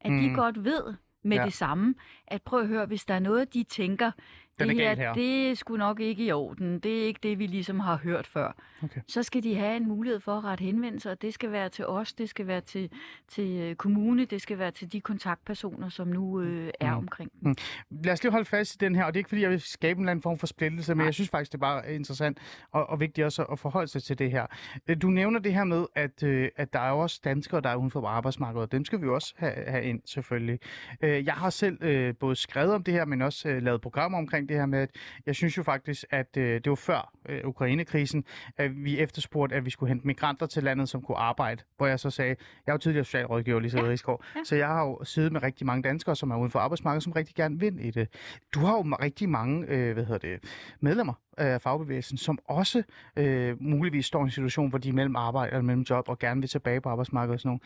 at 0.00 0.12
mm. 0.12 0.20
De 0.20 0.34
godt 0.34 0.64
ved 0.64 0.94
med 1.22 1.36
ja. 1.36 1.44
det 1.44 1.52
samme, 1.52 1.94
at 2.26 2.42
prøv 2.42 2.60
at 2.60 2.66
høre, 2.66 2.86
hvis 2.86 3.04
der 3.04 3.14
er 3.14 3.18
noget, 3.18 3.54
de 3.54 3.62
tænker, 3.62 4.10
Den 4.58 4.70
er 4.70 4.74
det 4.74 4.76
galt 4.82 4.98
her. 4.98 5.12
det 5.14 5.50
er 5.50 5.54
sgu 5.54 5.76
nok 5.76 6.00
ikke 6.00 6.24
i 6.24 6.32
orden, 6.32 6.78
det 6.78 7.02
er 7.02 7.06
ikke 7.06 7.20
det, 7.22 7.38
vi 7.38 7.46
ligesom 7.46 7.80
har 7.80 7.96
hørt 7.96 8.26
før. 8.26 8.56
Okay. 8.82 9.00
Så 9.08 9.22
skal 9.22 9.42
de 9.42 9.54
have 9.54 9.76
en 9.76 9.88
mulighed 9.88 10.20
for 10.20 10.32
at 10.38 10.44
rette 10.44 10.64
henvendelse, 10.64 11.10
og 11.10 11.22
det 11.22 11.34
skal 11.34 11.52
være 11.52 11.68
til 11.68 11.86
os, 11.86 12.12
det 12.12 12.28
skal 12.28 12.46
være 12.46 12.60
til, 12.60 12.90
til 13.28 13.56
øh, 13.60 13.74
kommune, 13.74 14.24
det 14.24 14.42
skal 14.42 14.58
være 14.58 14.70
til 14.70 14.92
de 14.92 15.00
kontaktpersoner, 15.00 15.88
som 15.88 16.08
nu 16.08 16.40
øh, 16.40 16.70
er 16.80 16.90
Mm. 16.92 16.98
omkring 16.98 17.30
dem. 17.42 17.54
Lad 17.90 18.12
os 18.12 18.22
lige 18.22 18.32
holde 18.32 18.44
fast 18.44 18.74
i 18.74 18.78
den 18.78 18.94
her, 18.94 19.04
og 19.04 19.14
det 19.14 19.18
er 19.18 19.20
ikke 19.20 19.28
fordi, 19.28 19.42
jeg 19.42 19.50
vil 19.50 19.60
skabe 19.60 19.98
en 19.98 20.02
eller 20.04 20.10
anden 20.10 20.22
form 20.22 20.38
for 20.38 20.46
splittelse, 20.46 20.92
men 20.94 20.98
Nej. 20.98 21.04
jeg 21.04 21.14
synes 21.14 21.30
faktisk, 21.30 21.52
det 21.52 21.58
er 21.58 21.60
bare 21.60 21.94
interessant 21.94 22.38
og, 22.72 22.86
og 22.90 23.00
vigtigt 23.00 23.24
også 23.24 23.42
at 23.44 23.58
forholde 23.58 23.88
sig 23.88 24.02
til 24.02 24.18
det 24.18 24.30
her. 24.30 24.46
Øh, 24.88 24.96
Du 25.02 25.08
nævner 25.08 25.40
det 25.40 25.54
her 25.54 25.64
med, 25.64 25.86
at, 25.94 26.22
øh, 26.22 26.48
at 26.56 26.72
der 26.72 26.78
er 26.80 26.90
jo 26.90 26.98
også 26.98 27.20
danskere, 27.24 27.60
der 27.60 27.68
er 27.68 27.76
uden 27.76 27.90
for 27.90 28.06
arbejdsmarkedet, 28.08 28.62
og 28.62 28.72
dem 28.72 28.84
skal 28.84 29.00
vi 29.00 29.06
jo 29.06 29.14
også 29.14 29.34
have, 29.36 29.52
have 29.66 29.84
ind, 29.84 30.00
selvfølgelig. 30.06 30.58
Øh, 31.02 31.24
Jeg 31.26 31.34
har 31.34 31.50
selv 31.50 31.78
øh, 31.82 32.14
både 32.20 32.36
skrevet 32.36 32.74
om 32.74 32.82
det 32.82 32.94
her, 32.94 33.04
men 33.04 33.22
også 33.22 33.48
øh, 33.48 33.62
lavet 33.62 33.80
programmer 33.80 34.18
omkring 34.18 34.43
det 34.48 34.56
her 34.56 34.66
med, 34.66 34.78
at 34.78 34.90
jeg 35.26 35.34
synes 35.34 35.56
jo 35.56 35.62
faktisk, 35.62 36.04
at 36.10 36.36
øh, 36.36 36.54
det 36.54 36.70
var 36.70 36.74
før 36.74 37.12
øh, 37.28 37.40
Ukrainekrisen, 37.44 38.24
at 38.56 38.84
vi 38.84 38.98
efterspurgte, 38.98 39.56
at 39.56 39.64
vi 39.64 39.70
skulle 39.70 39.88
hente 39.88 40.06
migranter 40.06 40.46
til 40.46 40.62
landet, 40.62 40.88
som 40.88 41.02
kunne 41.02 41.18
arbejde, 41.18 41.62
hvor 41.76 41.86
jeg 41.86 42.00
så 42.00 42.10
sagde, 42.10 42.36
jeg 42.66 42.72
er 42.72 42.74
jo 42.74 42.78
tidligere 42.78 43.04
socialrådgiver, 43.04 43.60
lige 43.60 43.78
ja. 43.78 43.88
Rigsgaard, 43.88 44.24
ja. 44.36 44.40
så 44.44 44.56
jeg 44.56 44.66
har 44.66 44.84
jo 44.84 45.04
siddet 45.04 45.32
med 45.32 45.42
rigtig 45.42 45.66
mange 45.66 45.82
danskere, 45.82 46.16
som 46.16 46.30
er 46.30 46.36
uden 46.36 46.50
for 46.50 46.58
arbejdsmarkedet, 46.58 47.02
som 47.02 47.12
rigtig 47.12 47.34
gerne 47.34 47.60
vil 47.60 47.86
i 47.86 47.90
det. 47.90 48.08
Du 48.54 48.60
har 48.60 48.72
jo 48.72 48.82
rigtig 48.82 49.28
mange 49.28 49.66
øh, 49.68 49.92
hvad 49.92 50.04
hedder 50.04 50.28
det, 50.28 50.40
medlemmer 50.80 51.14
af 51.38 51.62
fagbevægelsen, 51.62 52.18
som 52.18 52.38
også 52.44 52.82
øh, 53.16 53.62
muligvis 53.62 54.06
står 54.06 54.20
i 54.20 54.22
en 54.22 54.30
situation, 54.30 54.68
hvor 54.68 54.78
de 54.78 54.88
er 54.88 54.92
mellem 54.92 55.16
arbejde 55.16 55.50
eller 55.50 55.62
mellem 55.62 55.82
job 55.90 56.08
og 56.08 56.18
gerne 56.18 56.40
vil 56.40 56.50
tilbage 56.50 56.80
på 56.80 56.88
arbejdsmarkedet 56.88 57.34
og 57.34 57.40
sådan 57.40 57.60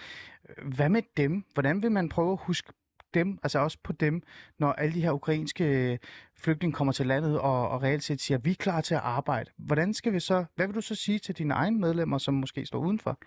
noget. 0.57 0.77
Hvad 0.77 0.89
med 0.89 1.03
dem? 1.17 1.45
Hvordan 1.55 1.83
vil 1.83 1.93
man 1.93 2.09
prøve 2.09 2.33
at 2.33 2.39
huske 2.43 2.73
dem, 3.15 3.39
altså 3.43 3.59
også 3.59 3.79
på 3.83 3.93
dem, 3.93 4.23
når 4.59 4.73
alle 4.73 4.95
de 4.95 5.03
her 5.03 5.13
ukrainske 5.13 5.99
flygtninge 6.37 6.75
kommer 6.75 6.93
til 6.93 7.07
landet 7.07 7.41
og, 7.41 7.69
og 7.69 7.83
reelt 7.83 8.05
set 8.05 8.21
siger, 8.21 8.39
vi 8.39 8.51
er 8.51 8.55
klar 8.55 8.81
til 8.81 8.95
at 8.95 9.01
arbejde. 9.01 9.51
Hvordan 9.57 9.95
skal 9.95 10.13
vi 10.13 10.21
så, 10.21 10.45
hvad 10.55 10.67
vil 10.67 10.77
du 10.77 10.81
så 10.81 10.95
sige 10.95 11.19
til 11.19 11.39
dine 11.39 11.55
egne 11.55 11.79
medlemmer, 11.79 12.19
som 12.19 12.35
måske 12.35 12.67
står 12.67 12.79
udenfor? 12.79 13.19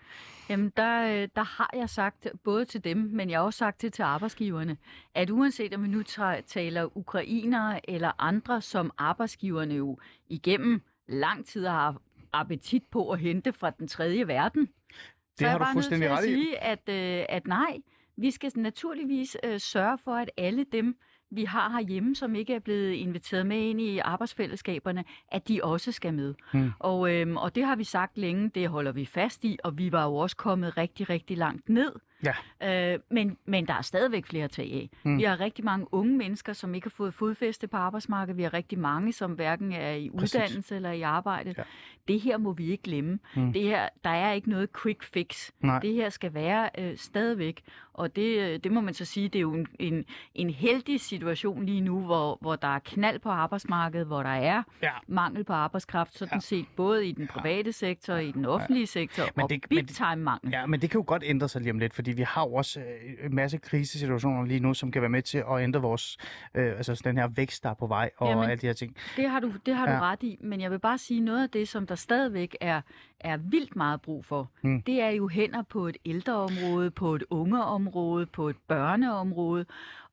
Jamen, 0.48 0.72
der, 0.76 1.22
øh, 1.22 1.28
der 1.36 1.44
har 1.44 1.70
jeg 1.76 1.90
sagt 1.90 2.26
både 2.44 2.64
til 2.64 2.84
dem, 2.84 2.98
men 2.98 3.30
jeg 3.30 3.38
har 3.38 3.44
også 3.44 3.58
sagt 3.58 3.82
det 3.82 3.92
til 3.92 4.02
arbejdsgiverne, 4.02 4.76
at 5.14 5.30
uanset 5.30 5.74
om 5.74 5.82
vi 5.82 5.88
nu 5.88 6.02
taler 6.46 6.96
ukrainere 6.96 7.90
eller 7.90 8.12
andre, 8.18 8.60
som 8.60 8.90
arbejdsgiverne 8.98 9.74
jo 9.74 9.98
igennem 10.28 10.82
lang 11.08 11.46
tid 11.46 11.66
har 11.66 12.00
appetit 12.32 12.82
på 12.90 13.10
at 13.10 13.18
hente 13.18 13.52
fra 13.52 13.70
den 13.70 13.88
tredje 13.88 14.28
verden, 14.28 14.68
så 15.38 15.44
er 15.44 15.48
har 15.48 15.52
jeg 15.52 15.60
du 15.60 15.64
bare 15.64 15.72
fuldstændig 15.72 16.08
at 16.08 16.18
ret 16.18 16.24
i. 16.24 16.34
sige, 16.34 16.58
at, 16.58 16.88
øh, 16.88 17.24
at 17.28 17.46
nej, 17.46 17.78
vi 18.16 18.30
skal 18.30 18.52
naturligvis 18.56 19.36
øh, 19.44 19.60
sørge 19.60 19.98
for, 19.98 20.14
at 20.14 20.30
alle 20.36 20.64
dem, 20.72 20.96
vi 21.30 21.44
har 21.44 21.70
herhjemme, 21.70 22.16
som 22.16 22.34
ikke 22.34 22.54
er 22.54 22.58
blevet 22.58 22.92
inviteret 22.92 23.46
med 23.46 23.58
ind 23.58 23.80
i 23.80 23.98
arbejdsfællesskaberne, 23.98 25.04
at 25.28 25.48
de 25.48 25.60
også 25.62 25.92
skal 25.92 26.14
med. 26.14 26.34
Hmm. 26.52 26.70
Og, 26.78 27.14
øhm, 27.14 27.36
og 27.36 27.54
det 27.54 27.64
har 27.64 27.76
vi 27.76 27.84
sagt 27.84 28.18
længe, 28.18 28.48
det 28.48 28.68
holder 28.68 28.92
vi 28.92 29.04
fast 29.04 29.44
i, 29.44 29.58
og 29.64 29.78
vi 29.78 29.92
var 29.92 30.04
jo 30.04 30.16
også 30.16 30.36
kommet 30.36 30.76
rigtig, 30.76 31.10
rigtig 31.10 31.36
langt 31.36 31.68
ned. 31.68 31.92
Ja. 32.24 32.94
Øh, 32.94 33.00
men, 33.10 33.36
men 33.44 33.66
der 33.66 33.74
er 33.74 33.82
stadigvæk 33.82 34.26
flere 34.26 34.44
at 34.44 34.50
tage 34.50 34.74
af. 34.74 34.90
Mm. 35.04 35.18
Vi 35.18 35.22
har 35.22 35.40
rigtig 35.40 35.64
mange 35.64 35.86
unge 35.92 36.16
mennesker, 36.16 36.52
som 36.52 36.74
ikke 36.74 36.84
har 36.84 36.90
fået 36.90 37.14
fodfæste 37.14 37.66
på 37.66 37.76
arbejdsmarkedet. 37.76 38.36
Vi 38.36 38.42
har 38.42 38.54
rigtig 38.54 38.78
mange, 38.78 39.12
som 39.12 39.32
hverken 39.32 39.72
er 39.72 39.92
i 39.92 40.10
Præcis. 40.18 40.34
uddannelse 40.34 40.76
eller 40.76 40.90
i 40.90 41.02
arbejde. 41.02 41.54
Ja. 41.58 41.62
Det 42.08 42.20
her 42.20 42.38
må 42.38 42.52
vi 42.52 42.70
ikke 42.70 42.82
glemme. 42.82 43.18
Hmm. 43.34 43.52
Det 43.52 43.62
her, 43.62 43.88
der 44.04 44.10
er 44.10 44.32
ikke 44.32 44.50
noget 44.50 44.68
quick 44.82 45.02
fix. 45.04 45.50
Nej. 45.60 45.78
Det 45.78 45.94
her 45.94 46.08
skal 46.08 46.34
være 46.34 46.70
øh, 46.78 46.96
stadigvæk. 46.96 47.62
Og 47.94 48.16
det, 48.16 48.38
øh, 48.38 48.60
det 48.64 48.72
må 48.72 48.80
man 48.80 48.94
så 48.94 49.04
sige, 49.04 49.28
det 49.28 49.36
er 49.38 49.40
jo 49.40 49.54
en, 49.54 49.66
en, 49.78 50.04
en 50.34 50.50
heldig 50.50 51.00
situation 51.00 51.66
lige 51.66 51.80
nu, 51.80 52.00
hvor, 52.00 52.38
hvor 52.40 52.56
der 52.56 52.68
er 52.68 52.78
knald 52.78 53.18
på 53.18 53.28
arbejdsmarkedet, 53.28 54.06
hvor 54.06 54.22
der 54.22 54.30
er 54.30 54.62
Ja. 54.82 54.90
mangel 55.06 55.44
på 55.44 55.52
arbejdskraft, 55.52 56.18
sådan 56.18 56.28
Ja. 56.32 56.36
ja. 56.36 56.40
set 56.40 56.66
både 56.76 57.06
i 57.06 57.12
den 57.12 57.26
private 57.26 57.72
sektor 57.72 58.14
og 58.14 58.24
i 58.24 58.32
den 58.32 58.44
offentlige 58.44 58.86
sektor, 58.86 59.22
Men 59.36 59.42
og 59.42 59.50
det- 59.50 59.60
big 59.68 59.76
men 59.76 59.84
det- 59.86 59.94
time 59.96 60.16
mangel. 60.16 60.50
Ja, 60.52 60.66
men 60.66 60.80
det 60.80 60.90
kan 60.90 60.98
jo 60.98 61.04
godt 61.06 61.22
ændre 61.26 61.48
sig 61.48 61.60
lige 61.62 61.70
om 61.72 61.78
lidt, 61.78 61.94
fordi 61.94 62.12
vi 62.12 62.22
har 62.22 62.42
jo 62.42 62.54
også 62.54 62.80
øh, 62.80 63.26
en 63.26 63.34
masse 63.34 63.58
krisesituationer 63.58 64.44
lige 64.46 64.60
nu, 64.60 64.74
som 64.74 64.90
kan 64.92 65.02
være 65.02 65.08
med 65.10 65.22
til 65.22 65.38
at 65.38 65.60
ændre 65.62 65.80
vores, 65.80 66.16
øh, 66.54 66.66
altså 66.76 67.00
den 67.04 67.16
her 67.16 67.28
vækst, 67.28 67.62
der 67.62 67.70
er 67.70 67.74
på 67.74 67.86
vej, 67.86 68.10
og 68.16 68.28
Jamen, 68.28 68.44
alle 68.44 68.56
de 68.60 68.66
her 68.66 68.72
ting. 68.74 68.96
Det 69.16 69.30
har 69.30 69.40
du, 69.40 69.52
det 69.66 69.74
har 69.76 69.90
Ja. 69.90 69.96
du 69.96 70.00
ret 70.02 70.22
i, 70.22 70.38
men 70.40 70.60
jeg 70.60 70.70
vil 70.70 70.78
bare 70.78 70.98
sige 70.98 71.20
noget 71.20 71.42
af 71.42 71.50
det, 71.50 71.68
som 71.68 71.86
der 71.92 71.96
stadigvæk 71.96 72.56
er, 72.60 72.80
er 73.20 73.36
vildt 73.36 73.76
meget 73.76 74.00
brug 74.00 74.24
for, 74.24 74.50
Mm. 74.62 74.82
det 74.82 75.00
er 75.00 75.08
jo 75.10 75.28
hænder 75.28 75.62
på 75.62 75.86
et 75.88 75.96
ældreområde, 76.06 76.90
på 76.90 77.14
et 77.14 77.24
ungeområde, 77.30 78.26
på 78.26 78.48
et 78.48 78.56
børneområde. 78.68 79.66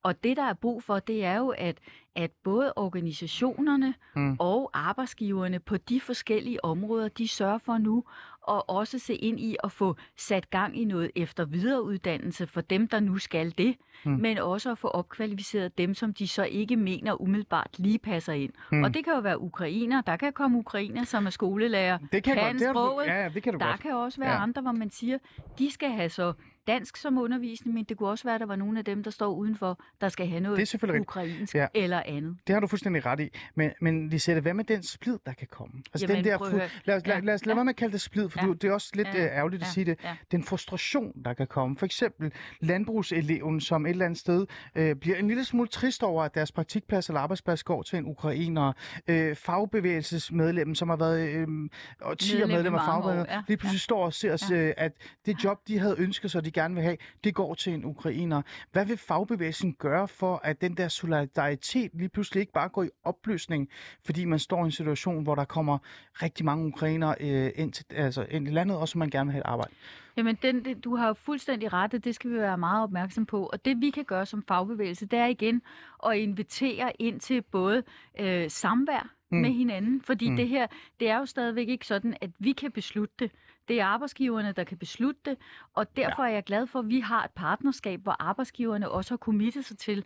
Og 0.03 0.23
det, 0.23 0.37
der 0.37 0.43
er 0.43 0.53
brug 0.53 0.83
for, 0.83 0.99
det 0.99 1.25
er 1.25 1.37
jo, 1.37 1.49
at, 1.57 1.77
at 2.15 2.31
både 2.43 2.73
organisationerne 2.75 3.93
Mm. 4.15 4.35
og 4.39 4.69
arbejdsgiverne 4.73 5.59
på 5.59 5.77
de 5.77 6.01
forskellige 6.01 6.65
områder, 6.65 7.07
de 7.07 7.27
sørger 7.27 7.57
for 7.57 7.77
nu 7.77 8.03
at 8.49 8.61
også 8.67 8.99
se 8.99 9.15
ind 9.15 9.39
i 9.39 9.55
at 9.63 9.71
få 9.71 9.95
sat 10.17 10.49
gang 10.49 10.77
i 10.81 10.85
noget 10.85 11.11
efter 11.15 11.45
videreuddannelse 11.45 12.47
for 12.47 12.61
dem, 12.61 12.87
der 12.87 12.99
nu 12.99 13.17
skal 13.17 13.53
det, 13.57 13.75
Mm. 14.05 14.11
men 14.11 14.37
også 14.37 14.71
at 14.71 14.77
få 14.77 14.87
opkvalificeret 14.87 15.77
dem, 15.77 15.93
som 15.93 16.13
de 16.13 16.27
så 16.27 16.43
ikke 16.43 16.75
mener 16.75 17.21
umiddelbart 17.21 17.69
lige 17.79 17.99
passer 17.99 18.33
ind. 18.33 18.53
Mm. 18.71 18.83
Og 18.83 18.93
det 18.93 19.03
kan 19.05 19.13
jo 19.13 19.19
være 19.19 19.39
ukrainer. 19.41 20.01
Der 20.01 20.17
kan 20.17 20.33
komme 20.33 20.57
ukrainer, 20.57 21.03
som 21.03 21.25
er 21.25 21.29
skolelærer, 21.29 21.97
Det 21.97 22.23
kan, 22.23 22.35
kan 22.35 22.43
godt, 22.43 22.59
det 22.59 22.67
er, 22.67 22.71
sproget. 22.73 23.05
ja, 23.07 23.23
ja, 23.23 23.29
det 23.29 23.43
kan 23.43 23.53
du 23.53 23.59
der 23.59 23.65
godt. 23.65 23.79
kan 23.81 23.93
også 23.95 24.19
være 24.21 24.31
ja. 24.31 24.41
andre, 24.43 24.61
hvor 24.61 24.71
man 24.71 24.89
siger, 24.89 25.17
de 25.59 25.71
skal 25.71 25.89
have 25.91 26.09
så 26.09 26.33
dansk 26.67 26.97
som 26.97 27.17
undervisning, 27.17 27.73
men 27.75 27.83
det 27.83 27.97
kunne 27.97 28.09
også 28.09 28.23
være, 28.23 28.35
at 28.35 28.39
der 28.41 28.47
var 28.47 28.55
nogle 28.55 28.79
af 28.79 28.85
dem, 28.85 29.03
der 29.03 29.11
står 29.11 29.33
udenfor, 29.33 29.79
der 30.01 30.09
skal 30.09 30.27
have 30.27 30.39
noget 30.41 30.57
Det 30.57 30.61
er 30.61 30.65
selvfølgelig 30.67 31.01
ukrainsk 31.01 31.55
Ja. 31.55 31.59
ja. 31.61 31.67
eller 31.73 32.01
andet. 32.05 32.37
Det 32.47 32.53
har 32.53 32.59
du 32.59 32.67
fuldstændig 32.67 33.05
ret 33.05 33.19
i. 33.19 33.29
Men, 33.55 33.71
men 33.81 34.09
Lisette, 34.09 34.41
hvad 34.41 34.53
med 34.53 34.63
den 34.63 34.83
splid, 34.83 35.17
der 35.25 35.33
kan 35.33 35.47
komme? 35.51 35.73
Altså 35.93 36.05
Jamen, 36.07 36.23
den 36.23 36.31
der 36.31 36.37
at 36.37 36.51
høre. 36.51 36.69
lad, 36.85 36.95
os, 36.97 37.07
lad, 37.07 37.15
Ja. 37.15 37.21
lad 37.21 37.33
os 37.33 37.45
lade 37.45 37.53
Ja. 37.53 37.55
være 37.57 37.65
med 37.65 37.69
at 37.73 37.75
kalde 37.75 37.91
det 37.93 38.01
splid, 38.01 38.29
for 38.29 38.39
Ja. 38.41 38.45
du, 38.47 38.53
det 38.53 38.63
er 38.69 38.73
også 38.73 38.91
lidt 38.95 39.07
Ja. 39.07 39.25
øh, 39.25 39.37
ærgerligt 39.37 39.61
at 39.61 39.67
Ja. 39.67 39.71
sige 39.73 39.85
det. 39.85 39.99
Ja. 40.03 40.15
Den 40.31 40.43
frustration, 40.43 41.11
der 41.25 41.33
kan 41.33 41.47
komme. 41.47 41.77
For 41.77 41.85
eksempel 41.85 42.31
landbrugseleven, 42.61 43.61
som 43.61 43.85
et 43.85 43.89
eller 43.89 44.05
andet 44.05 44.19
sted 44.19 44.45
øh, 44.75 44.95
bliver 44.95 45.17
en 45.17 45.27
lille 45.27 45.43
smule 45.45 45.67
trist 45.67 46.03
over, 46.03 46.23
at 46.23 46.35
deres 46.35 46.51
praktikplads 46.51 47.07
eller 47.07 47.19
arbejdsplads 47.21 47.63
går 47.63 47.81
til 47.83 47.99
en 47.99 48.05
ukrainer. 48.05 48.73
Øh, 49.07 49.35
fagbevægelsesmedlemmen, 49.35 50.75
som 50.75 50.89
har 50.89 50.95
været 50.95 51.29
øh, 51.29 51.47
Medlem 51.47 52.49
i 52.49 52.53
medlem 52.53 52.75
af 52.75 52.81
fagbevægelsen, 52.85 53.33
ja. 53.33 53.41
lige 53.47 53.57
pludselig 53.57 53.81
står 53.81 54.05
og 54.05 54.13
ser, 54.13 54.47
ja. 54.51 54.55
øh, 54.67 54.73
at 54.77 54.91
det 55.25 55.43
job, 55.43 55.67
de 55.67 55.79
havde 55.79 55.95
ønsket 55.99 56.31
sig, 56.31 56.45
de 56.49 56.61
gerne 56.61 56.75
vil 56.75 56.83
have, 56.83 56.97
det 57.23 57.35
går 57.35 57.53
til 57.53 57.73
en 57.73 57.85
ukrainer. 57.85 58.41
Hvad 58.71 58.85
vil 58.85 58.97
fagbevægelsen 58.97 59.73
gøre 59.73 60.07
for, 60.07 60.41
at 60.43 60.61
den 60.61 60.77
der 60.77 60.87
solidaritet 60.87 61.91
lige 61.93 62.09
pludselig 62.09 62.41
ikke 62.41 62.53
bare 62.53 62.69
går 62.69 62.83
i 62.83 62.89
opløsning, 63.03 63.69
fordi 64.05 64.25
man 64.25 64.39
står 64.39 64.61
i 64.61 64.65
en 64.65 64.71
situation, 64.71 65.23
hvor 65.23 65.35
der 65.35 65.45
kommer 65.45 65.77
rigtig 66.13 66.45
mange 66.45 66.67
ukrainere 66.67 67.15
øh, 67.19 67.51
ind, 67.55 67.71
til, 67.71 67.85
altså 67.89 68.25
ind 68.29 68.47
i 68.47 68.51
landet, 68.51 68.77
og 68.77 68.87
så 68.87 68.97
man 68.97 69.09
gerne 69.09 69.27
vil 69.27 69.31
have 69.31 69.41
et 69.41 69.49
arbejde? 69.49 69.71
Jamen, 70.17 70.37
den, 70.41 70.79
du 70.81 70.95
har 70.95 71.07
jo 71.07 71.13
fuldstændig 71.13 71.73
ret, 71.73 71.93
og 71.93 72.03
det 72.03 72.15
skal 72.15 72.31
vi 72.31 72.35
være 72.35 72.57
meget 72.57 72.83
opmærksom 72.83 73.25
på. 73.25 73.45
Og 73.45 73.65
det 73.65 73.81
vi 73.81 73.89
kan 73.89 74.05
gøre 74.05 74.25
som 74.25 74.43
fagbevægelse, 74.47 75.05
det 75.05 75.19
er 75.19 75.25
igen 75.25 75.61
at 76.05 76.17
invitere 76.17 76.91
ind 76.99 77.19
til 77.19 77.41
både 77.41 77.83
øh, 78.19 78.49
samvær 78.49 79.19
Mm. 79.31 79.37
mm. 79.37 79.41
med 79.41 79.51
hinanden, 79.51 80.01
fordi 80.01 80.29
mm. 80.29 80.35
det 80.35 80.47
her, 80.47 80.67
det 80.99 81.09
er 81.09 81.17
jo 81.17 81.25
stadigvæk 81.25 81.67
ikke 81.67 81.87
sådan, 81.87 82.15
at 82.21 82.29
vi 82.39 82.51
kan 82.51 82.71
beslutte 82.71 83.15
det. 83.19 83.31
Det 83.69 83.79
er 83.79 83.85
arbejdsgiverne, 83.85 84.51
der 84.51 84.63
kan 84.63 84.77
beslutte 84.77 85.21
det, 85.25 85.37
og 85.73 85.95
derfor 85.95 86.23
ja. 86.23 86.29
er 86.29 86.33
jeg 86.33 86.43
glad 86.43 86.67
for, 86.67 86.79
at 86.79 86.87
vi 86.89 86.99
har 86.99 87.23
et 87.23 87.31
partnerskab, 87.31 87.99
hvor 88.03 88.15
arbejdsgiverne 88.19 88.89
også 88.91 89.11
har 89.11 89.17
committet 89.17 89.65
sig 89.65 89.77
til 89.77 90.05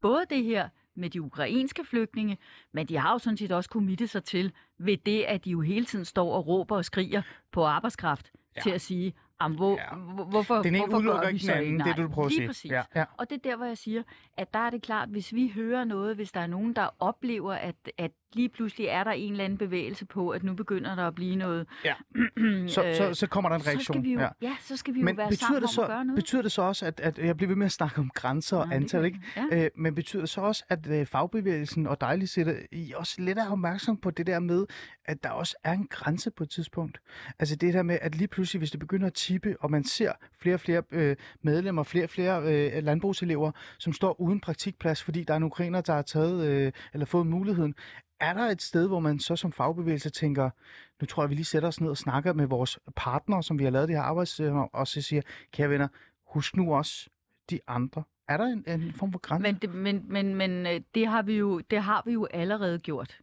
både 0.00 0.24
det 0.30 0.44
her 0.44 0.68
med 0.94 1.10
de 1.10 1.22
ukrainske 1.22 1.84
flygtninge, 1.84 2.38
men 2.72 2.86
de 2.86 2.96
har 2.98 3.12
jo 3.12 3.18
sådan 3.18 3.36
set 3.36 3.52
også 3.52 3.68
committet 3.72 4.10
sig 4.10 4.24
til 4.24 4.52
ved 4.78 4.96
det, 4.96 5.22
at 5.22 5.44
de 5.44 5.50
jo 5.50 5.60
hele 5.60 5.84
tiden 5.84 6.04
står 6.04 6.32
og 6.34 6.46
råber 6.46 6.76
og 6.76 6.84
skriger 6.84 7.22
på 7.52 7.64
arbejdskraft 7.64 8.32
Ja. 8.56 8.60
til 8.60 8.70
at 8.70 8.80
sige, 8.80 9.14
Jamen, 9.42 9.56
hvor, 9.56 9.78
Ja. 9.78 9.96
hvorfor, 10.24 10.62
Den 10.62 10.74
ene 10.74 10.78
hvorfor 10.86 10.96
udelukker 10.98 11.20
gør 11.22 11.28
vi 11.28 11.34
ikke 11.34 11.46
den 11.46 11.54
anden, 11.56 11.80
det 11.80 11.86
er 11.86 11.94
det, 11.94 12.04
du 12.04 12.08
prøver 12.08 12.26
at 12.26 12.32
sige. 12.32 12.46
Præcis. 12.46 12.70
Ja, 12.70 12.82
ja. 12.94 13.04
Og 13.16 13.30
det 13.30 13.36
er 13.36 13.50
der, 13.50 13.56
hvor 13.56 13.66
jeg 13.66 13.78
siger, 13.78 14.02
at 14.36 14.54
der 14.54 14.58
er 14.60 14.70
det 14.70 14.82
klart, 14.82 15.08
hvis 15.08 15.34
vi 15.34 15.48
hører 15.48 15.84
noget, 15.84 16.16
hvis 16.16 16.32
der 16.32 16.40
er 16.40 16.46
nogen, 16.46 16.72
der 16.76 16.88
oplever, 16.98 17.52
at, 17.54 17.76
at 17.98 18.10
lige 18.34 18.48
pludselig 18.48 18.86
er 18.86 19.04
der 19.04 19.10
en 19.10 19.32
eller 19.32 19.44
anden 19.44 19.58
bevægelse 19.58 20.04
på, 20.04 20.30
at 20.30 20.42
nu 20.42 20.54
begynder 20.54 20.94
der 20.94 21.06
at 21.06 21.14
blive 21.14 21.36
noget... 21.36 21.66
Ja. 21.84 21.94
Så, 22.66 22.94
så, 22.96 23.14
så 23.14 23.26
kommer 23.26 23.48
der 23.48 23.56
en 23.56 23.62
så 23.62 23.70
reaktion. 23.70 23.94
skal 23.94 24.02
vi 24.02 24.12
jo, 24.12 24.20
ja. 24.20 24.28
ja. 24.42 24.56
så 24.60 24.76
skal 24.76 24.94
vi 24.94 25.00
jo 25.00 25.04
Men 25.04 25.16
være 25.16 25.28
betyder 25.28 25.46
sammen 25.46 25.62
det, 25.62 25.78
om 25.78 25.84
at 25.84 25.88
gøre 25.88 26.00
så, 26.00 26.04
noget. 26.04 26.16
betyder 26.16 26.42
det 26.42 26.52
så 26.52 26.62
også, 26.62 26.86
at, 26.86 27.00
at 27.00 27.18
jeg 27.18 27.36
bliver 27.36 27.48
ved 27.48 27.56
med 27.56 27.66
at 27.66 27.72
snakke 27.72 27.98
om 27.98 28.10
grænser 28.14 28.56
og 28.56 28.66
Nej, 28.66 28.76
det 28.76 28.82
antal, 28.82 29.04
ikke? 29.04 29.20
Ja. 29.36 29.64
Øh, 29.64 29.70
men 29.76 29.94
betyder 29.94 30.22
det 30.22 30.30
så 30.30 30.40
også, 30.40 30.64
at 30.68 30.86
øh, 30.90 31.06
fagbevægelsen 31.06 31.86
og 31.86 32.00
dejligt 32.00 32.30
sætter 32.30 32.54
I 32.72 32.92
også 32.96 33.14
lidt 33.18 33.38
er 33.38 33.50
opmærksom 33.50 33.96
på 33.96 34.10
det 34.10 34.26
der 34.26 34.38
med, 34.38 34.66
at 35.04 35.22
der 35.22 35.30
også 35.30 35.56
er 35.64 35.72
en 35.72 35.86
grænse 35.90 36.30
på 36.30 36.42
et 36.42 36.50
tidspunkt? 36.50 37.00
Altså 37.38 37.56
det 37.56 37.74
der 37.74 37.82
med, 37.82 37.98
at 38.02 38.14
lige 38.14 38.28
pludselig, 38.28 38.58
hvis 38.58 38.70
det 38.70 38.80
begynder 38.80 39.06
at 39.06 39.14
tippe, 39.14 39.56
og 39.60 39.70
man 39.70 39.84
ser 39.84 40.12
flere 40.40 40.54
og 40.54 40.60
flere 40.60 40.82
øh, 40.92 41.16
medlemmer, 41.42 41.82
flere 41.82 42.04
og 42.04 42.10
flere 42.10 42.42
øh, 42.42 42.84
landbrugselever, 42.84 43.52
som 43.78 43.92
står 43.92 44.20
uden 44.20 44.40
praktikplads, 44.40 45.02
fordi 45.02 45.24
der 45.24 45.32
er 45.34 45.36
en 45.36 45.42
ukrainer, 45.42 45.80
der 45.80 45.92
har 45.94 46.02
taget 46.02 46.46
øh, 46.46 46.72
eller 46.92 47.06
fået 47.06 47.26
muligheden, 47.26 47.74
er 48.22 48.34
der 48.34 48.42
et 48.42 48.62
sted, 48.62 48.88
hvor 48.88 49.00
man 49.00 49.18
så 49.18 49.36
som 49.36 49.52
fagbevægelse 49.52 50.10
tænker, 50.10 50.50
nu 51.00 51.06
tror 51.06 51.22
jeg, 51.22 51.30
vi 51.30 51.34
lige 51.34 51.44
sætter 51.44 51.68
os 51.68 51.80
ned 51.80 51.90
og 51.90 51.96
snakker 51.96 52.32
med 52.32 52.46
vores 52.46 52.78
partnere, 52.96 53.42
som 53.42 53.58
vi 53.58 53.64
har 53.64 53.70
lavet 53.70 53.88
det 53.88 53.96
her 53.96 54.02
arbejds, 54.02 54.40
og 54.72 54.88
så 54.88 55.02
siger, 55.02 55.22
kære 55.52 55.70
venner, 55.70 55.88
husk 56.26 56.56
nu 56.56 56.74
også 56.74 57.08
de 57.50 57.60
andre. 57.66 58.02
Er 58.28 58.36
der 58.36 58.44
en, 58.44 58.64
en 58.66 58.92
form 58.92 59.12
for 59.12 59.18
grænse? 59.18 59.42
Men, 59.42 59.54
det, 59.54 59.74
men, 59.74 60.04
men, 60.08 60.34
men 60.34 60.66
øh, 60.66 60.80
det, 60.94 61.06
har 61.06 61.22
vi 61.22 61.38
jo, 61.38 61.60
det 61.60 61.82
har 61.82 62.02
vi 62.06 62.12
jo 62.12 62.26
allerede 62.30 62.78
gjort. 62.78 63.18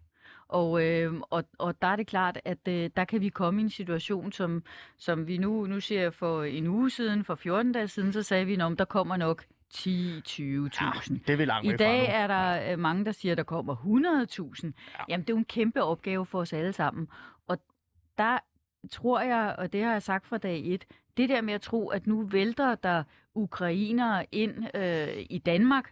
Og, 0.47 0.83
øh, 0.85 1.13
og, 1.29 1.43
og 1.57 1.81
der 1.81 1.87
er 1.87 1.95
det 1.95 2.07
klart, 2.07 2.39
at 2.45 2.67
øh, 2.67 2.89
der 2.95 3.05
kan 3.05 3.21
vi 3.21 3.29
komme 3.29 3.61
i 3.61 3.63
en 3.63 3.69
situation, 3.69 4.31
som, 4.31 4.63
som 4.97 5.27
vi 5.27 5.37
nu, 5.37 5.65
nu 5.65 5.79
ser 5.79 6.09
for 6.09 6.43
en 6.43 6.67
uge 6.67 6.89
siden, 6.89 7.23
for 7.23 7.35
14 7.35 7.71
dage 7.71 7.87
siden, 7.87 8.13
så 8.13 8.23
sagde 8.23 8.45
vi, 8.45 8.53
at 8.53 8.59
der 8.77 8.85
kommer 8.85 9.17
nok 9.17 9.45
10-20.000. 9.73 11.19
det 11.27 11.33
er 11.33 11.35
vi 11.35 11.45
langt 11.45 11.73
I 11.73 11.75
dag 11.75 11.99
nu. 11.99 12.05
er 12.09 12.27
der 12.27 12.71
øh, 12.71 12.79
mange, 12.79 13.05
der 13.05 13.11
siger, 13.11 13.31
at 13.31 13.37
der 13.37 13.43
kommer 13.43 13.75
100.000. 13.75 14.65
Ja. 14.65 15.03
Jamen, 15.09 15.21
det 15.23 15.29
er 15.29 15.33
jo 15.33 15.37
en 15.37 15.45
kæmpe 15.45 15.83
opgave 15.83 16.25
for 16.25 16.39
os 16.39 16.53
alle 16.53 16.73
sammen. 16.73 17.07
Og 17.47 17.57
der 18.17 18.37
tror 18.91 19.19
jeg, 19.21 19.55
og 19.57 19.73
det 19.73 19.83
har 19.83 19.91
jeg 19.91 20.03
sagt 20.03 20.27
fra 20.27 20.37
dag 20.37 20.61
et, 20.65 20.85
det 21.17 21.29
der 21.29 21.41
med 21.41 21.53
at 21.53 21.61
tro, 21.61 21.87
at 21.87 22.07
nu 22.07 22.25
vælter 22.25 22.75
der 22.75 23.03
ukrainere 23.35 24.25
ind 24.31 24.65
øh, 24.75 25.25
i 25.29 25.37
Danmark, 25.37 25.91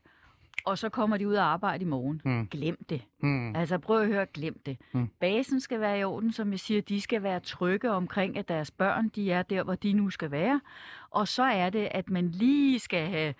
og 0.65 0.77
så 0.77 0.89
kommer 0.89 1.17
de 1.17 1.27
ud 1.27 1.35
og 1.35 1.45
arbejde 1.45 1.81
i 1.83 1.87
morgen. 1.87 2.21
Mm. 2.25 2.47
Glem 2.47 2.85
det. 2.89 3.01
Hmm. 3.19 3.55
Altså 3.55 3.77
prøv 3.77 4.01
at 4.01 4.07
høre, 4.07 4.25
glem 4.25 4.59
det. 4.65 4.77
Mm. 4.93 5.07
Basen 5.19 5.59
skal 5.59 5.79
være 5.79 5.99
i 5.99 6.03
orden, 6.03 6.31
som 6.31 6.51
jeg 6.51 6.59
siger. 6.59 6.81
De 6.81 7.01
skal 7.01 7.23
være 7.23 7.39
trygge 7.39 7.91
omkring, 7.91 8.37
at 8.37 8.47
deres 8.47 8.71
børn 8.71 9.09
de 9.09 9.31
er 9.31 9.41
der, 9.41 9.63
hvor 9.63 9.75
de 9.75 9.93
nu 9.93 10.09
skal 10.09 10.31
være. 10.31 10.61
Og 11.09 11.27
så 11.27 11.43
er 11.43 11.69
det, 11.69 11.87
at 11.91 12.09
man 12.09 12.29
lige 12.31 12.79
skal 12.79 13.07
have 13.07 13.33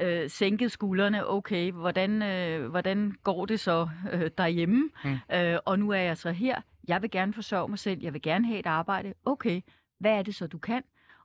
øh, 0.00 0.30
sænket 0.30 0.72
skuldrene. 0.72 1.30
Okay, 1.30 1.72
hvordan, 1.72 2.22
øh, 2.22 2.70
hvordan 2.70 3.14
går 3.22 3.46
det 3.46 3.60
så 3.60 3.88
øh, 4.12 4.30
derhjemme? 4.38 4.90
Mm. 5.04 5.18
Øh, 5.36 5.58
og 5.64 5.78
nu 5.78 5.90
er 5.90 5.96
jeg 6.00 6.16
så 6.16 6.30
her. 6.30 6.60
Jeg 6.88 7.02
vil 7.02 7.10
gerne 7.10 7.32
forsørge 7.32 7.68
mig 7.68 7.78
selv. 7.78 8.00
Jeg 8.02 8.12
vil 8.12 8.22
gerne 8.22 8.46
have 8.46 8.58
et 8.58 8.66
arbejde. 8.66 9.14
Okay, 9.24 9.60
hvad 9.98 10.12
er 10.12 10.22
det 10.22 10.34
så, 10.34 10.46
du 10.46 10.58
kan? 10.58 10.82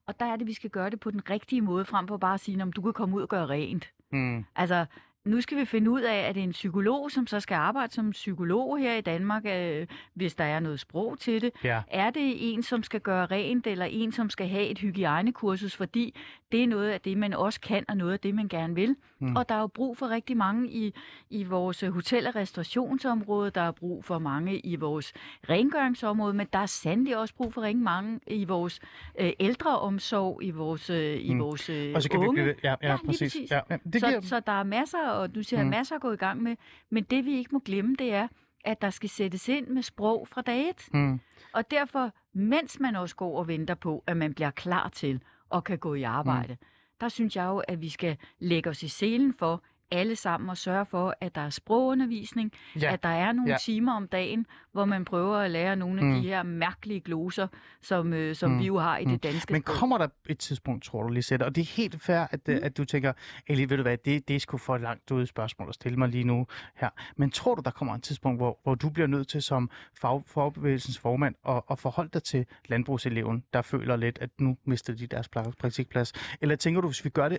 Og 0.07 0.19
der 0.19 0.25
er 0.25 0.35
det, 0.35 0.47
vi 0.47 0.53
skal 0.53 0.69
gøre 0.69 0.89
det 0.89 0.99
på 0.99 1.11
den 1.11 1.29
rigtige 1.29 1.61
måde, 1.61 1.85
frem 1.85 2.07
for 2.07 2.17
bare 2.17 2.33
at 2.33 2.39
sige, 2.39 2.61
at 2.61 2.75
du 2.75 2.81
kan 2.81 2.93
komme 2.93 3.15
ud 3.15 3.21
og 3.21 3.29
gøre 3.29 3.49
rent. 3.49 3.91
Hmm. 4.11 4.45
Altså, 4.55 4.85
nu 5.25 5.41
skal 5.41 5.57
vi 5.57 5.65
finde 5.65 5.91
ud 5.91 6.01
af, 6.01 6.15
at 6.15 6.35
det 6.35 6.41
er 6.41 6.43
en 6.43 6.51
psykolog, 6.51 7.11
som 7.11 7.27
så 7.27 7.39
skal 7.39 7.55
arbejde 7.55 7.93
som 7.93 8.11
psykolog 8.11 8.79
her 8.79 8.93
i 8.95 9.01
Danmark, 9.01 9.45
øh, 9.45 9.87
hvis 10.13 10.35
der 10.35 10.43
er 10.43 10.59
noget 10.59 10.79
sprog 10.79 11.19
til 11.19 11.41
det. 11.41 11.51
Ja. 11.63 11.81
Er 11.87 12.09
det 12.09 12.53
en, 12.53 12.63
som 12.63 12.83
skal 12.83 13.01
gøre 13.01 13.25
rent, 13.25 13.67
eller 13.67 13.85
en, 13.85 14.11
som 14.11 14.29
skal 14.29 14.47
have 14.47 14.67
et 14.67 14.79
hygiejnekursus, 14.79 15.75
fordi 15.75 16.15
det 16.51 16.63
er 16.63 16.67
noget 16.67 16.89
af 16.89 17.01
det, 17.01 17.17
man 17.17 17.33
også 17.33 17.61
kan, 17.61 17.85
og 17.87 17.97
noget 17.97 18.13
af 18.13 18.19
det, 18.19 18.35
man 18.35 18.47
gerne 18.47 18.75
vil. 18.75 18.95
Mm. 19.25 19.29
Mm. 19.31 19.35
Og 19.35 19.49
der 19.49 19.55
er 19.55 19.59
jo 19.59 19.67
brug 19.67 19.97
for 19.97 20.09
rigtig 20.09 20.37
mange 20.37 20.69
i, 20.69 20.93
i 21.29 21.43
vores 21.43 21.81
hotel- 21.81 22.27
og 22.27 22.35
restaurationsområde, 22.35 23.49
der 23.51 23.61
er 23.61 23.71
brug 23.71 24.05
for 24.05 24.19
mange 24.19 24.59
i 24.59 24.75
vores 24.75 25.13
rengøringsområde, 25.49 26.33
men 26.33 26.47
der 26.53 26.59
er 26.59 26.65
sandelig 26.65 27.17
også 27.17 27.35
brug 27.35 27.53
for 27.53 27.61
rigtig 27.61 27.83
mange 27.83 28.19
i 28.27 28.45
vores 28.45 28.79
øh, 29.19 29.31
ældreomsorg, 29.39 30.43
i 30.43 30.51
vores, 30.51 30.89
øh, 30.89 31.17
i 31.21 31.33
Mm. 31.33 31.39
vores 31.39 31.69
øh, 31.69 31.91
Og 31.95 32.01
så 32.01 32.09
kan 32.09 32.21
vi 32.21 32.25
unge. 32.27 32.33
blive 32.33 32.45
ved. 32.47 32.55
Ja, 32.63 32.75
ja, 32.81 32.91
Ja, 32.91 32.97
præcis. 33.05 33.19
præcis. 33.33 33.51
Ja, 33.51 33.59
ja. 33.69 33.77
Det 33.93 34.01
så, 34.01 34.07
giver... 34.07 34.21
så 34.21 34.39
der 34.39 34.51
er 34.59 34.63
masser, 34.63 35.09
og 35.09 35.35
du 35.35 35.43
siger, 35.43 35.59
Mm. 35.61 35.65
mm. 35.65 35.69
masser 35.69 35.95
at 35.95 36.01
gå 36.01 36.11
i 36.11 36.15
gang 36.17 36.43
med. 36.43 36.55
Men 36.89 37.03
det, 37.03 37.25
vi 37.25 37.37
ikke 37.37 37.49
må 37.51 37.59
glemme, 37.59 37.95
det 37.99 38.13
er, 38.13 38.27
at 38.65 38.81
der 38.81 38.89
skal 38.89 39.09
sættes 39.09 39.49
ind 39.49 39.67
med 39.67 39.81
sprog 39.81 40.27
fra 40.27 40.41
dag 40.41 40.69
et. 40.69 40.87
Hmm. 40.91 41.19
Og 41.53 41.71
derfor, 41.71 42.11
mens 42.33 42.79
man 42.79 42.95
også 42.95 43.15
går 43.15 43.39
og 43.39 43.47
venter 43.47 43.75
på, 43.75 44.03
at 44.07 44.17
man 44.17 44.33
bliver 44.33 44.51
klar 44.51 44.89
til 44.89 45.21
og 45.49 45.63
kan 45.63 45.77
gå 45.77 45.93
i 45.93 46.03
arbejde, 46.03 46.53
mm 46.61 46.67
der 47.01 47.09
synes 47.09 47.35
jeg 47.35 47.45
jo, 47.45 47.57
at 47.67 47.81
vi 47.81 47.89
skal 47.89 48.17
lægge 48.39 48.69
os 48.69 48.83
i 48.83 48.87
selen 48.87 49.33
for 49.33 49.63
alle 49.91 50.15
sammen 50.15 50.49
og 50.49 50.57
sørge 50.57 50.85
for, 50.85 51.15
at 51.21 51.35
der 51.35 51.41
er 51.41 51.49
sprogundervisning, 51.49 52.51
Ja. 52.81 52.93
at 52.93 53.03
der 53.03 53.09
er 53.09 53.31
nogle 53.31 53.51
Ja. 53.51 53.57
timer 53.61 53.93
om 53.93 54.07
dagen, 54.07 54.45
hvor 54.71 54.85
man 54.85 55.05
prøver 55.05 55.37
at 55.37 55.51
lære 55.51 55.75
nogle 55.75 55.99
af 55.99 56.05
Mm. 56.05 56.13
de 56.13 56.21
her 56.21 56.43
mærkelige 56.43 56.99
gloser, 56.99 57.47
som, 57.81 58.13
øh, 58.13 58.35
som 58.35 58.51
Mm. 58.51 58.59
vi 58.59 58.65
jo 58.65 58.77
har 58.79 58.97
i 58.97 59.05
Mm. 59.05 59.11
det 59.11 59.23
danske 59.23 59.53
Men 59.53 59.61
kommer 59.61 59.97
der 59.97 60.07
et 60.29 60.39
tidspunkt, 60.39 60.83
tror 60.83 61.03
du, 61.03 61.09
Lisette, 61.09 61.43
og 61.43 61.55
det 61.55 61.61
er 61.61 61.65
helt 61.75 62.01
fair, 62.01 62.19
at, 62.31 62.47
mm. 62.47 62.59
at 62.63 62.77
du 62.77 62.85
tænker, 62.85 63.13
Eli, 63.47 63.69
ved 63.69 63.77
du 63.77 63.83
hvad, 63.83 63.97
det, 63.97 64.27
det 64.27 64.35
er 64.35 64.39
sgu 64.39 64.57
for 64.57 64.77
langt 64.77 65.11
ud 65.11 65.25
spørgsmål 65.25 65.69
at 65.69 65.75
stille 65.75 65.97
mig 65.97 66.09
lige 66.09 66.23
nu 66.23 66.47
her. 66.75 66.89
Men 67.17 67.31
tror 67.31 67.55
du, 67.55 67.61
der 67.65 67.71
kommer 67.71 67.93
et 67.95 68.03
tidspunkt, 68.03 68.39
hvor, 68.39 68.59
hvor 68.63 68.75
du 68.75 68.89
bliver 68.89 69.07
nødt 69.07 69.27
til 69.27 69.41
som 69.41 69.69
fag, 70.01 70.23
fagbevægelsens 70.27 70.99
formand 70.99 71.35
at, 71.47 71.61
at 71.71 71.79
forholde 71.79 72.09
dig 72.13 72.23
til 72.23 72.45
landbrugseleven, 72.69 73.43
der 73.53 73.61
føler 73.61 73.95
lidt, 73.95 74.17
at 74.21 74.29
nu 74.39 74.57
mister 74.65 74.93
de 74.95 75.07
deres 75.07 75.29
pla- 75.37 75.51
praktikplads? 75.59 76.13
Eller 76.41 76.55
tænker 76.55 76.81
du, 76.81 76.87
hvis 76.87 77.05
vi 77.05 77.09
gør 77.09 77.29
det 77.29 77.37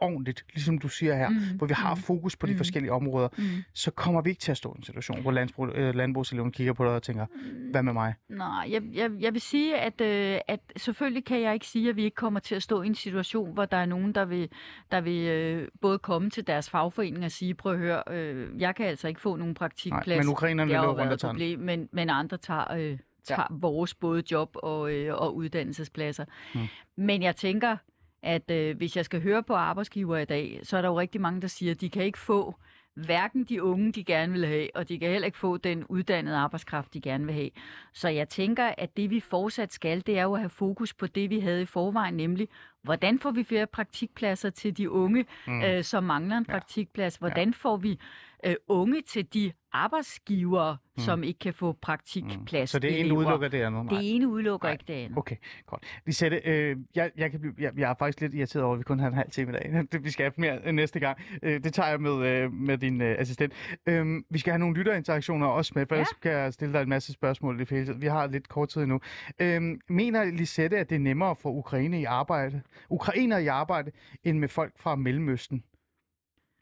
ordentligt, 0.00 0.44
ligesom 0.54 0.78
du 0.78 0.88
siger 0.88 1.14
her, 1.16 1.28
Mm, 1.28 1.36
hvor 1.56 1.66
vi 1.66 1.74
har 1.74 1.94
mm, 1.94 2.00
fokus 2.00 2.36
på 2.36 2.46
de 2.46 2.52
mm. 2.52 2.56
forskellige 2.58 2.92
områder, 2.92 3.28
Mm. 3.38 3.44
så 3.74 3.90
kommer 3.90 4.20
vi 4.22 4.30
ikke 4.30 4.40
til 4.40 4.50
at 4.50 4.56
stå 4.56 4.72
i 4.74 4.78
en 4.78 4.82
situation, 4.84 5.22
hvor 5.22 5.30
landbrug, 5.30 5.68
øh, 5.74 5.94
landbrugseleven 5.94 6.52
kigger 6.52 6.72
på 6.72 6.84
dig 6.84 6.92
og 6.92 7.02
tænker, 7.02 7.26
hvad 7.70 7.82
med 7.82 7.92
mig? 7.92 8.14
Nej, 8.28 8.66
jeg, 8.70 8.82
jeg, 8.92 9.10
jeg 9.20 9.32
vil 9.32 9.40
sige, 9.40 9.76
at, 9.78 10.00
øh, 10.00 10.38
at 10.48 10.60
selvfølgelig 10.76 11.24
kan 11.24 11.40
jeg 11.40 11.54
ikke 11.54 11.66
sige, 11.66 11.88
at 11.88 11.96
vi 11.96 12.04
ikke 12.04 12.14
kommer 12.14 12.40
til 12.40 12.54
at 12.54 12.62
stå 12.62 12.82
i 12.82 12.86
en 12.86 12.94
situation, 12.94 13.52
hvor 13.52 13.64
der 13.64 13.76
er 13.76 13.86
nogen, 13.86 14.12
der 14.14 14.24
vil, 14.24 14.48
der 14.92 15.00
vil 15.00 15.28
øh, 15.28 15.68
både 15.80 15.98
komme 15.98 16.30
til 16.30 16.46
deres 16.46 16.70
fagforening 16.70 17.24
og 17.24 17.30
sige, 17.30 17.54
prøv 17.54 17.72
at 17.72 17.78
høre, 17.78 18.02
øh, 18.10 18.60
jeg 18.60 18.74
kan 18.74 18.86
altså 18.86 19.08
ikke 19.08 19.20
få 19.20 19.36
nogen 19.36 19.50
Nej, 19.50 19.54
praktikplads. 19.54 20.18
men 20.26 20.28
ukrainerne 20.32 20.60
det 20.68 20.68
vil 20.68 20.76
har 20.76 20.84
jo 20.84 20.90
løbe 20.92 21.00
rundt 21.10 21.24
og 21.24 21.30
problem, 21.30 21.58
men, 21.60 21.88
men 21.92 22.10
andre 22.10 22.36
tager, 22.36 22.72
øh, 22.74 22.98
tager 23.24 23.40
ja. 23.50 23.56
vores 23.60 23.94
både 23.94 24.22
job 24.30 24.50
og, 24.54 24.92
øh, 24.92 25.14
og 25.14 25.36
uddannelsespladser. 25.36 26.24
Mm. 26.54 26.60
Men 26.96 27.22
jeg 27.22 27.36
tænker, 27.36 27.76
at 28.22 28.50
øh, 28.50 28.76
hvis 28.76 28.96
jeg 28.96 29.04
skal 29.04 29.22
høre 29.22 29.42
på 29.42 29.54
arbejdsgiver 29.54 30.16
i 30.18 30.24
dag, 30.24 30.60
så 30.62 30.76
er 30.76 30.82
der 30.82 30.88
jo 30.88 31.00
rigtig 31.00 31.20
mange, 31.20 31.40
der 31.40 31.48
siger, 31.48 31.72
at 31.72 31.80
de 31.80 31.90
kan 31.90 32.04
ikke 32.04 32.18
få 32.18 32.54
hverken 32.94 33.44
de 33.44 33.62
unge, 33.62 33.92
de 33.92 34.04
gerne 34.04 34.32
vil 34.32 34.46
have, 34.46 34.68
og 34.74 34.88
de 34.88 34.98
kan 34.98 35.10
heller 35.10 35.26
ikke 35.26 35.38
få 35.38 35.56
den 35.56 35.84
uddannede 35.84 36.36
arbejdskraft, 36.36 36.94
de 36.94 37.00
gerne 37.00 37.24
vil 37.24 37.34
have. 37.34 37.50
Så 37.92 38.08
jeg 38.08 38.28
tænker, 38.28 38.64
at 38.78 38.96
det 38.96 39.10
vi 39.10 39.20
fortsat 39.20 39.72
skal, 39.72 40.06
det 40.06 40.18
er 40.18 40.22
jo 40.22 40.34
at 40.34 40.40
have 40.40 40.50
fokus 40.50 40.94
på 40.94 41.06
det, 41.06 41.30
vi 41.30 41.40
havde 41.40 41.62
i 41.62 41.66
forvejen, 41.66 42.14
nemlig, 42.14 42.48
hvordan 42.82 43.18
får 43.18 43.30
vi 43.30 43.44
flere 43.44 43.66
praktikpladser 43.66 44.50
til 44.50 44.76
de 44.76 44.90
unge, 44.90 45.24
Mm. 45.46 45.62
øh, 45.62 45.84
som 45.84 46.04
mangler 46.04 46.36
en 46.36 46.44
Ja. 46.48 46.52
praktikplads? 46.52 47.16
Hvordan 47.16 47.54
får 47.54 47.76
vi 47.76 47.98
øh, 48.46 48.54
unge 48.68 49.02
til 49.02 49.34
de 49.34 49.52
arbejdsgivere, 49.72 50.76
Mm. 50.82 50.88
mm. 50.96 51.02
som 51.04 51.22
ikke 51.22 51.38
kan 51.38 51.54
få 51.54 51.72
praktikplads? 51.72 52.70
Så 52.70 52.78
det 52.78 52.90
ene 52.90 52.98
elever? 52.98 53.16
udelukker 53.18 53.48
det 53.48 53.62
andet? 53.62 53.84
Nej. 53.86 53.98
Det 54.00 54.14
ene 54.14 54.28
udelukker 54.28 54.68
Nej. 54.68 54.72
ikke 54.72 54.84
det 54.88 54.94
andet. 54.94 55.18
Okay, 55.18 55.36
godt. 55.66 55.82
Lisette, 56.06 56.40
øh, 56.44 56.76
jeg, 56.94 57.10
jeg, 57.16 57.30
kan 57.30 57.40
blive, 57.40 57.54
jeg, 57.58 57.72
jeg 57.78 57.90
er 57.90 57.94
faktisk 57.98 58.20
lidt 58.20 58.34
irriteret 58.34 58.64
over, 58.64 58.72
at 58.74 58.78
vi 58.78 58.84
kun 58.84 58.98
har 58.98 59.08
en 59.08 59.14
halv 59.14 59.30
time 59.30 59.50
i 59.50 59.54
dag. 59.54 59.72
Det, 59.92 60.04
vi 60.04 60.10
skal 60.10 60.24
have 60.24 60.32
mere 60.36 60.60
øh, 60.64 60.72
næste 60.72 61.00
gang. 61.00 61.18
Øh, 61.42 61.64
det 61.64 61.74
tager 61.74 61.88
jeg 61.88 62.00
med, 62.00 62.26
øh, 62.26 62.52
med 62.52 62.78
din 62.78 63.00
øh, 63.00 63.16
assistent. 63.18 63.52
Øh, 63.86 64.22
vi 64.30 64.38
skal 64.38 64.50
have 64.52 64.58
nogle 64.58 64.76
lytterinteraktioner 64.76 65.46
også 65.46 65.72
med, 65.74 65.86
for 65.86 65.94
Ja. 65.94 66.00
ellers 66.00 66.12
kan 66.22 66.32
jeg 66.32 66.52
stille 66.52 66.74
dig 66.74 66.82
en 66.82 66.88
masse 66.88 67.12
spørgsmål. 67.12 67.60
i 67.60 67.64
hele. 67.70 67.96
Vi 68.00 68.06
har 68.06 68.26
lidt 68.26 68.48
kort 68.48 68.68
tid 68.68 68.82
endnu. 68.82 69.00
Øh, 69.40 69.62
mener 69.88 70.24
Lisette, 70.24 70.78
at 70.78 70.90
det 70.90 70.96
er 70.96 71.00
nemmere 71.00 71.36
for 71.36 71.50
Ukraine 71.50 72.00
i 72.00 72.04
arbejde, 72.04 72.62
ukrainer 72.90 73.38
i 73.38 73.46
arbejde, 73.46 73.90
end 74.24 74.38
med 74.38 74.48
folk 74.48 74.72
fra 74.78 74.94
Mellemøsten? 74.96 75.64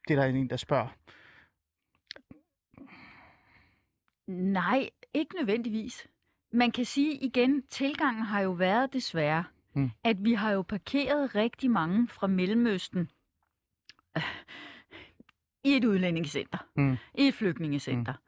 Det 0.08 0.16
er 0.18 0.20
der 0.22 0.28
en, 0.28 0.50
der 0.50 0.56
spørger. 0.56 0.94
Nej, 4.30 4.90
ikke 5.14 5.36
nødvendigvis. 5.36 6.06
Man 6.52 6.70
kan 6.70 6.84
sige 6.84 7.14
igen, 7.14 7.62
tilgangen 7.62 8.22
har 8.24 8.40
jo 8.40 8.50
været 8.50 8.92
desværre, 8.92 9.44
Mm. 9.74 9.90
at 10.04 10.24
vi 10.24 10.32
har 10.32 10.50
jo 10.52 10.62
parkeret 10.62 11.34
rigtig 11.34 11.70
mange 11.70 12.08
fra 12.08 12.26
Mellemøsten 12.26 13.10
øh, 14.16 14.22
i 15.64 15.76
et 15.76 15.84
udlændingscenter, 15.84 16.58
Mm. 16.74 16.96
i 17.14 17.28
et 17.28 17.34
flygtningecenter. 17.34 18.12
Mm. 18.12 18.18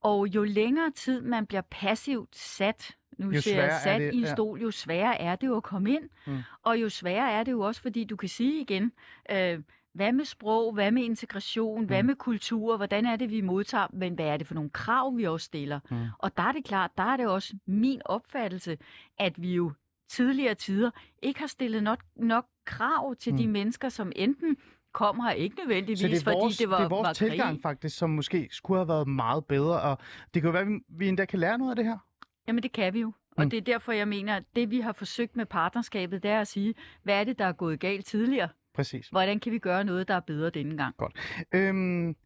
Og 0.00 0.26
jo 0.26 0.42
længere 0.44 0.90
tid 0.90 1.20
man 1.22 1.46
bliver 1.46 1.62
passivt 1.70 2.36
sat, 2.36 2.96
nu 3.18 3.30
Jo 3.30 3.40
sværere 3.40 3.64
jeg 3.64 3.74
er 3.76 3.78
sat 3.80 4.00
det, 4.00 4.14
i 4.14 4.16
en 4.16 4.24
ja. 4.24 4.32
stol, 4.34 4.60
jo 4.60 4.70
sværere 4.70 5.20
er 5.20 5.36
det 5.36 5.46
jo 5.46 5.56
at 5.56 5.62
komme 5.62 5.90
ind. 5.90 6.08
Mm. 6.26 6.38
Og 6.62 6.80
jo 6.80 6.88
sværere 6.88 7.32
er 7.32 7.42
det 7.44 7.52
jo 7.52 7.60
også, 7.60 7.82
fordi 7.82 8.04
du 8.04 8.16
kan 8.16 8.28
sige 8.28 8.60
igen, 8.60 8.92
øh, 9.30 9.60
hvad 9.92 10.12
med 10.12 10.24
sprog, 10.24 10.72
hvad 10.72 10.90
med 10.90 11.02
integration, 11.02 11.84
hvad 11.84 12.02
Mm. 12.02 12.06
med 12.06 12.14
kultur, 12.14 12.76
hvordan 12.76 13.06
er 13.06 13.16
det, 13.16 13.30
vi 13.30 13.40
modtager, 13.40 13.86
men 13.92 14.14
hvad 14.14 14.26
er 14.26 14.36
det 14.36 14.46
for 14.46 14.54
nogle 14.54 14.70
krav, 14.70 15.16
vi 15.16 15.24
også 15.24 15.44
stiller? 15.44 15.80
Mm. 15.90 15.96
Og 16.18 16.36
der 16.36 16.42
er 16.42 16.52
det 16.52 16.64
klart, 16.64 16.90
der 16.96 17.02
er 17.02 17.16
det 17.16 17.26
også 17.26 17.54
min 17.66 18.02
opfattelse, 18.04 18.78
at 19.18 19.42
vi 19.42 19.54
jo 19.54 19.72
tidligere 20.08 20.54
tider 20.54 20.90
ikke 21.22 21.40
har 21.40 21.46
stillet 21.46 21.82
nok, 21.82 22.02
nok 22.16 22.46
krav 22.64 23.14
til 23.16 23.32
mm. 23.32 23.38
de 23.38 23.48
mennesker, 23.48 23.88
som 23.88 24.12
enten 24.16 24.56
kom 24.92 25.20
her 25.20 25.30
ikke 25.30 25.56
nødvendigvis, 25.56 25.98
Så 26.00 26.08
det 26.08 26.26
er 26.26 26.32
vores, 26.32 26.54
fordi 26.56 26.62
det 26.64 26.70
var, 26.70 26.76
det 26.78 26.84
er 26.84 26.88
vores 26.88 27.06
var 27.06 27.12
tilgang 27.12 27.54
krig. 27.56 27.62
faktisk, 27.62 27.98
som 27.98 28.10
måske 28.10 28.48
skulle 28.52 28.78
have 28.78 28.88
været 28.88 29.08
meget 29.08 29.44
bedre, 29.44 29.80
og 29.80 29.98
det 30.34 30.42
kan 30.42 30.48
jo 30.48 30.52
være, 30.52 30.62
at 30.62 30.68
vi- 30.68 30.80
vi 30.88 31.08
endda 31.08 31.24
kan 31.24 31.38
lære 31.38 31.58
noget 31.58 31.70
af 31.72 31.76
det 31.76 31.84
her. 31.84 31.98
Jamen 32.48 32.62
det 32.62 32.72
kan 32.72 32.94
vi 32.94 33.00
jo. 33.00 33.12
Og 33.36 33.44
Mm. 33.44 33.50
det 33.50 33.56
er 33.56 33.60
derfor, 33.60 33.92
jeg 33.92 34.08
mener, 34.08 34.36
at 34.36 34.42
det 34.56 34.70
vi 34.70 34.80
har 34.80 34.92
forsøgt 34.92 35.36
med 35.36 35.46
partnerskabet, 35.46 36.22
det 36.22 36.30
er 36.30 36.40
at 36.40 36.48
sige, 36.48 36.74
hvad 37.02 37.20
er 37.20 37.24
det, 37.24 37.38
der 37.38 37.44
er 37.44 37.52
gået 37.52 37.80
galt 37.80 38.04
tidligere? 38.06 38.48
Præcis. 38.74 39.08
Hvordan 39.08 39.40
kan 39.40 39.52
vi 39.52 39.58
gøre 39.58 39.84
noget, 39.84 40.08
der 40.08 40.14
er 40.14 40.20
bedre 40.20 40.50
denne 40.50 40.76
gang? 40.76 40.94
Øhm, 41.54 42.16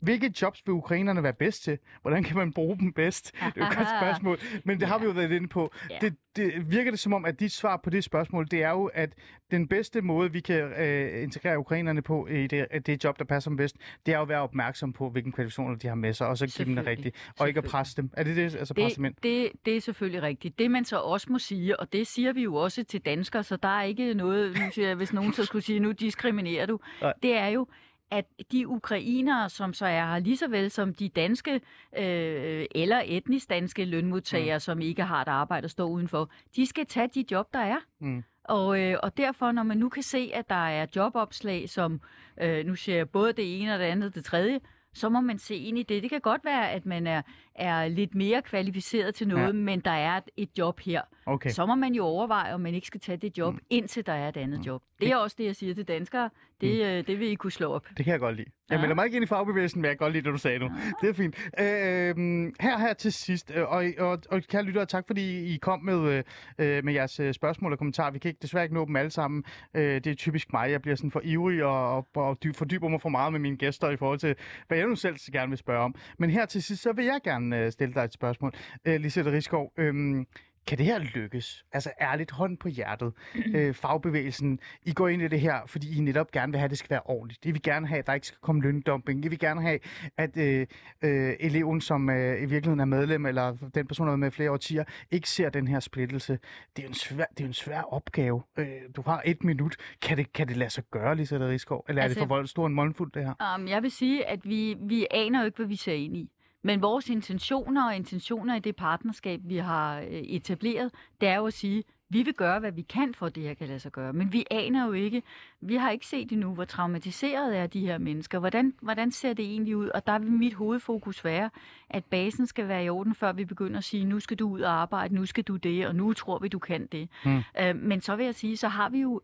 hvilke 0.00 0.32
jobs 0.42 0.62
vil 0.66 0.72
ukrainerne 0.72 1.22
være 1.22 1.32
bedst 1.32 1.62
til? 1.62 1.78
Hvordan 2.02 2.24
kan 2.24 2.36
man 2.36 2.52
bruge 2.52 2.78
dem 2.78 2.92
bedst? 2.92 3.32
Det 3.32 3.40
er 3.40 3.50
jo 3.56 3.62
et 3.62 3.76
godt 3.76 3.88
spørgsmål, 4.00 4.38
men 4.64 4.80
det 4.80 4.88
har 4.88 4.98
vi 4.98 5.04
jo 5.04 5.10
været 5.10 5.32
inde 5.32 5.48
på. 5.48 5.72
Ja. 5.90 5.98
Det, 6.00 6.16
det 6.36 6.70
virker 6.70 6.90
det 6.90 7.00
som 7.00 7.12
om, 7.12 7.24
at 7.24 7.40
dit 7.40 7.52
svar 7.52 7.76
på 7.76 7.90
det 7.90 8.04
spørgsmål, 8.04 8.46
det 8.50 8.62
er 8.62 8.70
jo, 8.70 8.86
at 8.86 9.14
den 9.50 9.68
bedste 9.68 10.02
måde, 10.02 10.32
vi 10.32 10.40
kan 10.40 10.54
øh, 10.54 11.22
integrere 11.22 11.58
ukrainerne 11.58 12.02
på 12.02 12.26
i 12.26 12.46
det, 12.46 12.66
det 12.86 13.04
job, 13.04 13.18
der 13.18 13.24
passer 13.24 13.50
dem 13.50 13.56
bedst, 13.56 13.76
det 14.06 14.12
er 14.14 14.16
jo 14.16 14.22
at 14.22 14.28
være 14.28 14.40
opmærksom 14.40 14.92
på, 14.92 15.10
hvilke 15.10 15.32
kvalifikationer 15.32 15.76
de 15.76 15.88
har 15.88 15.94
med 15.94 16.12
sig, 16.12 16.26
og 16.26 16.38
så 16.38 16.46
give 16.46 16.66
dem 16.66 16.76
det 16.76 16.86
rigtigt, 16.86 17.30
og 17.38 17.48
ikke 17.48 17.58
at 17.58 17.64
presse 17.64 17.96
dem. 17.96 18.10
Er 18.12 18.22
det 18.22 18.36
det, 18.36 18.42
altså 18.56 18.74
presse 18.74 18.96
dem 18.96 19.04
ind? 19.04 19.14
Det, 19.14 19.22
det, 19.22 19.50
det 19.64 19.76
er 19.76 19.80
selvfølgelig 19.80 20.22
rigtigt. 20.22 20.58
Det 20.58 20.70
man 20.70 20.84
så 20.84 20.96
også 20.96 21.26
må 21.30 21.38
sige, 21.38 21.80
og 21.80 21.92
det 21.92 22.06
siger 22.06 22.32
vi 22.32 22.42
jo 22.42 22.54
også 22.54 22.84
til 22.84 23.00
danskere, 23.00 23.42
så 23.42 23.56
der 23.56 23.78
er 23.78 23.82
ikke 23.82 24.14
noget, 24.14 24.50
nu 24.50 24.70
siger 24.72 24.88
jeg, 24.88 24.96
hvis 24.96 25.12
nogen 25.12 25.32
så 25.32 25.44
skulle 25.44 25.62
sige, 25.62 25.80
nu 25.80 25.92
diskriminerer 25.92 26.66
du, 26.66 26.80
Nej. 27.00 27.12
det 27.22 27.36
er 27.36 27.46
jo, 27.46 27.66
at 28.10 28.24
de 28.52 28.68
ukrainere, 28.68 29.50
som 29.50 29.72
så 29.72 29.86
er 29.86 30.12
her, 30.12 30.18
lige 30.18 30.36
så 30.36 30.48
vel 30.48 30.70
som 30.70 30.94
de 30.94 31.08
danske 31.08 31.60
øh, 31.98 32.66
eller 32.74 33.02
etnisk 33.04 33.50
danske 33.50 33.84
lønmodtagere, 33.84 34.56
mm. 34.56 34.60
som 34.60 34.80
ikke 34.80 35.02
har 35.02 35.22
et 35.22 35.28
arbejde 35.28 35.64
og 35.64 35.70
står 35.70 35.88
udenfor, 35.88 36.30
de 36.56 36.66
skal 36.66 36.86
tage 36.86 37.08
de 37.14 37.24
job, 37.30 37.52
der 37.52 37.58
er. 37.58 37.78
Mm. 37.98 38.24
Og, 38.44 38.80
øh, 38.80 38.96
og 39.02 39.16
derfor, 39.16 39.52
når 39.52 39.62
man 39.62 39.76
nu 39.76 39.88
kan 39.88 40.02
se, 40.02 40.30
at 40.34 40.48
der 40.48 40.68
er 40.68 40.86
jobopslag, 40.96 41.68
som 41.68 42.00
øh, 42.40 42.66
nu 42.66 42.74
ser 42.74 42.96
jeg 42.96 43.08
både 43.08 43.32
det 43.32 43.62
ene 43.62 43.72
og 43.72 43.78
det 43.78 43.84
andet 43.84 44.08
og 44.08 44.14
det 44.14 44.24
tredje, 44.24 44.60
så 44.92 45.08
må 45.08 45.20
man 45.20 45.38
se 45.38 45.54
ind 45.54 45.78
i 45.78 45.82
det. 45.82 46.02
Det 46.02 46.10
kan 46.10 46.20
godt 46.20 46.44
være, 46.44 46.70
at 46.70 46.86
man 46.86 47.06
er, 47.06 47.22
er 47.60 47.88
lidt 47.88 48.14
mere 48.14 48.42
kvalificeret 48.42 49.14
til 49.14 49.28
noget, 49.28 49.42
Ja. 49.42 49.46
ja. 49.46 49.52
men 49.52 49.80
der 49.80 49.90
er 49.90 50.16
et, 50.16 50.24
et 50.36 50.48
job 50.58 50.80
her. 50.80 51.02
Okay. 51.26 51.50
Så 51.50 51.66
må 51.66 51.74
man 51.74 51.94
jo 51.94 52.04
overveje, 52.04 52.54
om 52.54 52.60
man 52.60 52.74
ikke 52.74 52.86
skal 52.86 53.00
tage 53.00 53.16
det 53.16 53.38
job, 53.38 53.54
mm. 53.54 53.60
indtil 53.70 54.06
der 54.06 54.12
er 54.12 54.28
et 54.28 54.36
andet 54.36 54.66
job. 54.66 54.82
Det 55.00 55.08
er 55.10 55.16
også 55.16 55.36
det, 55.38 55.44
jeg 55.44 55.56
siger 55.56 55.74
til 55.74 55.84
danskere. 55.88 56.30
Det, 56.60 56.74
mm. 56.74 56.80
øh, 56.80 57.06
det 57.06 57.18
vil 57.18 57.28
I 57.30 57.34
kunne 57.34 57.52
slå 57.52 57.72
op. 57.72 57.86
Det 57.96 58.04
kan 58.04 58.12
jeg 58.12 58.20
godt 58.20 58.36
lide. 58.36 58.50
Jeg 58.70 58.76
Ja. 58.76 58.80
melder 58.80 58.94
mig 58.94 59.04
ikke 59.04 59.16
ind 59.16 59.24
i 59.24 59.26
fagbevægelsen, 59.26 59.80
men 59.80 59.88
jeg 59.88 59.98
kan 59.98 60.04
godt 60.04 60.12
lide 60.12 60.24
det, 60.24 60.32
du 60.32 60.38
sagde 60.38 60.58
nu. 60.58 60.70
Det 61.02 61.08
er 61.08 61.12
fint. 61.14 61.36
Øh, 61.60 62.52
her 62.60 62.78
her 62.78 62.92
til 62.92 63.12
sidst, 63.12 63.52
øh, 63.54 63.62
og, 63.72 63.84
og, 63.98 64.18
og 64.30 64.42
kære 64.42 64.62
lyttere, 64.62 64.86
tak 64.86 65.04
fordi 65.06 65.54
I 65.54 65.56
kom 65.56 65.82
med, 65.84 66.22
øh, 66.58 66.84
med 66.84 66.92
jeres 66.92 67.20
øh, 67.20 67.34
spørgsmål 67.34 67.72
og 67.72 67.78
kommentarer. 67.78 68.10
Vi 68.10 68.18
kan 68.18 68.28
ikke, 68.28 68.38
desværre 68.42 68.64
ikke 68.64 68.74
nå 68.74 68.84
dem 68.84 68.96
alle 68.96 69.10
sammen. 69.10 69.44
Øh, 69.74 69.82
det 69.94 70.06
er 70.06 70.14
typisk 70.14 70.52
mig. 70.52 70.70
Jeg 70.70 70.82
bliver 70.82 70.96
sådan 70.96 71.10
for 71.10 71.20
ivrig 71.24 71.64
og, 71.64 71.96
og, 71.96 72.06
og 72.14 72.38
dy- 72.44 72.54
fordyber 72.54 72.88
mig 72.88 73.00
for 73.00 73.08
meget 73.08 73.32
med 73.32 73.40
mine 73.40 73.56
gæster 73.56 73.90
i 73.90 73.96
forhold 73.96 74.18
til, 74.18 74.34
hvad 74.68 74.78
jeg 74.78 74.86
nu 74.86 74.94
selv 74.94 75.18
så 75.18 75.32
gerne 75.32 75.48
vil 75.48 75.58
spørge 75.58 75.84
om. 75.84 75.94
Men 76.18 76.30
her 76.30 76.46
til 76.46 76.62
sidst, 76.62 76.82
så 76.82 76.92
vil 76.92 77.04
jeg 77.04 77.20
gerne 77.24 77.49
øh, 77.52 77.72
stille 77.72 77.94
dig 77.94 78.04
et 78.04 78.12
spørgsmål. 78.12 78.52
Øh, 78.84 79.00
Lisette 79.00 79.32
Riskov, 79.32 79.72
øh, 79.76 80.24
kan 80.66 80.78
det 80.78 80.86
her 80.86 80.98
lykkes? 80.98 81.64
Altså 81.72 81.90
ærligt, 82.00 82.30
hånd 82.30 82.56
på 82.58 82.68
hjertet. 82.68 83.12
Øh, 83.54 83.74
fagbevægelsen, 83.74 84.58
I 84.82 84.92
går 84.92 85.08
ind 85.08 85.22
i 85.22 85.28
det 85.28 85.40
her, 85.40 85.56
fordi 85.66 85.96
I 85.98 86.00
netop 86.00 86.30
gerne 86.30 86.52
vil 86.52 86.58
have, 86.58 86.64
at 86.64 86.70
det 86.70 86.78
skal 86.78 86.90
være 86.90 87.00
ordentligt. 87.04 87.44
I 87.46 87.50
vil 87.50 87.62
gerne 87.62 87.86
have, 87.86 87.98
at 87.98 88.06
der 88.06 88.12
ikke 88.12 88.26
skal 88.26 88.38
komme 88.42 88.62
løndumping. 88.62 89.24
I 89.24 89.28
vil 89.28 89.38
gerne 89.38 89.62
have, 89.62 89.78
at 90.16 90.36
øh, 90.36 90.66
øh, 91.04 91.34
eleven, 91.40 91.80
som 91.80 92.10
øh, 92.10 92.36
i 92.36 92.40
virkeligheden 92.46 92.80
er 92.80 92.84
medlem, 92.84 93.26
eller 93.26 93.56
den 93.74 93.86
person, 93.86 94.06
der 94.06 94.10
har 94.10 94.12
været 94.12 94.18
med 94.18 94.30
flere 94.30 94.50
årtier, 94.50 94.84
ikke 95.10 95.28
ser 95.30 95.50
den 95.50 95.68
her 95.68 95.80
splittelse. 95.80 96.38
Det 96.76 96.82
er 96.82 96.86
jo 96.86 96.88
en 96.88 96.94
svær, 96.94 97.24
det 97.38 97.44
er 97.44 97.48
en 97.48 97.52
svær 97.54 97.80
opgave. 97.80 98.42
Øh, 98.58 98.66
du 98.96 99.02
har 99.06 99.22
et 99.24 99.44
minut. 99.44 99.76
Kan 100.02 100.16
det, 100.16 100.32
kan 100.32 100.48
det 100.48 100.56
lade 100.56 100.70
sig 100.70 100.84
gøre, 100.90 101.16
Lisette 101.16 101.48
Riskov? 101.48 101.84
Eller 101.88 102.02
er 102.02 102.04
Altså- 102.04 102.14
det 102.20 102.28
for 102.28 102.34
vold 102.34 102.46
stor 102.46 102.66
en 102.66 102.74
mundfuld, 102.74 103.12
det 103.12 103.24
her? 103.24 103.54
Um, 103.58 103.68
jeg 103.68 103.82
vil 103.82 103.90
sige, 103.90 104.26
at 104.26 104.40
vi, 104.44 104.76
vi 104.80 105.06
aner 105.10 105.40
jo 105.40 105.46
ikke, 105.46 105.56
hvad 105.56 105.66
vi 105.66 105.76
ser 105.76 105.92
ind 105.92 106.16
i. 106.16 106.30
Men 106.62 106.82
vores 106.82 107.08
intentioner 107.08 107.86
og 107.86 107.96
intentioner 107.96 108.56
i 108.56 108.58
det 108.58 108.76
partnerskab, 108.76 109.40
vi 109.44 109.56
har 109.56 110.00
øh, 110.00 110.06
etableret, 110.08 110.90
det 111.20 111.28
er 111.28 111.36
jo 111.36 111.46
at 111.46 111.52
sige, 111.52 111.84
vi 112.12 112.22
vil 112.22 112.34
gøre, 112.34 112.58
hvad 112.58 112.72
vi 112.72 112.82
kan 112.82 113.14
for, 113.14 113.26
at 113.26 113.34
det 113.34 113.42
her 113.42 113.54
kan 113.54 113.66
lade 113.66 113.78
sig 113.78 113.92
gøre. 113.92 114.12
Men 114.12 114.32
vi 114.32 114.44
aner 114.50 114.86
jo 114.86 114.92
ikke, 114.92 115.22
vi 115.60 115.76
har 115.76 115.90
ikke 115.90 116.06
set 116.06 116.32
endnu, 116.32 116.54
hvor 116.54 116.64
traumatiseret 116.64 117.58
er 117.58 117.66
de 117.66 117.80
her 117.80 117.98
mennesker. 117.98 118.38
Hvordan, 118.38 118.74
hvordan 118.82 119.10
ser 119.10 119.32
det 119.32 119.44
egentlig 119.44 119.76
ud? 119.76 119.88
Og 119.88 120.06
der 120.06 120.18
vil 120.18 120.32
mit 120.32 120.54
hovedfokus 120.54 121.24
være, 121.24 121.50
at 121.90 122.04
basen 122.04 122.46
skal 122.46 122.68
være 122.68 122.84
i 122.84 122.88
orden, 122.88 123.14
før 123.14 123.32
vi 123.32 123.44
begynder 123.44 123.78
at 123.78 123.84
sige, 123.84 124.04
nu 124.04 124.20
skal 124.20 124.36
du 124.36 124.48
ud 124.48 124.60
og 124.60 124.72
arbejde, 124.72 125.14
nu 125.14 125.26
skal 125.26 125.44
du 125.44 125.56
det, 125.56 125.86
og 125.86 125.94
nu 125.94 126.12
tror 126.12 126.38
vi, 126.38 126.48
du 126.48 126.58
kan 126.58 126.86
det. 126.86 127.08
Mm. 127.24 127.42
Øh, 127.60 127.76
men 127.76 128.00
så 128.00 128.16
vil 128.16 128.24
jeg 128.24 128.34
sige, 128.34 128.56
så 128.56 128.68
har 128.68 128.88
vi 128.88 129.00
jo 129.00 129.20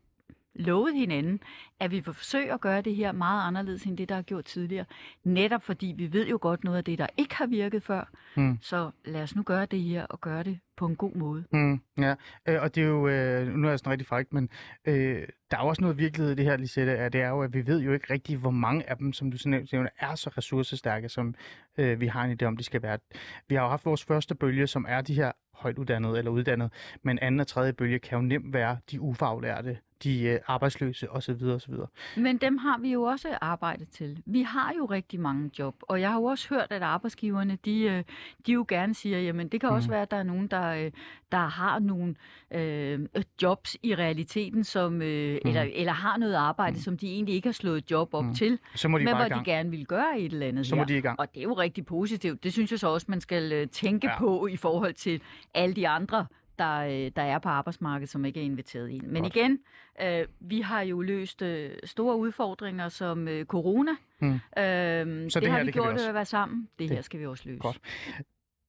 lovet 0.59 0.95
hinanden, 0.95 1.41
at 1.81 1.91
vi 1.91 1.97
vil 1.97 2.15
forsøge 2.15 2.53
at 2.53 2.61
gøre 2.61 2.83
det 2.83 2.97
her 2.97 3.13
meget 3.13 3.49
anderledes 3.49 3.85
end 3.85 3.99
det, 3.99 4.09
der 4.09 4.15
er 4.15 4.23
gjort 4.23 4.45
tidligere. 4.45 4.85
Netop 5.25 5.63
fordi 5.63 5.95
vi 5.97 6.13
ved 6.13 6.27
jo 6.29 6.39
godt 6.41 6.65
noget 6.65 6.79
af 6.79 6.85
det, 6.85 6.99
der 6.99 7.07
ikke 7.17 7.35
har 7.35 7.47
virket 7.47 7.83
før. 7.83 8.11
Mm. 8.37 8.59
Så 8.61 8.91
lad 9.05 9.23
os 9.23 9.37
nu 9.37 9.43
gøre 9.43 9.67
det 9.67 9.81
her 9.81 10.07
og 10.07 10.21
gøre 10.21 10.43
det 10.45 10.59
på 10.77 10.87
en 10.87 10.97
god 10.97 11.14
måde. 11.14 11.45
Mm, 11.53 11.81
ja, 11.99 12.14
øh, 12.49 12.62
og 12.62 12.74
det 12.74 12.83
er 12.83 12.87
jo, 12.87 13.09
øh, 13.09 13.47
nu 13.49 13.66
er 13.66 13.70
jeg 13.70 13.79
sådan 13.79 13.91
rigtig 13.93 14.07
frækt, 14.07 14.33
men 14.33 14.49
øh, 14.85 15.22
der 15.51 15.57
er 15.57 15.62
jo 15.62 15.68
også 15.68 15.83
noget 15.83 15.99
virkelighed 15.99 16.33
i 16.33 16.35
det 16.37 16.45
her, 16.45 16.57
Lisette, 16.57 16.99
at 16.99 17.12
det 17.12 17.20
er 17.20 17.29
jo, 17.29 17.43
at 17.43 17.55
vi 17.55 17.66
ved 17.66 17.81
jo 17.81 17.93
ikke 17.93 18.12
rigtig, 18.12 18.37
hvor 18.37 18.51
mange 18.51 18.91
af 18.91 18.97
dem, 18.97 19.12
som 19.12 19.31
du 19.31 19.37
nævner, 19.47 19.89
er 19.99 20.14
så 20.14 20.31
ressourcestærke, 20.39 21.09
som 21.09 21.35
øh, 21.79 22.01
vi 22.01 22.07
har 22.07 22.24
en 22.24 22.39
idé 22.43 22.47
om, 22.47 22.57
de 22.57 22.64
skal 22.64 22.83
være. 22.83 22.99
Vi 23.49 23.55
har 23.55 23.62
jo 23.62 23.68
haft 23.68 23.85
vores 23.87 24.05
første 24.05 24.35
bølge, 24.35 24.66
som 24.66 24.85
er 24.89 25.01
de 25.01 25.14
her 25.14 25.33
højt 25.55 25.79
uddannede 25.79 26.18
eller 26.18 26.31
uddannede, 26.31 26.70
men 27.03 27.18
anden 27.18 27.41
og 27.41 27.47
tredje 27.47 27.72
bølge 27.72 27.99
kan 27.99 28.18
jo 28.18 28.22
nemt 28.22 28.53
være 28.53 28.77
de 28.91 29.01
ufaglærte, 29.01 29.79
de 30.05 30.22
øh, 30.24 30.39
arbejdsløse 30.47 31.11
osv. 31.11 31.43
osv. 31.45 31.74
Men 32.16 32.37
dem 32.37 32.57
har 32.59 32.79
vi 32.79 32.93
jo 32.93 33.03
også 33.03 33.39
arbejdet 33.41 33.89
til. 33.89 34.22
Vi 34.27 34.43
har 34.43 34.72
jo 34.79 34.85
rigtig 34.87 35.20
mange 35.20 35.51
job, 35.59 35.74
og 35.83 36.01
jeg 36.01 36.11
har 36.11 36.16
jo 36.16 36.24
også 36.24 36.49
hørt, 36.55 36.66
at 36.70 36.83
arbejdsgiverne, 36.83 37.59
de, 37.64 37.81
øh, 37.83 38.03
de 38.47 38.53
jo 38.53 38.64
gerne 38.68 38.95
siger, 38.95 39.18
jamen 39.18 39.49
det 39.49 39.61
kan 39.61 39.68
også 39.70 39.87
Mhm. 39.89 39.93
være, 39.93 40.03
at 40.03 40.11
der 40.11 40.16
er 40.16 40.22
nogen, 40.22 40.47
der, 40.47 40.66
øh, 40.75 40.91
der 41.33 41.47
har 41.47 41.79
nogle 41.79 42.14
øh, 42.51 43.01
jobs 43.43 43.77
i 43.83 43.95
realiteten, 43.95 44.64
som, 44.64 45.03
øh, 45.03 45.39
eller, 45.45 45.62
eller 45.73 45.93
har 45.93 46.17
noget 46.17 46.35
arbejde, 46.35 46.83
som 46.83 46.99
de 46.99 47.07
egentlig 47.12 47.35
ikke 47.35 47.49
har 47.49 47.53
slået 47.53 47.79
et 47.79 47.91
job 47.91 48.14
op 48.14 48.25
Mhm. 48.25 48.35
til, 48.35 48.59
Så 48.75 48.89
må 48.89 48.99
de 48.99 49.05
men 49.05 49.17
hvor 49.17 49.25
de 49.25 49.45
gerne 49.45 49.71
vil 49.71 49.87
gøre 49.87 50.19
et 50.21 50.33
eller 50.33 50.47
andet 50.47 50.67
Så 50.67 50.75
her. 50.75 50.83
må 50.83 50.89
de 50.89 50.97
i 50.97 51.01
gang. 51.01 51.21
Og 51.21 51.35
det 51.35 51.41
er 51.41 51.45
jo 51.45 51.53
rigtig 51.53 51.87
positivt. 51.87 52.45
Det 52.45 52.53
synes 52.53 52.71
jeg 52.71 52.79
så 52.81 52.89
også, 52.89 53.07
man 53.09 53.21
skal 53.21 53.53
øh, 53.53 53.69
tænke 53.69 54.07
Ja. 54.07 54.19
på 54.19 54.47
i 54.47 54.57
forhold 54.57 54.95
til 54.95 55.21
alle 55.55 55.75
de 55.75 55.89
andre, 55.89 56.27
der, 56.59 56.79
øh, 56.81 57.11
der 57.17 57.23
er 57.23 57.39
på 57.39 57.49
arbejdsmarkedet, 57.49 58.09
som 58.11 58.25
ikke 58.25 58.41
er 58.41 58.45
inviteret 58.45 58.91
ind. 58.91 59.03
Men 59.03 59.23
Godt. 59.23 59.37
igen, 59.37 59.59
øh, 60.03 60.25
vi 60.41 60.61
har 60.61 60.83
jo 60.83 61.01
løst 61.01 61.43
øh, 61.43 61.71
store 61.85 62.17
udfordringer 62.17 62.89
som 62.89 63.29
øh, 63.29 63.45
corona. 63.45 63.91
Mm. 64.21 64.29
Øh, 64.35 64.35
det, 64.35 65.35
det 65.35 65.47
har 65.49 65.57
her, 65.57 65.59
vi 65.61 65.67
det 65.67 65.73
gjort 65.75 66.01
at 66.01 66.14
være 66.14 66.25
sammen. 66.25 66.61
Det, 66.61 66.69
Det- 66.79 66.89
det 66.89 66.97
her 66.97 67.03
skal 67.03 67.21
vi 67.21 67.27
også 67.27 67.43
løse. 67.47 67.59
Godt. 67.61 67.79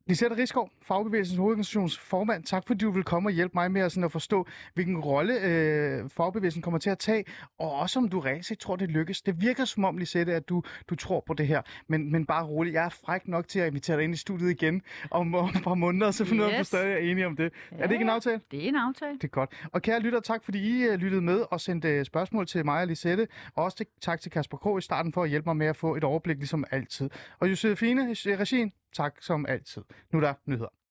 Lisette 0.08 0.38
Rigsgaard, 0.38 0.70
Fagbevægelsens 0.82 1.38
hovedorganisations 1.38 1.98
formand, 1.98 2.44
tak 2.44 2.68
fordi 2.68 2.86
du 2.86 2.92
vil 2.92 3.04
komme 3.04 3.30
og 3.30 3.34
hjælpe 3.34 3.52
mig 3.56 3.72
med 3.72 3.82
at, 3.82 3.92
sådan 3.92 4.04
at 4.04 4.12
forstå, 4.12 4.48
hvilken 4.74 4.98
rolle 4.98 5.42
øh, 5.42 6.10
fagbevægelsen 6.10 6.62
kommer 6.62 6.80
til 6.80 6.90
at 6.90 7.00
tage, 7.00 7.24
og 7.60 7.72
også 7.72 8.00
om 8.00 8.10
du 8.10 8.20
reelt 8.20 8.60
tror, 8.60 8.76
det 8.76 8.90
lykkes. 8.90 9.22
Det 9.22 9.42
virker 9.42 9.66
som 9.66 9.84
om, 9.84 9.98
Lisette, 9.98 10.34
at 10.34 10.50
du, 10.50 10.64
du 10.90 10.96
tror 10.96 11.24
på 11.28 11.34
det 11.34 11.48
her, 11.48 11.62
men, 11.88 12.12
men 12.12 12.26
bare 12.26 12.46
roligt. 12.46 12.74
Jeg 12.74 12.86
er 12.86 12.90
fræk 12.90 13.28
nok 13.28 13.48
til 13.48 13.60
at 13.60 13.68
invitere 13.68 13.98
dig 13.98 14.04
ind 14.04 14.14
i 14.14 14.18
studiet 14.18 14.50
igen 14.50 14.82
om, 15.12 15.36
om 15.36 15.50
et 15.50 15.64
par 15.64 15.74
måneder, 15.74 16.12
så 16.12 16.26
finder 16.26 16.48
yes. 16.48 16.54
om 16.54 16.60
du 16.60 16.64
stadig 16.64 16.94
er 16.94 16.98
enig 16.98 17.26
om 17.26 17.36
det. 17.36 17.54
Ja. 17.72 17.78
Er 17.78 17.82
det 17.82 17.92
ikke 17.92 18.04
en 18.04 18.10
aftale? 18.10 18.42
Det 18.52 18.64
er 18.64 18.68
en 18.68 18.76
aftale. 18.76 19.14
Det 19.14 19.24
er 19.24 19.28
godt. 19.28 19.50
Og 19.72 19.82
kære 19.82 20.00
lytter, 20.00 20.20
tak 20.20 20.44
fordi 20.44 20.60
I 20.60 20.90
uh, 20.90 20.94
lyttede 20.94 21.22
med 21.22 21.46
og 21.52 21.62
sendte 21.62 22.00
uh, 22.00 22.06
spørgsmål 22.06 22.48
til 22.48 22.66
mig 22.66 22.82
og 22.82 22.88
Lisette. 22.88 23.28
Og 23.56 23.64
også 23.64 23.78
til, 23.78 23.86
tak 24.02 24.22
til 24.22 24.32
Kasper 24.32 24.58
K. 24.58 24.80
i 24.80 24.82
starten 24.82 25.14
for 25.14 25.24
at 25.24 25.30
hjælpe 25.30 25.50
mig 25.50 25.58
med 25.58 25.68
at 25.68 25.76
få 25.76 25.96
et 25.96 26.04
overblik, 26.04 26.38
ligesom 26.38 26.66
altid. 26.72 27.10
Og 27.40 27.50
Josefine 27.50 28.10
regien, 28.14 28.72
tak 28.98 29.22
som 29.22 29.46
altid. 29.46 29.84
Nu 30.12 30.20
er 30.20 30.22
der 30.22 30.34
nyheder. 30.46 30.74